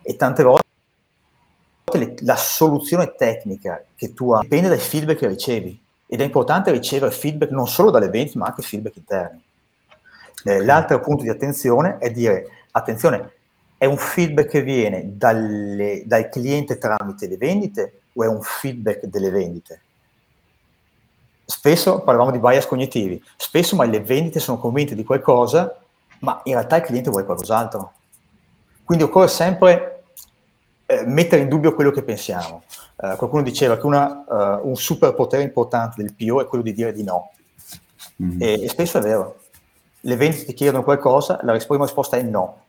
E 0.01 0.17
tante 0.17 0.43
volte 0.43 0.65
la 2.23 2.37
soluzione 2.37 3.15
tecnica 3.15 3.85
che 3.95 4.13
tu 4.15 4.33
hai 4.33 4.43
dipende 4.43 4.69
dai 4.69 4.79
feedback 4.79 5.19
che 5.19 5.29
ricevi 5.29 5.81
ed 6.07 6.21
è 6.21 6.25
importante 6.25 6.71
ricevere 6.71 7.13
feedback 7.13 7.51
non 7.51 7.67
solo 7.67 7.91
dalle 7.91 8.09
vendite 8.09 8.39
ma 8.39 8.47
anche 8.47 8.63
feedback 8.63 8.97
interni. 8.97 9.43
Eh, 10.45 10.65
l'altro 10.65 11.01
punto 11.01 11.23
di 11.23 11.31
attenzione 11.31 11.99
è 11.99 12.11
dire, 12.11 12.49
attenzione, 12.73 13.33
è 13.79 13.87
un 13.87 13.97
feedback 13.97 14.49
che 14.49 14.63
viene 14.63 15.17
dalle, 15.17 16.03
dal 16.07 16.29
cliente 16.29 16.79
tramite 16.79 17.27
le 17.27 17.37
vendite 17.37 18.01
o 18.15 18.25
è 18.25 18.27
un 18.27 18.41
feedback 18.43 19.07
delle 19.07 19.31
vendite? 19.31 19.81
Spesso 21.45 22.01
parlavamo 22.01 22.31
di 22.31 22.39
bias 22.39 22.67
cognitivi, 22.67 23.23
spesso 23.37 23.77
ma 23.77 23.85
le 23.85 24.01
vendite 24.01 24.41
sono 24.41 24.59
convinte 24.59 24.95
di 24.95 25.05
qualcosa, 25.05 25.79
ma 26.21 26.41
in 26.45 26.55
realtà 26.55 26.77
il 26.77 26.83
cliente 26.83 27.11
vuole 27.11 27.25
qualcos'altro. 27.25 27.93
Quindi 28.85 29.05
occorre 29.05 29.29
sempre 29.29 29.94
eh, 30.87 31.05
mettere 31.07 31.43
in 31.43 31.49
dubbio 31.49 31.75
quello 31.75 31.91
che 31.91 32.03
pensiamo. 32.03 32.63
Uh, 32.97 33.17
qualcuno 33.17 33.43
diceva 33.43 33.77
che 33.77 33.87
una, 33.87 34.25
uh, 34.27 34.69
un 34.69 34.77
superpotere 34.77 35.43
importante 35.43 36.03
del 36.03 36.15
PO 36.15 36.43
è 36.43 36.47
quello 36.47 36.63
di 36.63 36.73
dire 36.73 36.93
di 36.93 37.03
no. 37.03 37.31
Mm. 38.23 38.41
E, 38.41 38.63
e, 38.65 38.69
spesso 38.69 38.99
è 38.99 39.01
vero. 39.01 39.41
Le 40.01 40.17
vendite 40.17 40.45
ti 40.45 40.53
chiedono 40.53 40.85
qualcosa, 40.85 41.41
la 41.43 41.57
prima 41.57 41.85
risposta 41.85 42.17
è 42.17 42.23
no. 42.23 42.61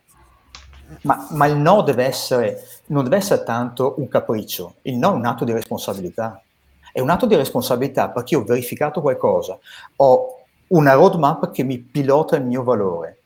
Ma, 1.02 1.26
ma 1.30 1.46
il 1.46 1.56
no 1.56 1.82
deve 1.82 2.04
essere, 2.04 2.64
non 2.86 3.04
deve 3.04 3.16
essere 3.16 3.42
tanto 3.42 3.94
un 3.98 4.08
capriccio, 4.08 4.76
il 4.82 4.96
no 4.96 5.10
è 5.10 5.14
un 5.14 5.26
atto 5.26 5.44
di 5.44 5.52
responsabilità. 5.52 6.40
È 6.92 7.00
un 7.00 7.10
atto 7.10 7.26
di 7.26 7.34
responsabilità 7.34 8.08
perché 8.08 8.34
io 8.34 8.40
ho 8.40 8.44
verificato 8.44 9.02
qualcosa, 9.02 9.58
ho 9.96 10.44
una 10.68 10.94
roadmap 10.94 11.50
che 11.50 11.62
mi 11.62 11.78
pilota 11.78 12.36
il 12.36 12.44
mio 12.44 12.62
valore. 12.62 13.18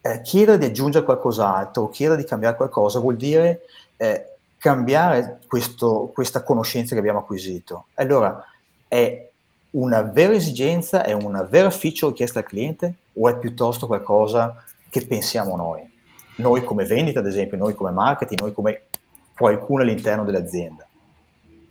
Eh, 0.00 0.20
chiedere 0.20 0.58
di 0.58 0.66
aggiungere 0.66 1.04
qualcos'altro, 1.04 1.88
chiedere 1.88 2.20
di 2.20 2.28
cambiare 2.28 2.56
qualcosa 2.56 3.00
vuol 3.00 3.16
dire 3.16 3.62
eh, 3.98 4.36
cambiare 4.56 5.40
questo, 5.46 6.10
questa 6.14 6.42
conoscenza 6.42 6.94
che 6.94 7.00
abbiamo 7.00 7.18
acquisito. 7.18 7.88
Allora, 7.94 8.42
è 8.88 9.28
una 9.70 10.02
vera 10.02 10.32
esigenza, 10.32 11.04
è 11.04 11.12
una 11.12 11.42
vera 11.42 11.70
feature 11.70 12.12
richiesta 12.12 12.38
al 12.38 12.46
cliente 12.46 12.94
o 13.14 13.28
è 13.28 13.36
piuttosto 13.38 13.86
qualcosa 13.86 14.64
che 14.88 15.06
pensiamo 15.06 15.56
noi? 15.56 15.86
Noi 16.36 16.64
come 16.64 16.84
vendita, 16.84 17.18
ad 17.20 17.26
esempio, 17.26 17.58
noi 17.58 17.74
come 17.74 17.90
marketing, 17.90 18.40
noi 18.40 18.52
come 18.52 18.84
qualcuno 19.36 19.82
all'interno 19.82 20.24
dell'azienda. 20.24 20.86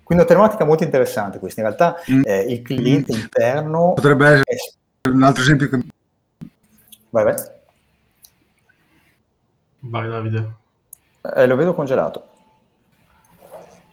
Quindi 0.04 0.24
una 0.24 0.34
tematica 0.34 0.64
molto 0.64 0.84
interessante 0.84 1.40
questa. 1.40 1.62
In 1.62 1.68
realtà 1.68 1.96
mm. 2.10 2.22
eh, 2.24 2.42
il 2.42 2.62
cliente 2.62 3.14
mm. 3.14 3.20
interno... 3.20 3.94
Potrebbe 3.94 4.28
essere 4.28 4.74
è... 5.02 5.08
un 5.10 5.24
altro 5.24 5.42
esempio 5.42 5.70
che... 5.70 5.86
Vai, 7.10 7.24
vai. 7.24 7.36
Vai 9.80 10.10
Davide. 10.10 10.66
Eh, 11.36 11.48
lo 11.48 11.56
vedo 11.56 11.74
congelato. 11.74 12.28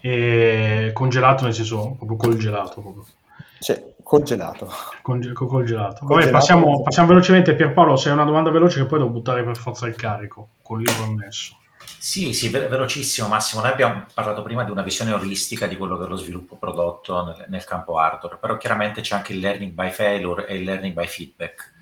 E 0.00 0.90
congelato 0.92 1.44
nel 1.44 1.54
senso 1.54 1.94
proprio 1.96 2.16
congelato. 2.16 2.80
Proprio. 2.80 3.04
Sì, 3.58 3.94
congelato. 4.02 4.70
Conge- 5.00 5.32
congelato. 5.32 6.04
Vabbè, 6.04 6.28
passiamo, 6.30 6.82
passiamo, 6.82 7.08
velocemente. 7.08 7.54
Pierpaolo, 7.54 7.96
se 7.96 8.08
hai 8.08 8.14
una 8.14 8.24
domanda 8.24 8.50
veloce 8.50 8.80
che 8.80 8.86
poi 8.86 8.98
devo 8.98 9.10
buttare 9.10 9.42
per 9.42 9.56
forza 9.56 9.86
il 9.86 9.96
carico 9.96 10.48
con 10.62 10.80
il 10.80 10.88
libro 10.88 11.04
annesso. 11.04 11.56
Sì, 11.98 12.34
sì, 12.34 12.50
ve- 12.50 12.68
velocissimo 12.68 13.28
Massimo. 13.28 13.62
Noi 13.62 13.70
abbiamo 13.70 14.04
parlato 14.12 14.42
prima 14.42 14.62
di 14.64 14.70
una 14.70 14.82
visione 14.82 15.12
olistica 15.12 15.66
di 15.66 15.78
quello 15.78 15.96
che 15.96 16.04
è 16.04 16.08
lo 16.08 16.16
sviluppo 16.16 16.56
prodotto 16.56 17.24
nel, 17.24 17.46
nel 17.48 17.64
campo 17.64 17.98
hardware, 17.98 18.36
però 18.36 18.58
chiaramente 18.58 19.00
c'è 19.00 19.16
anche 19.16 19.32
il 19.32 19.38
learning 19.38 19.72
by 19.72 19.90
failure 19.90 20.46
e 20.46 20.56
il 20.56 20.64
learning 20.64 20.92
by 20.92 21.06
feedback. 21.06 21.72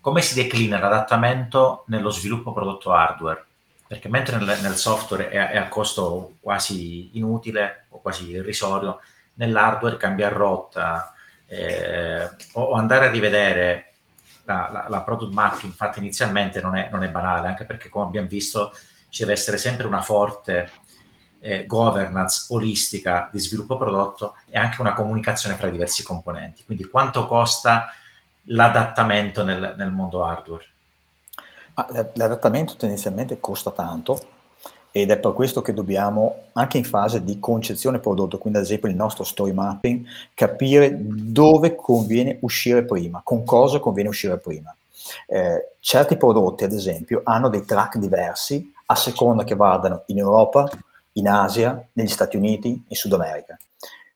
Come 0.00 0.20
si 0.20 0.40
declina 0.40 0.78
l'adattamento 0.78 1.82
nello 1.88 2.10
sviluppo 2.10 2.52
prodotto 2.52 2.92
hardware? 2.92 3.44
Perché 3.86 4.08
mentre 4.08 4.36
nel, 4.36 4.58
nel 4.60 4.76
software 4.76 5.28
è, 5.28 5.50
è 5.50 5.56
a 5.56 5.68
costo 5.68 6.36
quasi 6.40 7.16
inutile 7.16 7.86
o 7.90 8.00
quasi 8.00 8.30
irrisorio, 8.30 9.00
nell'hardware 9.34 9.96
cambiare 9.96 10.34
rotta, 10.34 11.12
eh, 11.46 12.28
o 12.54 12.72
andare 12.74 13.06
a 13.06 13.10
rivedere 13.10 13.92
la, 14.44 14.68
la, 14.72 14.86
la, 14.88 15.02
product 15.02 15.32
mapping 15.32 15.72
infatti 15.72 15.98
inizialmente 15.98 16.60
non 16.60 16.76
è, 16.76 16.88
non 16.90 17.02
è, 17.02 17.08
banale, 17.08 17.48
anche 17.48 17.64
perché 17.64 17.88
come 17.88 18.06
abbiamo 18.06 18.28
visto 18.28 18.72
ci 19.08 19.22
deve 19.22 19.34
essere 19.34 19.58
sempre 19.58 19.86
una 19.86 20.02
forte 20.02 20.70
eh, 21.40 21.66
governance 21.66 22.46
olistica 22.50 23.28
di 23.32 23.38
sviluppo 23.38 23.76
prodotto 23.76 24.36
e 24.48 24.58
anche 24.58 24.80
una 24.80 24.92
comunicazione 24.92 25.56
fra 25.56 25.68
i 25.68 25.72
diversi 25.72 26.02
componenti. 26.02 26.64
Quindi 26.64 26.84
quanto 26.84 27.26
costa 27.26 27.92
l'adattamento 28.44 29.44
nel, 29.44 29.74
nel 29.76 29.90
mondo 29.90 30.24
hardware? 30.24 30.64
L'adattamento 32.14 32.76
tendenzialmente 32.76 33.38
costa 33.38 33.70
tanto, 33.70 34.18
ed 34.90 35.10
è 35.10 35.18
per 35.18 35.34
questo 35.34 35.60
che 35.60 35.74
dobbiamo, 35.74 36.44
anche 36.54 36.78
in 36.78 36.84
fase 36.84 37.22
di 37.22 37.38
concezione 37.38 37.98
prodotto, 37.98 38.38
quindi 38.38 38.58
ad 38.58 38.64
esempio 38.64 38.88
il 38.88 38.96
nostro 38.96 39.24
story 39.24 39.52
mapping, 39.52 40.06
capire 40.32 40.96
dove 40.98 41.74
conviene 41.74 42.38
uscire 42.40 42.82
prima, 42.82 43.20
con 43.22 43.44
cosa 43.44 43.78
conviene 43.78 44.08
uscire 44.08 44.38
prima. 44.38 44.74
Eh, 45.26 45.72
certi 45.80 46.16
prodotti, 46.16 46.64
ad 46.64 46.72
esempio, 46.72 47.20
hanno 47.24 47.50
dei 47.50 47.66
track 47.66 47.98
diversi 47.98 48.72
a 48.86 48.94
seconda 48.94 49.44
che 49.44 49.54
vadano 49.54 50.04
in 50.06 50.18
Europa, 50.18 50.66
in 51.12 51.28
Asia, 51.28 51.86
negli 51.92 52.08
Stati 52.08 52.38
Uniti, 52.38 52.84
in 52.88 52.96
Sud 52.96 53.12
America. 53.12 53.58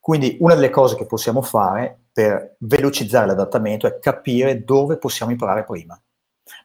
Quindi 0.01 0.39
una 0.41 0.55
delle 0.55 0.71
cose 0.71 0.97
che 0.97 1.05
possiamo 1.05 1.43
fare 1.43 1.95
per 2.11 2.55
velocizzare 2.57 3.27
l'adattamento 3.27 3.87
è 3.87 3.99
capire 3.99 4.65
dove 4.65 4.97
possiamo 4.97 5.31
imparare 5.31 5.65
prima. 5.65 6.01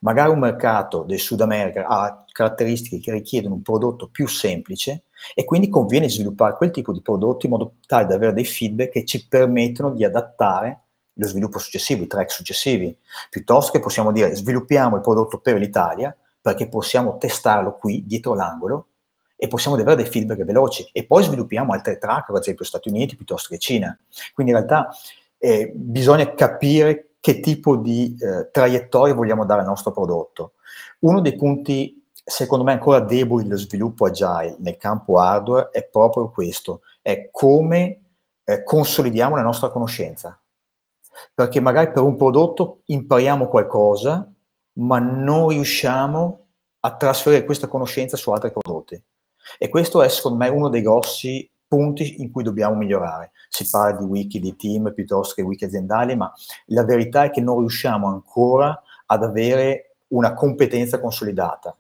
Magari 0.02 0.32
un 0.32 0.40
mercato 0.40 1.04
del 1.04 1.20
Sud 1.20 1.42
America 1.42 1.86
ha 1.88 2.24
caratteristiche 2.32 3.00
che 3.00 3.12
richiedono 3.12 3.56
un 3.56 3.62
prodotto 3.62 4.10
più 4.10 4.28
semplice 4.28 5.04
e 5.34 5.46
quindi 5.46 5.70
conviene 5.70 6.10
sviluppare 6.10 6.56
quel 6.56 6.72
tipo 6.72 6.92
di 6.92 7.02
prodotto 7.02 7.46
in 7.46 7.52
modo 7.52 7.76
tale 7.86 8.06
da 8.06 8.16
avere 8.16 8.34
dei 8.34 8.46
feedback 8.46 8.92
che 8.92 9.06
ci 9.06 9.28
permettono 9.28 9.92
di 9.92 10.04
adattare 10.04 10.82
lo 11.14 11.28
sviluppo 11.28 11.60
successivo, 11.60 12.04
i 12.04 12.08
track 12.08 12.32
successivi, 12.32 12.96
piuttosto 13.30 13.72
che 13.72 13.80
possiamo 13.80 14.12
dire 14.12 14.36
sviluppiamo 14.36 14.98
il 14.98 15.02
prodotto 15.02 15.40
per 15.40 15.58
l'Italia 15.58 16.16
perché 16.42 16.68
possiamo 16.68 17.18
testarlo 17.18 17.76
qui 17.76 18.04
dietro 18.06 18.34
l'angolo 18.34 18.88
e 19.36 19.48
possiamo 19.48 19.78
avere 19.78 19.96
dei 19.96 20.06
feedback 20.06 20.44
veloci 20.44 20.88
e 20.92 21.06
poi 21.06 21.24
sviluppiamo 21.24 21.74
altre 21.74 21.98
track, 21.98 22.30
ad 22.30 22.38
esempio 22.38 22.66
Stati 22.66 22.90
Uniti 22.90 23.16
piuttosto 23.16 23.50
che 23.50 23.58
Cina. 23.58 23.98
Quindi 24.34 24.54
in 24.54 24.60
realtà 24.60 24.90
eh, 25.38 25.72
bisogna 25.74 26.34
capire 26.34 27.05
che 27.26 27.40
tipo 27.40 27.76
di 27.76 28.16
eh, 28.20 28.52
traiettoria 28.52 29.16
vogliamo 29.16 29.46
dare 29.46 29.62
al 29.62 29.66
nostro 29.66 29.92
prodotto. 29.92 30.54
Uno 31.00 31.22
dei 31.22 31.36
punti, 31.36 32.08
secondo 32.24 32.64
me, 32.64 32.74
ancora 32.74 33.00
deboli 33.00 33.46
dello 33.46 33.58
sviluppo 33.58 34.06
agile 34.06 34.56
nel 34.60 34.78
campo 34.78 35.18
hardware 35.18 35.70
è 35.72 35.88
proprio 35.88 36.30
questo, 36.30 36.82
è 37.02 37.30
come 37.32 38.02
eh, 38.44 38.64
consolidiamo 38.64 39.36
la 39.36 39.42
nostra 39.42 39.70
conoscenza. 39.70 40.40
Perché 41.34 41.60
magari 41.60 41.92
per 41.92 42.04
un 42.04 42.16
prodotto 42.16 42.82
impariamo 42.86 43.48
qualcosa, 43.48 44.32
ma 44.74 45.00
non 45.00 45.48
riusciamo 45.48 46.46
a 46.82 46.96
trasferire 46.96 47.44
questa 47.44 47.68
conoscenza 47.68 48.18
su 48.18 48.30
altri 48.30 48.52
prodotti. 48.52 49.02
E 49.58 49.68
questo 49.70 50.04
è, 50.04 50.10
secondo 50.10 50.38
me, 50.38 50.50
uno 50.50 50.70
dei 50.70 50.84
grossi 50.84 51.50
punti 51.76 52.22
in 52.22 52.32
cui 52.32 52.44
dobbiamo 52.44 52.76
migliorare. 52.76 53.32
Si 53.50 53.68
parla 53.70 53.98
di 53.98 54.06
wiki 54.06 54.40
di 54.40 54.56
team 54.56 54.94
piuttosto 54.94 55.34
che 55.36 55.42
wiki 55.42 55.66
aziendali, 55.66 56.16
ma 56.16 56.32
la 56.68 56.86
verità 56.86 57.26
è 57.26 57.32
che 57.32 57.42
non 57.42 57.60
riusciamo 57.60 58.08
ancora 58.08 58.82
ad 59.08 59.24
avere 59.24 59.98
una 60.10 60.34
competenza 60.34 61.02
consolidata. 61.02 61.76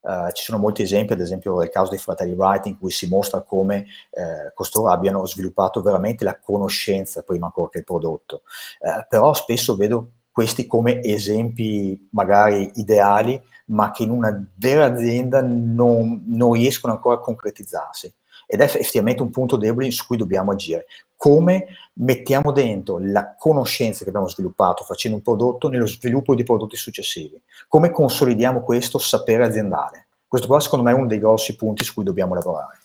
Uh, 0.00 0.30
ci 0.30 0.44
sono 0.44 0.58
molti 0.58 0.82
esempi, 0.82 1.12
ad 1.12 1.20
esempio 1.20 1.58
nel 1.58 1.68
caso 1.68 1.90
dei 1.90 1.98
fratelli 1.98 2.32
Wright, 2.32 2.66
in 2.66 2.78
cui 2.78 2.90
si 2.90 3.08
mostra 3.08 3.42
come 3.42 3.86
eh, 4.10 4.52
costoro 4.54 4.88
abbiano 4.90 5.26
sviluppato 5.26 5.82
veramente 5.82 6.24
la 6.24 6.38
conoscenza 6.38 7.22
prima 7.22 7.46
ancora 7.46 7.68
che 7.68 7.78
il 7.78 7.84
prodotto. 7.84 8.42
Uh, 8.78 9.04
però 9.08 9.34
spesso 9.34 9.74
vedo 9.74 10.12
questi 10.30 10.68
come 10.68 11.02
esempi 11.02 12.08
magari 12.12 12.70
ideali, 12.76 13.42
ma 13.66 13.90
che 13.90 14.04
in 14.04 14.10
una 14.10 14.32
vera 14.54 14.84
azienda 14.86 15.42
non, 15.42 16.22
non 16.26 16.52
riescono 16.52 16.92
ancora 16.92 17.16
a 17.16 17.20
concretizzarsi 17.20 18.14
ed 18.50 18.62
è 18.62 18.64
effettivamente 18.64 19.20
un 19.20 19.28
punto 19.28 19.56
debole 19.56 19.90
su 19.90 20.06
cui 20.06 20.16
dobbiamo 20.16 20.52
agire. 20.52 20.86
Come 21.14 21.66
mettiamo 21.94 22.50
dentro 22.50 22.98
la 22.98 23.34
conoscenza 23.36 24.04
che 24.04 24.08
abbiamo 24.08 24.28
sviluppato 24.28 24.84
facendo 24.84 25.18
un 25.18 25.22
prodotto 25.22 25.68
nello 25.68 25.86
sviluppo 25.86 26.34
di 26.34 26.44
prodotti 26.44 26.74
successivi? 26.74 27.38
Come 27.68 27.90
consolidiamo 27.90 28.62
questo 28.62 28.96
sapere 28.98 29.44
aziendale? 29.44 30.06
Questo 30.26 30.46
qua 30.46 30.60
secondo 30.60 30.86
me 30.86 30.92
è 30.92 30.94
uno 30.94 31.06
dei 31.06 31.18
grossi 31.18 31.56
punti 31.56 31.84
su 31.84 31.92
cui 31.92 32.04
dobbiamo 32.04 32.34
lavorare. 32.34 32.78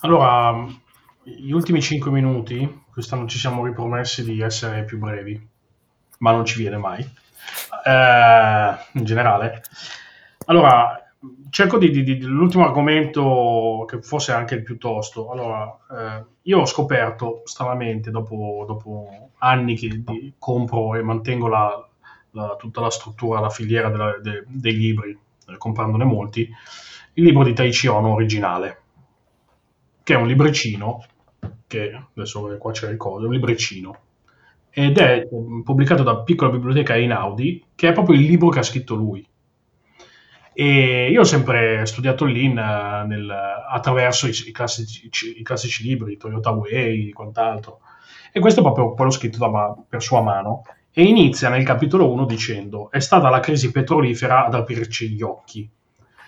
Allora, 0.00 0.66
gli 1.22 1.52
ultimi 1.52 1.82
5 1.82 2.10
minuti, 2.10 2.84
quest'anno 2.90 3.26
ci 3.26 3.38
siamo 3.38 3.66
ripromessi 3.66 4.24
di 4.24 4.40
essere 4.40 4.84
più 4.84 4.98
brevi, 4.98 5.48
ma 6.20 6.32
non 6.32 6.46
ci 6.46 6.58
viene 6.58 6.78
mai, 6.78 7.02
eh, 7.84 8.76
in 8.92 9.04
generale. 9.04 9.62
Allora, 10.46 11.01
cerco 11.50 11.78
di, 11.78 11.90
di, 11.90 12.02
di, 12.02 12.20
l'ultimo 12.22 12.64
argomento 12.64 13.84
che 13.88 14.02
fosse 14.02 14.32
anche 14.32 14.54
il 14.56 14.62
più 14.62 14.78
tosto. 14.78 15.30
Allora, 15.30 15.78
eh, 15.90 16.24
io 16.42 16.60
ho 16.60 16.66
scoperto 16.66 17.42
stranamente, 17.44 18.10
dopo, 18.10 18.64
dopo 18.66 19.30
anni 19.38 19.76
che 19.76 20.02
compro 20.38 20.94
e 20.94 21.02
mantengo 21.02 21.48
la, 21.48 21.88
la, 22.30 22.56
tutta 22.58 22.80
la 22.80 22.90
struttura, 22.90 23.40
la 23.40 23.50
filiera 23.50 23.88
della, 23.88 24.18
de, 24.20 24.44
dei 24.48 24.76
libri, 24.76 25.16
eh, 25.48 25.56
comprandone 25.56 26.04
molti, 26.04 26.48
il 27.14 27.24
libro 27.24 27.44
di 27.44 27.52
Taichi 27.52 27.86
Ono 27.86 28.12
originale, 28.12 28.80
che 30.02 30.14
è 30.14 30.16
un 30.16 30.26
libricino, 30.26 31.04
che 31.66 32.06
adesso 32.14 32.56
qua 32.58 32.72
c'è 32.72 32.90
il 32.90 32.96
coso, 32.96 33.26
un 33.26 33.32
libricino, 33.32 33.96
ed 34.70 34.98
è 34.98 35.28
pubblicato 35.28 36.02
da 36.02 36.22
Piccola 36.22 36.50
Biblioteca 36.50 36.96
Einaudi, 36.96 37.62
che 37.74 37.88
è 37.88 37.92
proprio 37.92 38.16
il 38.18 38.24
libro 38.24 38.48
che 38.48 38.60
ha 38.60 38.62
scritto 38.62 38.94
lui 38.94 39.24
e 40.54 41.10
io 41.10 41.20
ho 41.20 41.24
sempre 41.24 41.86
studiato 41.86 42.24
Lean 42.24 42.56
uh, 42.56 43.06
nel, 43.06 43.30
attraverso 43.30 44.26
i, 44.26 44.34
i, 44.46 44.52
classici, 44.52 45.08
i, 45.38 45.42
classici, 45.42 45.82
libri, 45.82 46.16
Toyota 46.16 46.50
Way 46.50 47.08
e 47.08 47.12
quant'altro. 47.12 47.80
E 48.32 48.40
questo 48.40 48.60
è 48.60 48.62
proprio 48.62 48.92
quello 48.94 49.10
scritto 49.10 49.38
da, 49.38 49.74
per 49.88 50.02
sua 50.02 50.20
mano. 50.20 50.62
E 50.92 51.04
inizia 51.04 51.48
nel 51.48 51.64
capitolo 51.64 52.10
1 52.12 52.26
dicendo: 52.26 52.90
È 52.90 53.00
stata 53.00 53.30
la 53.30 53.40
crisi 53.40 53.70
petrolifera 53.70 54.44
ad 54.44 54.54
aprirci 54.54 55.08
gli 55.08 55.22
occhi. 55.22 55.68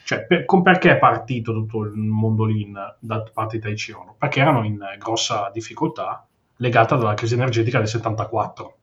Cioè, 0.04 0.24
per, 0.26 0.44
con, 0.44 0.62
perché 0.62 0.92
è 0.92 0.98
partito 0.98 1.52
tutto 1.52 1.82
il 1.82 1.94
mondo 1.94 2.44
Lean 2.44 2.96
da 2.98 3.22
parte 3.32 3.56
di 3.56 3.62
Taichi 3.62 3.92
Ono? 3.92 4.16
Perché 4.18 4.40
erano 4.40 4.64
in 4.64 4.78
grossa 4.98 5.50
difficoltà 5.52 6.26
legata 6.56 6.94
alla 6.94 7.14
crisi 7.14 7.34
energetica 7.34 7.78
del 7.78 7.88
74. 7.88 8.76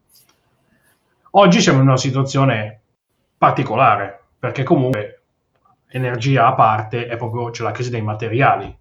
Oggi 1.32 1.62
siamo 1.62 1.80
in 1.80 1.88
una 1.88 1.98
situazione 1.98 2.82
particolare, 3.38 4.24
perché 4.38 4.64
comunque 4.64 5.11
energia 5.92 6.48
a 6.48 6.54
parte 6.54 7.08
è 7.08 7.18
proprio 7.18 7.50
c'è 7.50 7.64
la 7.64 7.72
crisi 7.72 7.90
dei 7.90 8.02
materiali. 8.02 8.76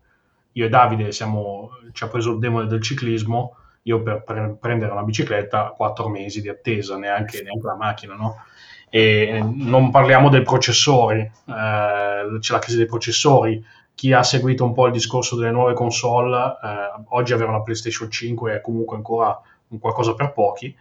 Io 0.52 0.66
e 0.66 0.68
Davide 0.68 1.12
siamo, 1.12 1.70
ci 1.92 2.04
ha 2.04 2.08
preso 2.08 2.32
il 2.32 2.38
demone 2.38 2.66
del 2.66 2.82
ciclismo, 2.82 3.56
io 3.82 4.02
per, 4.02 4.22
per 4.22 4.56
prendere 4.60 4.92
una 4.92 5.02
bicicletta 5.02 5.72
quattro 5.76 6.08
mesi 6.08 6.40
di 6.40 6.48
attesa, 6.48 6.96
neanche, 6.96 7.42
neanche 7.42 7.66
la 7.66 7.76
macchina, 7.76 8.14
no? 8.14 8.44
E 8.88 9.40
non 9.42 9.90
parliamo 9.90 10.28
dei 10.28 10.42
processori, 10.42 11.20
eh, 11.20 12.38
c'è 12.38 12.52
la 12.52 12.58
crisi 12.58 12.76
dei 12.76 12.86
processori. 12.86 13.64
Chi 13.94 14.12
ha 14.12 14.22
seguito 14.22 14.64
un 14.64 14.72
po' 14.72 14.86
il 14.86 14.92
discorso 14.92 15.36
delle 15.36 15.52
nuove 15.52 15.74
console, 15.74 16.36
eh, 16.36 17.02
oggi 17.10 17.32
avere 17.32 17.50
una 17.50 17.62
PlayStation 17.62 18.10
5 18.10 18.54
è 18.54 18.60
comunque 18.60 18.96
ancora 18.96 19.38
un 19.68 19.78
qualcosa 19.78 20.14
per 20.14 20.32
pochi. 20.32 20.74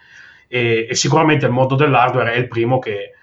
E, 0.47 0.87
e 0.89 0.95
sicuramente 0.95 1.45
il 1.45 1.51
mondo 1.51 1.75
dell'hardware 1.75 2.33
è 2.33 2.37
il 2.37 2.47
primo 2.47 2.79
che 2.79 3.13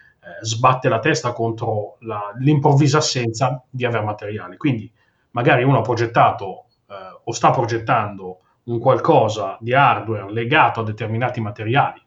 sbatte 0.40 0.88
la 0.88 0.98
testa 0.98 1.32
contro 1.32 1.96
la, 2.00 2.32
l'improvvisa 2.38 2.98
assenza 2.98 3.62
di 3.68 3.84
aver 3.84 4.02
materiali. 4.02 4.56
Quindi 4.56 4.90
magari 5.30 5.62
uno 5.62 5.78
ha 5.78 5.82
progettato 5.82 6.66
eh, 6.88 6.94
o 7.24 7.32
sta 7.32 7.50
progettando 7.50 8.40
un 8.64 8.78
qualcosa 8.78 9.56
di 9.60 9.74
hardware 9.74 10.32
legato 10.32 10.80
a 10.80 10.84
determinati 10.84 11.40
materiali 11.40 12.02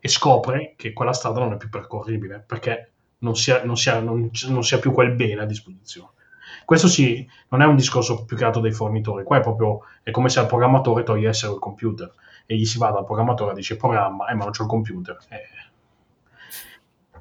e 0.00 0.08
scopre 0.08 0.74
che 0.76 0.92
quella 0.92 1.12
strada 1.12 1.40
non 1.40 1.52
è 1.52 1.56
più 1.56 1.68
percorribile 1.68 2.42
perché 2.46 2.92
non 3.18 3.34
si 3.34 3.50
ha, 3.50 3.62
non 3.64 3.76
si 3.76 3.90
ha, 3.90 3.98
non, 3.98 4.30
non 4.48 4.62
si 4.62 4.74
ha 4.74 4.78
più 4.78 4.92
quel 4.92 5.12
bene 5.12 5.42
a 5.42 5.46
disposizione. 5.46 6.10
Questo 6.64 6.86
sì, 6.86 7.26
non 7.48 7.62
è 7.62 7.66
un 7.66 7.76
discorso 7.76 8.24
più 8.24 8.36
che 8.36 8.44
altro 8.44 8.60
dei 8.60 8.72
fornitori, 8.72 9.24
qua 9.24 9.38
è 9.38 9.40
proprio 9.40 9.80
è 10.02 10.10
come 10.10 10.28
se 10.28 10.38
al 10.38 10.46
programmatore 10.46 11.02
togliessero 11.02 11.54
il 11.54 11.58
computer 11.58 12.12
e 12.46 12.56
gli 12.56 12.64
si 12.64 12.78
va 12.78 12.90
dal 12.90 13.04
programmatore 13.04 13.52
e 13.52 13.54
dice 13.54 13.76
programma, 13.76 14.28
eh 14.28 14.34
ma 14.34 14.44
non 14.44 14.52
c'ho 14.52 14.62
il 14.62 14.68
computer. 14.68 15.18
Eh, 15.28 15.42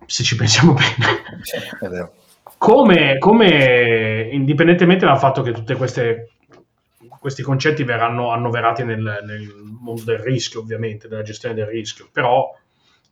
se 0.07 0.23
ci 0.23 0.35
pensiamo 0.35 0.73
bene. 0.73 1.41
Sì, 1.41 1.57
è 1.57 1.87
vero. 1.87 2.13
Come, 2.57 3.19
come, 3.19 4.29
indipendentemente 4.31 5.05
dal 5.05 5.19
fatto 5.19 5.43
che 5.43 5.51
tutti 5.51 5.75
questi 5.75 7.43
concetti 7.43 7.83
verranno 7.83 8.31
annoverati 8.31 8.83
nel, 8.83 9.21
nel, 9.23 9.53
mondo 9.79 10.03
del 10.03 10.17
rischio, 10.17 10.61
ovviamente, 10.61 11.07
della 11.07 11.21
gestione 11.21 11.53
del 11.53 11.67
rischio, 11.67 12.09
però 12.11 12.51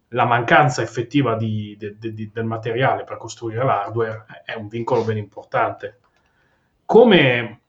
la 0.10 0.26
mancanza 0.26 0.82
effettiva 0.82 1.36
di, 1.36 1.76
de, 1.78 1.96
de, 2.00 2.32
del 2.34 2.46
materiale 2.46 3.04
per 3.04 3.18
costruire 3.18 3.64
l'hardware 3.64 4.26
è 4.46 4.56
un 4.56 4.68
vincolo 4.68 5.04
ben 5.04 5.18
importante. 5.18 6.00
Come, 6.86 7.60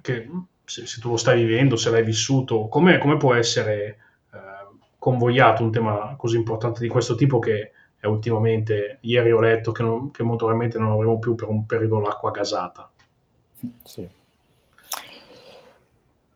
che, 0.00 0.30
se, 0.64 0.86
se, 0.86 1.00
tu 1.00 1.10
lo 1.10 1.16
stai 1.16 1.44
vivendo, 1.44 1.76
se 1.76 1.90
l'hai 1.90 2.04
vissuto, 2.04 2.68
come, 2.68 2.98
come 2.98 3.16
può 3.18 3.34
essere 3.34 3.98
eh, 4.32 4.38
convogliato 4.98 5.62
un 5.62 5.72
tema 5.72 6.14
così 6.16 6.36
importante 6.36 6.80
di 6.80 6.88
questo 6.88 7.14
tipo 7.14 7.38
che 7.38 7.72
e 8.00 8.06
ultimamente 8.06 8.98
ieri 9.02 9.32
ho 9.32 9.40
letto 9.40 9.72
che, 9.72 9.82
non, 9.82 10.10
che 10.10 10.22
molto 10.22 10.46
probabilmente 10.46 10.78
non 10.78 10.92
avremo 10.92 11.18
più 11.18 11.34
per 11.34 11.48
un 11.48 11.66
periodo 11.66 12.00
l'acqua 12.00 12.30
gasata. 12.30 12.90
Sì. 13.82 14.08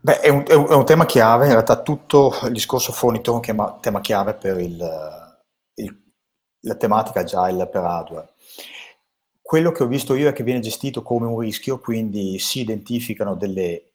Beh, 0.00 0.18
è 0.18 0.28
un, 0.28 0.42
è, 0.44 0.54
un, 0.54 0.84
tema 0.84 1.06
chiave, 1.06 1.46
in 1.46 1.52
realtà 1.52 1.80
tutto 1.80 2.32
il 2.44 2.52
discorso 2.52 2.90
fornito 2.90 3.30
è 3.30 3.34
un 3.52 3.78
tema 3.80 4.00
chiave 4.00 4.34
per 4.34 4.58
il, 4.58 4.84
il, 5.74 6.02
la 6.62 6.74
tematica 6.74 7.20
agile 7.20 7.68
per 7.68 7.84
hardware. 7.84 8.30
Quello 9.40 9.70
che 9.70 9.84
ho 9.84 9.86
visto 9.86 10.14
io 10.14 10.28
è 10.28 10.32
che 10.32 10.42
viene 10.42 10.58
gestito 10.58 11.02
come 11.02 11.26
un 11.26 11.38
rischio, 11.38 11.78
quindi 11.78 12.40
si 12.40 12.60
identificano 12.60 13.36
delle, 13.36 13.92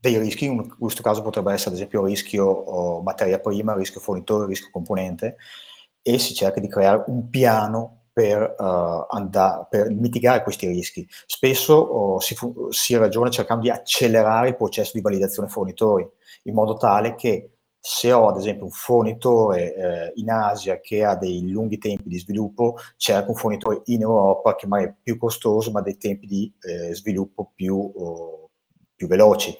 dei 0.00 0.18
rischi, 0.18 0.46
in 0.46 0.74
questo 0.78 1.02
caso 1.02 1.20
potrebbe 1.20 1.52
essere 1.52 1.70
ad 1.70 1.76
esempio 1.76 2.04
rischio 2.04 2.46
oh, 2.46 3.02
materia 3.02 3.40
prima, 3.40 3.74
rischio 3.74 4.00
fornitore, 4.00 4.46
rischio 4.46 4.70
componente, 4.70 5.36
e 6.08 6.18
si 6.18 6.32
cerca 6.32 6.58
di 6.58 6.68
creare 6.68 7.04
un 7.08 7.28
piano 7.28 8.04
per, 8.10 8.54
uh, 8.58 9.14
andare, 9.14 9.66
per 9.68 9.90
mitigare 9.90 10.42
questi 10.42 10.66
rischi. 10.66 11.06
Spesso 11.26 11.74
oh, 11.74 12.18
si, 12.20 12.34
si, 12.70 12.96
ragiona 12.96 13.28
cercando 13.28 13.64
di 13.64 13.70
accelerare 13.70 14.48
il 14.48 14.56
processo 14.56 14.92
di 14.94 15.02
validazione 15.02 15.48
fornitori, 15.48 16.08
in 16.44 16.54
modo 16.54 16.78
tale 16.78 17.14
che 17.14 17.50
se 17.78 18.10
ho 18.10 18.26
ad 18.26 18.38
esempio 18.38 18.64
un 18.64 18.70
fornitore 18.70 19.74
eh, 19.74 20.12
in 20.16 20.30
Asia 20.30 20.80
che 20.80 21.04
ha 21.04 21.14
dei 21.14 21.48
lunghi 21.50 21.76
tempi 21.76 22.08
di 22.08 22.18
sviluppo, 22.18 22.76
cerco 22.96 23.30
un 23.30 23.36
fornitore 23.36 23.82
in 23.84 24.00
Europa 24.00 24.56
che 24.56 24.66
magari 24.66 24.90
è 24.90 24.94
più 25.00 25.18
costoso 25.18 25.70
ma 25.70 25.82
dei 25.82 25.98
tempi 25.98 26.26
di 26.26 26.52
eh, 26.62 26.94
sviluppo 26.94 27.52
più, 27.54 27.76
oh, 27.76 28.50
più 28.96 29.06
veloci. 29.06 29.56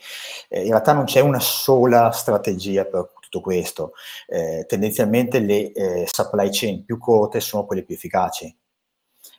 Eh, 0.49 0.63
in 0.63 0.71
realtà 0.71 0.95
non 0.95 1.05
c'è 1.05 1.21
una 1.21 1.41
sola 1.41 2.11
strategia 2.11 2.87
per 2.87 3.13
tutto 3.29 3.41
questo. 3.41 3.93
Eh, 4.27 4.65
tendenzialmente 4.67 5.39
le 5.39 5.73
eh, 5.73 6.09
supply 6.11 6.49
chain 6.51 6.85
più 6.85 6.99
corte 6.99 7.41
sono 7.41 7.65
quelle 7.65 7.85
più 7.85 7.95
efficaci. 7.95 8.55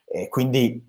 Eh, 0.05 0.27
quindi 0.29 0.83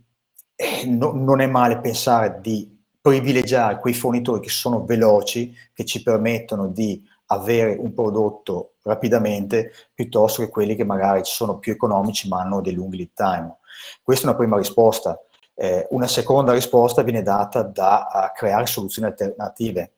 no, 0.86 1.12
non 1.12 1.40
è 1.40 1.46
male 1.46 1.80
pensare 1.80 2.38
di 2.40 2.78
privilegiare 3.01 3.78
quei 3.78 3.94
fornitori 3.94 4.40
che 4.40 4.51
sono 4.51 4.84
veloci, 4.84 5.55
che 5.72 5.84
ci 5.84 6.03
permettono 6.03 6.68
di 6.68 7.03
avere 7.26 7.76
un 7.76 7.94
prodotto 7.94 8.74
rapidamente, 8.82 9.72
piuttosto 9.94 10.42
che 10.42 10.51
quelli 10.51 10.76
che 10.76 10.84
magari 10.84 11.20
sono 11.24 11.59
più 11.59 11.72
economici 11.72 12.28
ma 12.28 12.40
hanno 12.40 12.61
dei 12.61 12.74
lunghi 12.74 12.96
lead 12.98 13.12
time. 13.14 13.57
Questa 14.03 14.26
è 14.26 14.28
una 14.28 14.38
prima 14.38 14.57
risposta. 14.57 15.18
Eh, 15.55 15.86
una 15.90 16.07
seconda 16.07 16.53
risposta 16.53 17.03
viene 17.03 17.22
data 17.22 17.62
da 17.62 18.32
creare 18.34 18.66
soluzioni 18.66 19.09
alternative 19.09 19.92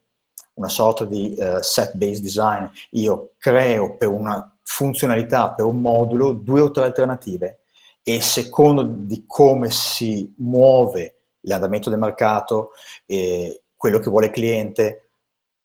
una 0.54 0.68
sorta 0.68 1.04
di 1.04 1.34
uh, 1.36 1.60
set-based 1.60 2.22
design. 2.22 2.66
Io 2.90 3.32
creo 3.38 3.96
per 3.96 4.08
una 4.08 4.54
funzionalità, 4.62 5.50
per 5.50 5.64
un 5.64 5.80
modulo, 5.80 6.32
due 6.32 6.60
o 6.60 6.70
tre 6.70 6.84
alternative 6.84 7.60
e 8.02 8.20
secondo 8.20 8.82
di 8.82 9.24
come 9.26 9.70
si 9.70 10.32
muove 10.38 11.16
l'andamento 11.42 11.90
del 11.90 11.98
mercato, 11.98 12.70
eh, 13.06 13.62
quello 13.76 13.98
che 13.98 14.10
vuole 14.10 14.26
il 14.26 14.32
cliente, 14.32 15.08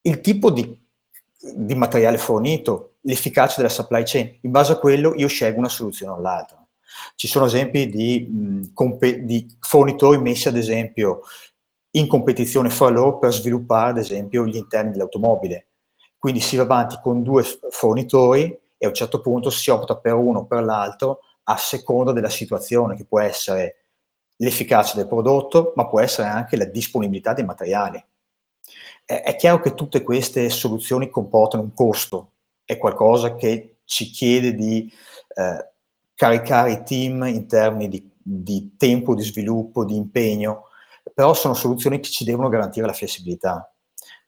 il 0.02 0.20
tipo 0.20 0.50
di, 0.50 0.78
di 1.40 1.74
materiale 1.74 2.18
fornito, 2.18 2.94
l'efficacia 3.02 3.56
della 3.56 3.68
supply 3.68 4.02
chain, 4.04 4.38
in 4.40 4.50
base 4.50 4.72
a 4.72 4.78
quello 4.78 5.14
io 5.16 5.28
scelgo 5.28 5.58
una 5.58 5.68
soluzione 5.68 6.12
o 6.12 6.20
l'altra. 6.20 6.64
Ci 7.14 7.28
sono 7.28 7.46
esempi 7.46 7.88
di, 7.88 8.20
mh, 8.20 8.72
comp- 8.72 9.04
di 9.04 9.46
fornitori 9.60 10.18
messi 10.18 10.48
ad 10.48 10.56
esempio 10.56 11.22
in 11.92 12.06
competizione 12.06 12.70
fra 12.70 12.88
loro 12.88 13.18
per 13.18 13.32
sviluppare, 13.32 13.90
ad 13.90 13.98
esempio, 13.98 14.46
gli 14.46 14.56
interni 14.56 14.92
dell'automobile. 14.92 15.68
Quindi 16.18 16.40
si 16.40 16.56
va 16.56 16.64
avanti 16.64 16.98
con 17.02 17.22
due 17.22 17.44
fornitori 17.70 18.58
e 18.76 18.86
a 18.86 18.88
un 18.88 18.94
certo 18.94 19.20
punto 19.20 19.50
si 19.50 19.70
opta 19.70 19.96
per 19.96 20.14
uno 20.14 20.40
o 20.40 20.46
per 20.46 20.62
l'altro 20.62 21.20
a 21.44 21.56
seconda 21.56 22.12
della 22.12 22.28
situazione, 22.28 22.96
che 22.96 23.04
può 23.04 23.20
essere 23.20 23.76
l'efficacia 24.36 24.96
del 24.96 25.08
prodotto, 25.08 25.72
ma 25.76 25.88
può 25.88 26.00
essere 26.00 26.28
anche 26.28 26.56
la 26.56 26.66
disponibilità 26.66 27.32
dei 27.32 27.44
materiali. 27.44 28.04
È 29.04 29.34
chiaro 29.36 29.60
che 29.60 29.74
tutte 29.74 30.02
queste 30.02 30.50
soluzioni 30.50 31.08
comportano 31.08 31.62
un 31.62 31.72
costo, 31.72 32.32
è 32.64 32.76
qualcosa 32.76 33.34
che 33.34 33.78
ci 33.84 34.10
chiede 34.10 34.54
di 34.54 34.92
eh, 35.34 35.70
caricare 36.14 36.72
i 36.72 36.82
team 36.82 37.24
in 37.24 37.46
termini 37.48 37.88
di, 37.88 38.10
di 38.22 38.74
tempo 38.76 39.14
di 39.14 39.22
sviluppo, 39.22 39.86
di 39.86 39.96
impegno, 39.96 40.67
però 41.14 41.34
sono 41.34 41.54
soluzioni 41.54 42.00
che 42.00 42.08
ci 42.08 42.24
devono 42.24 42.48
garantire 42.48 42.86
la 42.86 42.92
flessibilità. 42.92 43.72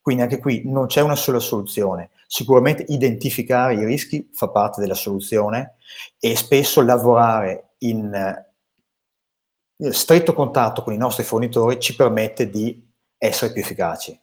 Quindi 0.01 0.23
anche 0.23 0.39
qui 0.39 0.63
non 0.65 0.87
c'è 0.87 1.03
una 1.03 1.17
sola 1.17 1.39
soluzione. 1.39 2.11
Sicuramente 2.27 2.85
identificare 2.89 3.75
i 3.75 3.85
rischi 3.85 4.31
fa 4.33 4.49
parte 4.49 4.81
della 4.81 4.95
soluzione 4.95 5.77
e 6.19 6.37
spesso 6.37 6.81
lavorare 6.83 7.75
in 7.79 8.13
eh, 8.15 9.93
stretto 9.93 10.33
contatto 10.33 10.83
con 10.83 10.93
i 10.93 10.99
nostri 10.99 11.25
fornitori 11.25 11.79
ci 11.79 11.97
permette 11.97 12.49
di 12.49 12.89
essere 13.19 13.53
più 13.53 13.61
efficaci. 13.61 14.19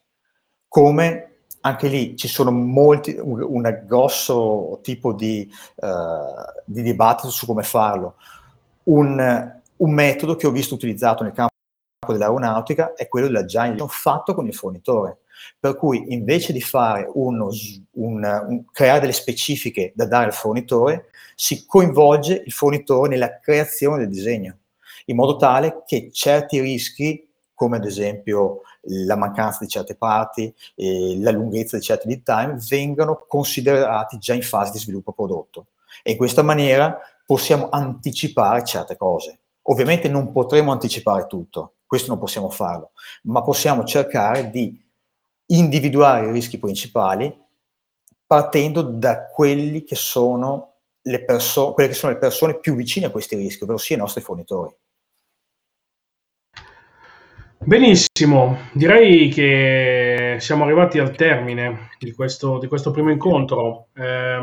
Come 0.67 1.27
anche 1.61 1.87
lì 1.87 2.15
ci 2.15 2.27
sono 2.27 2.51
molti, 2.51 3.17
un, 3.19 3.41
un 3.41 3.83
grosso 3.85 4.79
tipo 4.81 5.13
di, 5.13 5.49
uh, 5.75 6.61
di, 6.65 6.81
dibattito 6.81 7.29
su 7.29 7.45
come 7.45 7.63
farlo. 7.63 8.15
Un, 8.83 9.59
un 9.77 9.91
metodo 9.91 10.35
che 10.35 10.47
ho 10.47 10.51
visto 10.51 10.75
utilizzato 10.75 11.23
nel 11.23 11.33
campo 11.33 11.55
dell'aeronautica 12.13 12.93
è 12.93 13.07
quello 13.07 13.27
dell'agile 13.27 13.75
fatto 13.87 14.33
con 14.33 14.47
il 14.47 14.53
fornitore. 14.53 15.19
Per 15.59 15.75
cui 15.75 16.13
invece 16.13 16.51
di 16.51 16.61
uno, 17.13 17.49
un, 17.91 18.43
un, 18.47 18.65
creare 18.71 19.01
delle 19.01 19.13
specifiche 19.13 19.91
da 19.95 20.05
dare 20.05 20.25
al 20.25 20.33
fornitore, 20.33 21.09
si 21.35 21.65
coinvolge 21.65 22.41
il 22.45 22.51
fornitore 22.51 23.09
nella 23.09 23.39
creazione 23.39 23.99
del 23.99 24.09
disegno, 24.09 24.57
in 25.05 25.15
modo 25.15 25.37
tale 25.37 25.83
che 25.85 26.09
certi 26.11 26.59
rischi, 26.59 27.27
come 27.53 27.77
ad 27.77 27.85
esempio 27.85 28.61
la 28.81 29.15
mancanza 29.15 29.59
di 29.61 29.67
certe 29.67 29.95
parti, 29.95 30.53
e 30.75 31.17
la 31.19 31.31
lunghezza 31.31 31.77
di 31.77 31.83
certi 31.83 32.07
lead 32.07 32.23
time, 32.23 32.57
vengano 32.67 33.25
considerati 33.27 34.17
già 34.17 34.33
in 34.33 34.43
fase 34.43 34.71
di 34.71 34.79
sviluppo 34.79 35.13
prodotto. 35.13 35.67
E 36.03 36.11
in 36.11 36.17
questa 36.17 36.41
maniera 36.41 36.99
possiamo 37.25 37.69
anticipare 37.69 38.63
certe 38.63 38.95
cose. 38.95 39.39
Ovviamente 39.63 40.07
non 40.07 40.31
potremo 40.31 40.71
anticipare 40.71 41.27
tutto, 41.27 41.73
questo 41.87 42.09
non 42.09 42.19
possiamo 42.19 42.49
farlo, 42.49 42.91
ma 43.23 43.41
possiamo 43.41 43.83
cercare 43.85 44.49
di 44.49 44.79
individuare 45.47 46.27
i 46.27 46.31
rischi 46.31 46.59
principali 46.59 47.33
partendo 48.27 48.81
da 48.81 49.27
quelli 49.27 49.83
che 49.83 49.95
sono 49.95 50.73
le, 51.03 51.23
perso- 51.23 51.71
quelle 51.71 51.89
che 51.89 51.95
sono 51.95 52.11
le 52.11 52.19
persone 52.19 52.59
più 52.59 52.75
vicine 52.75 53.05
a 53.05 53.09
questi 53.09 53.37
rischi, 53.37 53.63
ovvero 53.63 53.77
sia 53.77 53.95
i 53.95 53.99
nostri 53.99 54.21
fornitori. 54.21 54.75
Benissimo, 57.59 58.69
direi 58.71 59.29
che 59.29 60.37
siamo 60.39 60.63
arrivati 60.63 60.99
al 60.99 61.15
termine 61.15 61.89
di 61.97 62.11
questo, 62.11 62.59
di 62.59 62.67
questo 62.67 62.91
primo 62.91 63.09
incontro. 63.09 63.87
Eh, 63.93 64.37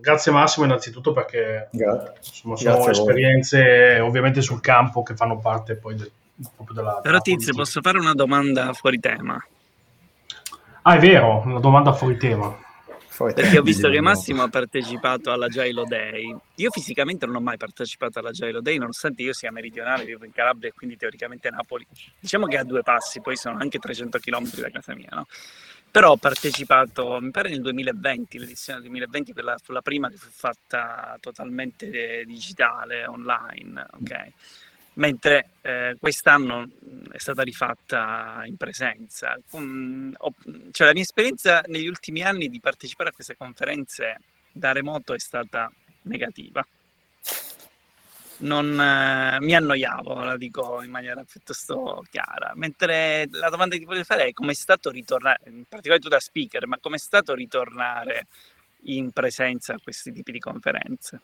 grazie 0.00 0.32
Massimo 0.32 0.66
innanzitutto 0.66 1.12
perché 1.12 1.68
insomma, 1.70 2.56
sono 2.56 2.74
grazie 2.74 2.90
esperienze 2.90 4.00
ovviamente 4.00 4.42
sul 4.42 4.60
campo 4.60 5.02
che 5.02 5.14
fanno 5.14 5.38
parte 5.38 5.76
poi 5.76 5.94
del, 5.94 6.10
della... 6.72 7.00
Però 7.02 7.18
Tizio, 7.20 7.54
posso 7.54 7.80
fare 7.80 7.98
una 7.98 8.14
domanda 8.14 8.72
fuori 8.72 8.98
tema? 8.98 9.42
Ah, 10.82 10.96
è 10.96 10.98
vero, 10.98 11.42
una 11.44 11.60
domanda 11.60 11.92
fuori 11.92 12.16
tema. 12.16 12.68
Perché 13.34 13.58
ho 13.58 13.62
visto 13.62 13.90
che 13.90 14.00
Massimo 14.00 14.42
ha 14.42 14.48
partecipato 14.48 15.30
alla 15.30 15.48
Gilo 15.48 15.84
Day. 15.84 16.34
Io 16.54 16.70
fisicamente 16.70 17.26
non 17.26 17.34
ho 17.34 17.40
mai 17.40 17.58
partecipato 17.58 18.18
alla 18.18 18.30
Gilo 18.30 18.62
Day, 18.62 18.78
nonostante 18.78 19.20
io 19.20 19.34
sia 19.34 19.52
meridionale, 19.52 20.06
vivo 20.06 20.24
in 20.24 20.32
Calabria 20.32 20.70
e 20.70 20.72
quindi 20.72 20.96
teoricamente 20.96 21.50
Napoli. 21.50 21.86
Diciamo 22.18 22.46
che 22.46 22.56
a 22.56 22.64
due 22.64 22.82
passi, 22.82 23.20
poi 23.20 23.36
sono 23.36 23.58
anche 23.58 23.78
300 23.78 24.18
km 24.20 24.50
da 24.54 24.70
casa 24.70 24.94
mia, 24.94 25.10
no? 25.12 25.26
Però 25.90 26.12
ho 26.12 26.16
partecipato, 26.16 27.18
mi 27.20 27.30
pare 27.30 27.50
nel 27.50 27.60
2020, 27.60 28.38
l'edizione 28.38 28.80
del 28.80 28.88
2020 28.88 29.32
quella 29.32 29.56
fu 29.62 29.72
la 29.72 29.82
prima 29.82 30.08
che 30.08 30.16
fu 30.16 30.28
fatta 30.30 31.18
totalmente 31.20 32.24
digitale, 32.24 33.06
online, 33.06 33.86
ok? 34.00 34.32
Mentre 35.00 35.48
eh, 35.62 35.96
quest'anno 35.98 36.68
è 37.10 37.18
stata 37.18 37.42
rifatta 37.42 38.42
in 38.44 38.56
presenza. 38.56 39.36
Um, 39.50 40.12
ho, 40.16 40.34
cioè, 40.70 40.86
la 40.86 40.92
mia 40.92 41.02
esperienza 41.02 41.62
negli 41.66 41.88
ultimi 41.88 42.22
anni 42.22 42.48
di 42.48 42.60
partecipare 42.60 43.08
a 43.08 43.12
queste 43.12 43.36
conferenze 43.36 44.20
da 44.52 44.72
remoto 44.72 45.14
è 45.14 45.18
stata 45.18 45.72
negativa. 46.02 46.64
Non 48.38 48.78
eh, 48.78 49.38
mi 49.40 49.54
annoiavo, 49.54 50.22
la 50.22 50.36
dico 50.36 50.82
in 50.82 50.90
maniera 50.90 51.24
piuttosto 51.24 52.04
chiara. 52.10 52.52
Mentre 52.54 53.26
la 53.32 53.48
domanda 53.48 53.74
che 53.74 53.80
ti 53.80 53.86
voglio 53.86 54.04
fare 54.04 54.26
è 54.26 54.32
come 54.32 54.52
è 54.52 54.54
stato 54.54 54.90
ritornare, 54.90 55.40
in 55.46 55.64
particolare 55.64 56.02
tu 56.02 56.08
da 56.08 56.20
speaker, 56.20 56.66
ma 56.66 56.78
come 56.78 56.96
è 56.96 56.98
stato 56.98 57.34
ritornare 57.34 58.26
in 58.84 59.12
presenza 59.12 59.74
a 59.74 59.80
questi 59.82 60.12
tipi 60.12 60.32
di 60.32 60.38
conferenze? 60.40 61.20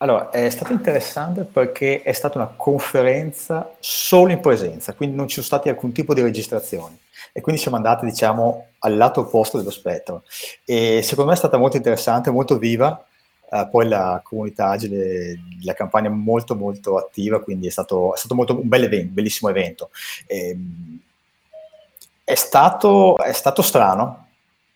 Allora, 0.00 0.30
è 0.30 0.48
stato 0.48 0.72
interessante 0.72 1.42
perché 1.42 2.02
è 2.02 2.12
stata 2.12 2.38
una 2.38 2.52
conferenza 2.54 3.74
solo 3.80 4.30
in 4.30 4.38
presenza, 4.38 4.94
quindi 4.94 5.16
non 5.16 5.26
ci 5.26 5.34
sono 5.34 5.46
stati 5.46 5.68
alcun 5.68 5.90
tipo 5.90 6.14
di 6.14 6.22
registrazioni 6.22 6.96
e 7.32 7.40
quindi 7.40 7.60
siamo 7.60 7.76
andati, 7.76 8.06
diciamo, 8.06 8.66
al 8.78 8.96
lato 8.96 9.20
opposto 9.20 9.58
dello 9.58 9.70
spettro. 9.70 10.22
E 10.64 11.00
secondo 11.02 11.30
me 11.30 11.36
è 11.36 11.38
stata 11.38 11.56
molto 11.58 11.76
interessante, 11.76 12.30
molto 12.30 12.58
viva, 12.58 13.02
Uh, 13.50 13.66
poi 13.70 13.88
la 13.88 14.20
comunità 14.22 14.68
agile, 14.68 15.38
la 15.62 15.72
campagna 15.72 16.08
è 16.08 16.12
molto 16.12 16.54
molto 16.54 16.98
attiva, 16.98 17.42
quindi 17.42 17.66
è 17.66 17.70
stato, 17.70 18.12
è 18.14 18.18
stato 18.18 18.34
molto, 18.34 18.60
un 18.60 18.68
bel 18.68 18.84
evento, 18.84 19.14
bellissimo 19.14 19.48
evento. 19.48 19.88
E, 20.26 20.50
ehm, 20.50 21.00
è, 22.24 22.34
stato, 22.34 23.16
è 23.16 23.32
stato 23.32 23.62
strano 23.62 24.27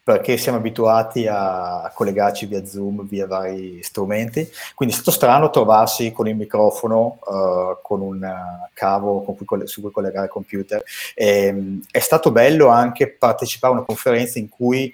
perché 0.04 0.36
siamo 0.36 0.58
abituati 0.58 1.26
a 1.28 1.90
collegarci 1.94 2.46
via 2.46 2.64
Zoom, 2.66 3.06
via 3.06 3.26
vari 3.26 3.80
strumenti, 3.82 4.48
quindi 4.74 4.94
è 4.94 4.98
stato 4.98 5.12
strano 5.16 5.50
trovarsi 5.50 6.10
con 6.10 6.26
il 6.26 6.34
microfono, 6.34 7.18
uh, 7.24 7.78
con 7.80 8.00
un 8.00 8.28
cavo 8.72 9.22
con 9.22 9.36
cui, 9.36 9.66
su 9.68 9.80
cui 9.80 9.92
collegare 9.92 10.26
il 10.26 10.32
computer. 10.32 10.82
E, 11.14 11.50
um, 11.50 11.80
è 11.88 12.00
stato 12.00 12.32
bello 12.32 12.66
anche 12.66 13.10
partecipare 13.10 13.72
a 13.72 13.76
una 13.76 13.86
conferenza 13.86 14.40
in 14.40 14.48
cui 14.48 14.92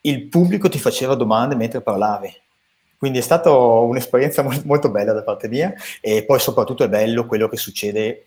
il 0.00 0.26
pubblico 0.26 0.68
ti 0.68 0.78
faceva 0.78 1.14
domande 1.14 1.54
mentre 1.54 1.80
parlavi. 1.80 2.34
Quindi 2.98 3.18
è 3.18 3.22
stata 3.22 3.50
un'esperienza 3.50 4.44
molto 4.64 4.90
bella 4.90 5.12
da 5.12 5.22
parte 5.22 5.48
mia 5.48 5.72
e 6.00 6.24
poi 6.24 6.40
soprattutto 6.40 6.82
è 6.82 6.88
bello 6.88 7.26
quello 7.26 7.48
che 7.48 7.56
succede 7.56 8.24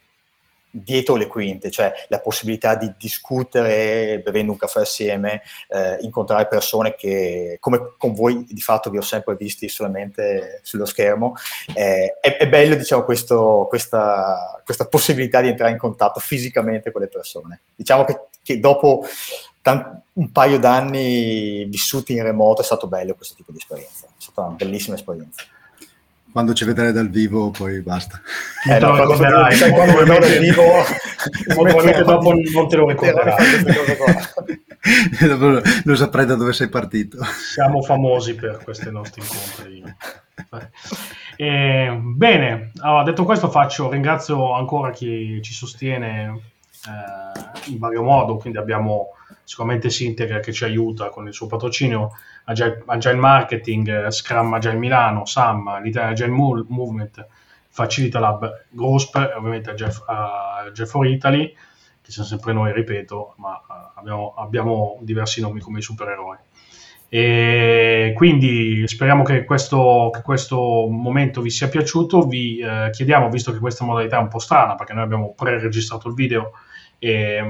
dietro 0.71 1.15
le 1.15 1.27
quinte, 1.27 1.71
cioè 1.71 1.91
la 2.09 2.19
possibilità 2.19 2.75
di 2.75 2.93
discutere 2.97 4.21
bevendo 4.23 4.51
un 4.51 4.57
caffè 4.57 4.81
assieme, 4.81 5.41
eh, 5.67 5.97
incontrare 6.01 6.47
persone 6.47 6.95
che 6.95 7.57
come 7.59 7.93
con 7.97 8.13
voi 8.13 8.45
di 8.47 8.61
fatto 8.61 8.89
vi 8.89 8.97
ho 8.97 9.01
sempre 9.01 9.35
visti 9.35 9.67
solamente 9.67 10.59
sullo 10.63 10.85
schermo, 10.85 11.33
eh, 11.73 12.17
è, 12.19 12.37
è, 12.37 12.47
bello 12.47 12.75
diciamo 12.75 13.03
questo, 13.03 13.65
questa, 13.67 14.61
questa, 14.63 14.85
possibilità 14.85 15.41
di 15.41 15.49
entrare 15.49 15.71
in 15.71 15.77
contatto 15.77 16.19
fisicamente 16.19 16.91
con 16.91 17.01
le 17.01 17.07
persone. 17.07 17.61
Diciamo 17.75 18.05
che, 18.05 18.19
che 18.43 18.59
dopo 18.59 19.05
tant- 19.61 20.01
un 20.13 20.31
paio 20.31 20.59
d'anni 20.59 21.65
vissuti 21.65 22.13
in 22.13 22.23
remoto 22.23 22.61
è 22.61 22.65
stato 22.65 22.87
bello 22.87 23.15
questo 23.15 23.35
tipo 23.35 23.51
di 23.51 23.57
esperienza, 23.57 24.05
è 24.07 24.21
stata 24.21 24.41
una 24.41 24.55
bellissima 24.55 24.95
esperienza 24.95 25.43
quando 26.31 26.53
ci 26.53 26.65
vedrai 26.65 26.91
dal 26.91 27.09
vivo 27.09 27.49
poi 27.51 27.81
basta. 27.81 28.21
Eh, 28.69 28.79
no, 28.79 28.91
quando, 28.91 29.15
vedrai, 29.15 29.55
sai, 29.55 29.71
quando 29.71 29.97
vedrai 29.97 30.19
dal 30.19 30.37
vivo 30.37 30.63
probabilmente 31.47 32.03
dopo 32.03 32.33
non 32.33 32.67
te 32.67 32.75
lo 32.75 32.87
ricorderai. 32.87 33.35
non 35.83 35.97
saprai 35.97 36.25
da 36.25 36.35
dove 36.35 36.53
sei 36.53 36.69
partito. 36.69 37.17
Siamo 37.23 37.81
famosi 37.81 38.35
per 38.35 38.61
questi 38.63 38.91
nostri 38.91 39.21
incontri. 39.21 39.83
Eh, 41.35 41.97
bene, 42.01 42.71
allora, 42.79 43.03
detto 43.03 43.23
questo 43.23 43.49
faccio, 43.49 43.89
ringrazio 43.89 44.53
ancora 44.53 44.91
chi 44.91 45.41
ci 45.41 45.53
sostiene 45.53 46.41
eh, 46.85 47.71
in 47.71 47.77
vario 47.77 48.03
modo, 48.03 48.37
quindi 48.37 48.57
abbiamo 48.57 49.09
sicuramente 49.43 49.89
Sintegra 49.89 50.39
che 50.39 50.51
ci 50.51 50.63
aiuta 50.63 51.09
con 51.09 51.27
il 51.27 51.33
suo 51.33 51.47
patrocinio, 51.47 52.11
Agile, 52.49 53.15
Marketing, 53.15 54.07
Scrum 54.07 54.53
Agile 54.53 54.77
Milano, 54.77 55.25
SAM, 55.25 55.81
l'Italia 55.81 56.09
Agile 56.09 56.31
Movement, 56.67 57.27
Facilita 57.69 58.19
Lab, 58.19 58.65
GROSP 58.69 59.15
e 59.15 59.33
ovviamente 59.35 59.69
Agile, 59.69 59.93
uh, 60.07 60.85
for 60.85 61.05
Italy, 61.05 61.53
che 62.01 62.11
siamo 62.11 62.27
sempre 62.27 62.51
noi, 62.53 62.73
ripeto, 62.73 63.35
ma 63.37 63.51
uh, 63.51 63.99
abbiamo, 63.99 64.33
abbiamo, 64.35 64.97
diversi 65.01 65.41
nomi 65.41 65.59
come 65.59 65.79
i 65.79 65.83
supereroi. 65.83 66.37
E 67.11 68.13
quindi 68.15 68.87
speriamo 68.87 69.23
che 69.23 69.43
questo, 69.43 70.09
che 70.11 70.21
questo 70.21 70.87
momento 70.89 71.41
vi 71.41 71.49
sia 71.49 71.67
piaciuto. 71.67 72.21
Vi 72.27 72.59
eh, 72.59 72.89
chiediamo, 72.91 73.29
visto 73.29 73.51
che 73.51 73.57
questa 73.57 73.83
modalità 73.83 74.17
è 74.17 74.21
un 74.21 74.27
po' 74.27 74.37
strana, 74.37 74.75
perché 74.75 74.93
noi 74.93 75.03
abbiamo 75.03 75.33
pre-registrato 75.33 76.07
il 76.07 76.13
video, 76.13 76.51
e, 76.99 77.43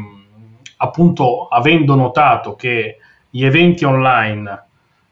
appunto 0.77 1.47
avendo 1.47 1.95
notato 1.95 2.55
che 2.55 2.99
gli 3.29 3.43
eventi 3.43 3.83
online 3.83 4.67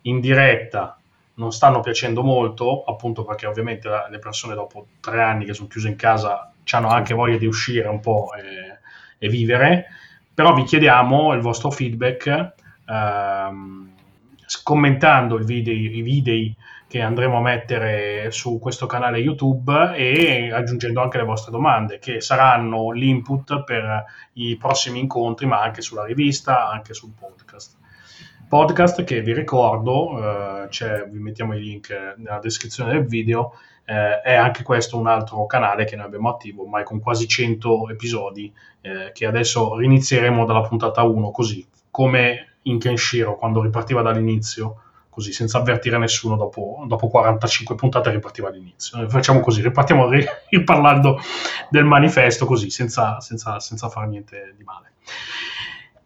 in 0.08 0.20
diretta 0.20 0.98
non 1.36 1.52
stanno 1.52 1.82
piacendo 1.82 2.24
molto, 2.24 2.84
appunto 2.84 3.24
perché 3.24 3.46
ovviamente 3.46 3.90
le 4.10 4.20
persone 4.20 4.56
dopo 4.56 4.88
tre 5.00 5.22
anni 5.22 5.46
che 5.46 5.54
sono 5.54 5.68
chiuse 5.68 5.88
in 5.88 5.96
casa 5.96 6.52
hanno 6.72 6.90
anche 6.90 7.14
voglia 7.14 7.38
di 7.38 7.46
uscire 7.46 7.88
un 7.88 8.00
po' 8.00 8.32
e, 8.34 8.80
e 9.18 9.30
vivere, 9.30 9.86
però 10.34 10.54
vi 10.54 10.64
chiediamo 10.64 11.34
il 11.34 11.42
vostro 11.42 11.70
feedback 11.70 12.54
ehm, 12.88 13.92
commentando 14.64 15.38
video, 15.38 15.74
i 15.74 16.02
video 16.02 16.54
che 16.88 17.02
andremo 17.02 17.38
a 17.38 17.42
mettere 17.42 18.32
su 18.32 18.60
questo 18.60 18.86
canale 18.86 19.20
YouTube 19.20 19.94
e 19.96 20.52
aggiungendo 20.52 21.02
anche 21.02 21.18
le 21.18 21.26
vostre 21.26 21.52
domande 21.52 22.00
che 22.00 22.22
saranno 22.22 22.92
l'input 22.92 23.64
per 23.64 24.06
i 24.34 24.56
prossimi 24.56 25.00
incontri 25.00 25.46
ma 25.46 25.62
anche 25.62 25.82
sulla 25.82 26.06
rivista, 26.06 26.70
anche 26.70 26.94
sul 26.94 27.12
podcast. 27.18 27.76
Podcast 28.48 29.04
che 29.04 29.22
vi 29.22 29.34
ricordo, 29.34 30.64
eh, 30.64 30.70
vi 31.10 31.20
mettiamo 31.20 31.54
i 31.54 31.60
link 31.60 31.90
nella 32.16 32.40
descrizione 32.40 32.94
del 32.94 33.06
video, 33.06 33.56
eh, 33.84 34.22
è 34.22 34.36
anche 34.36 34.64
questo 34.64 34.98
un 34.98 35.08
altro 35.08 35.46
canale 35.46 35.84
che 35.84 35.98
noi 35.98 36.06
abbiamo 36.06 36.30
attivo 36.30 36.62
ormai 36.62 36.86
con 36.86 37.02
quasi 37.02 37.28
100 37.28 37.90
episodi 37.90 38.54
eh, 38.80 39.12
che 39.14 39.26
adesso 39.26 39.76
rinizieremo 39.76 40.46
dalla 40.46 40.62
puntata 40.62 41.04
1 41.04 41.30
così 41.32 41.68
come 41.92 42.60
in 42.64 42.80
Kenshiro 42.80 43.36
quando 43.36 43.62
ripartiva 43.62 44.02
dall'inizio 44.02 44.82
così 45.10 45.34
senza 45.34 45.58
avvertire 45.58 45.98
nessuno 45.98 46.38
dopo, 46.38 46.86
dopo 46.88 47.10
45 47.10 47.76
puntate 47.76 48.12
ripartiva 48.12 48.48
all'inizio. 48.48 49.00
Noi 49.00 49.10
facciamo 49.10 49.42
così, 49.42 49.62
ripartiamo 49.62 50.08
riparlando 50.50 51.20
del 51.70 51.84
manifesto 51.84 52.46
così, 52.46 52.70
senza, 52.70 53.20
senza, 53.20 53.60
senza 53.60 53.90
fare 53.90 54.08
niente 54.08 54.54
di 54.56 54.64
male. 54.64 54.92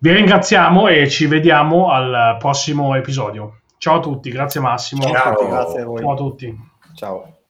Vi 0.04 0.12
ringraziamo 0.12 0.88
e 0.88 1.08
ci 1.08 1.28
vediamo 1.28 1.92
al 1.92 2.38
prossimo 2.40 2.96
episodio. 2.96 3.60
Ciao 3.78 3.98
a 3.98 4.00
tutti, 4.00 4.32
grazie 4.32 4.60
Massimo. 4.60 5.04
Ciao, 5.04 5.48
grazie 5.48 5.82
a 5.82 5.86
voi. 5.86 6.00
Ciao 6.00 6.12
a 6.14 6.16
tutti. 6.16 6.58
Ciao. 6.96 7.41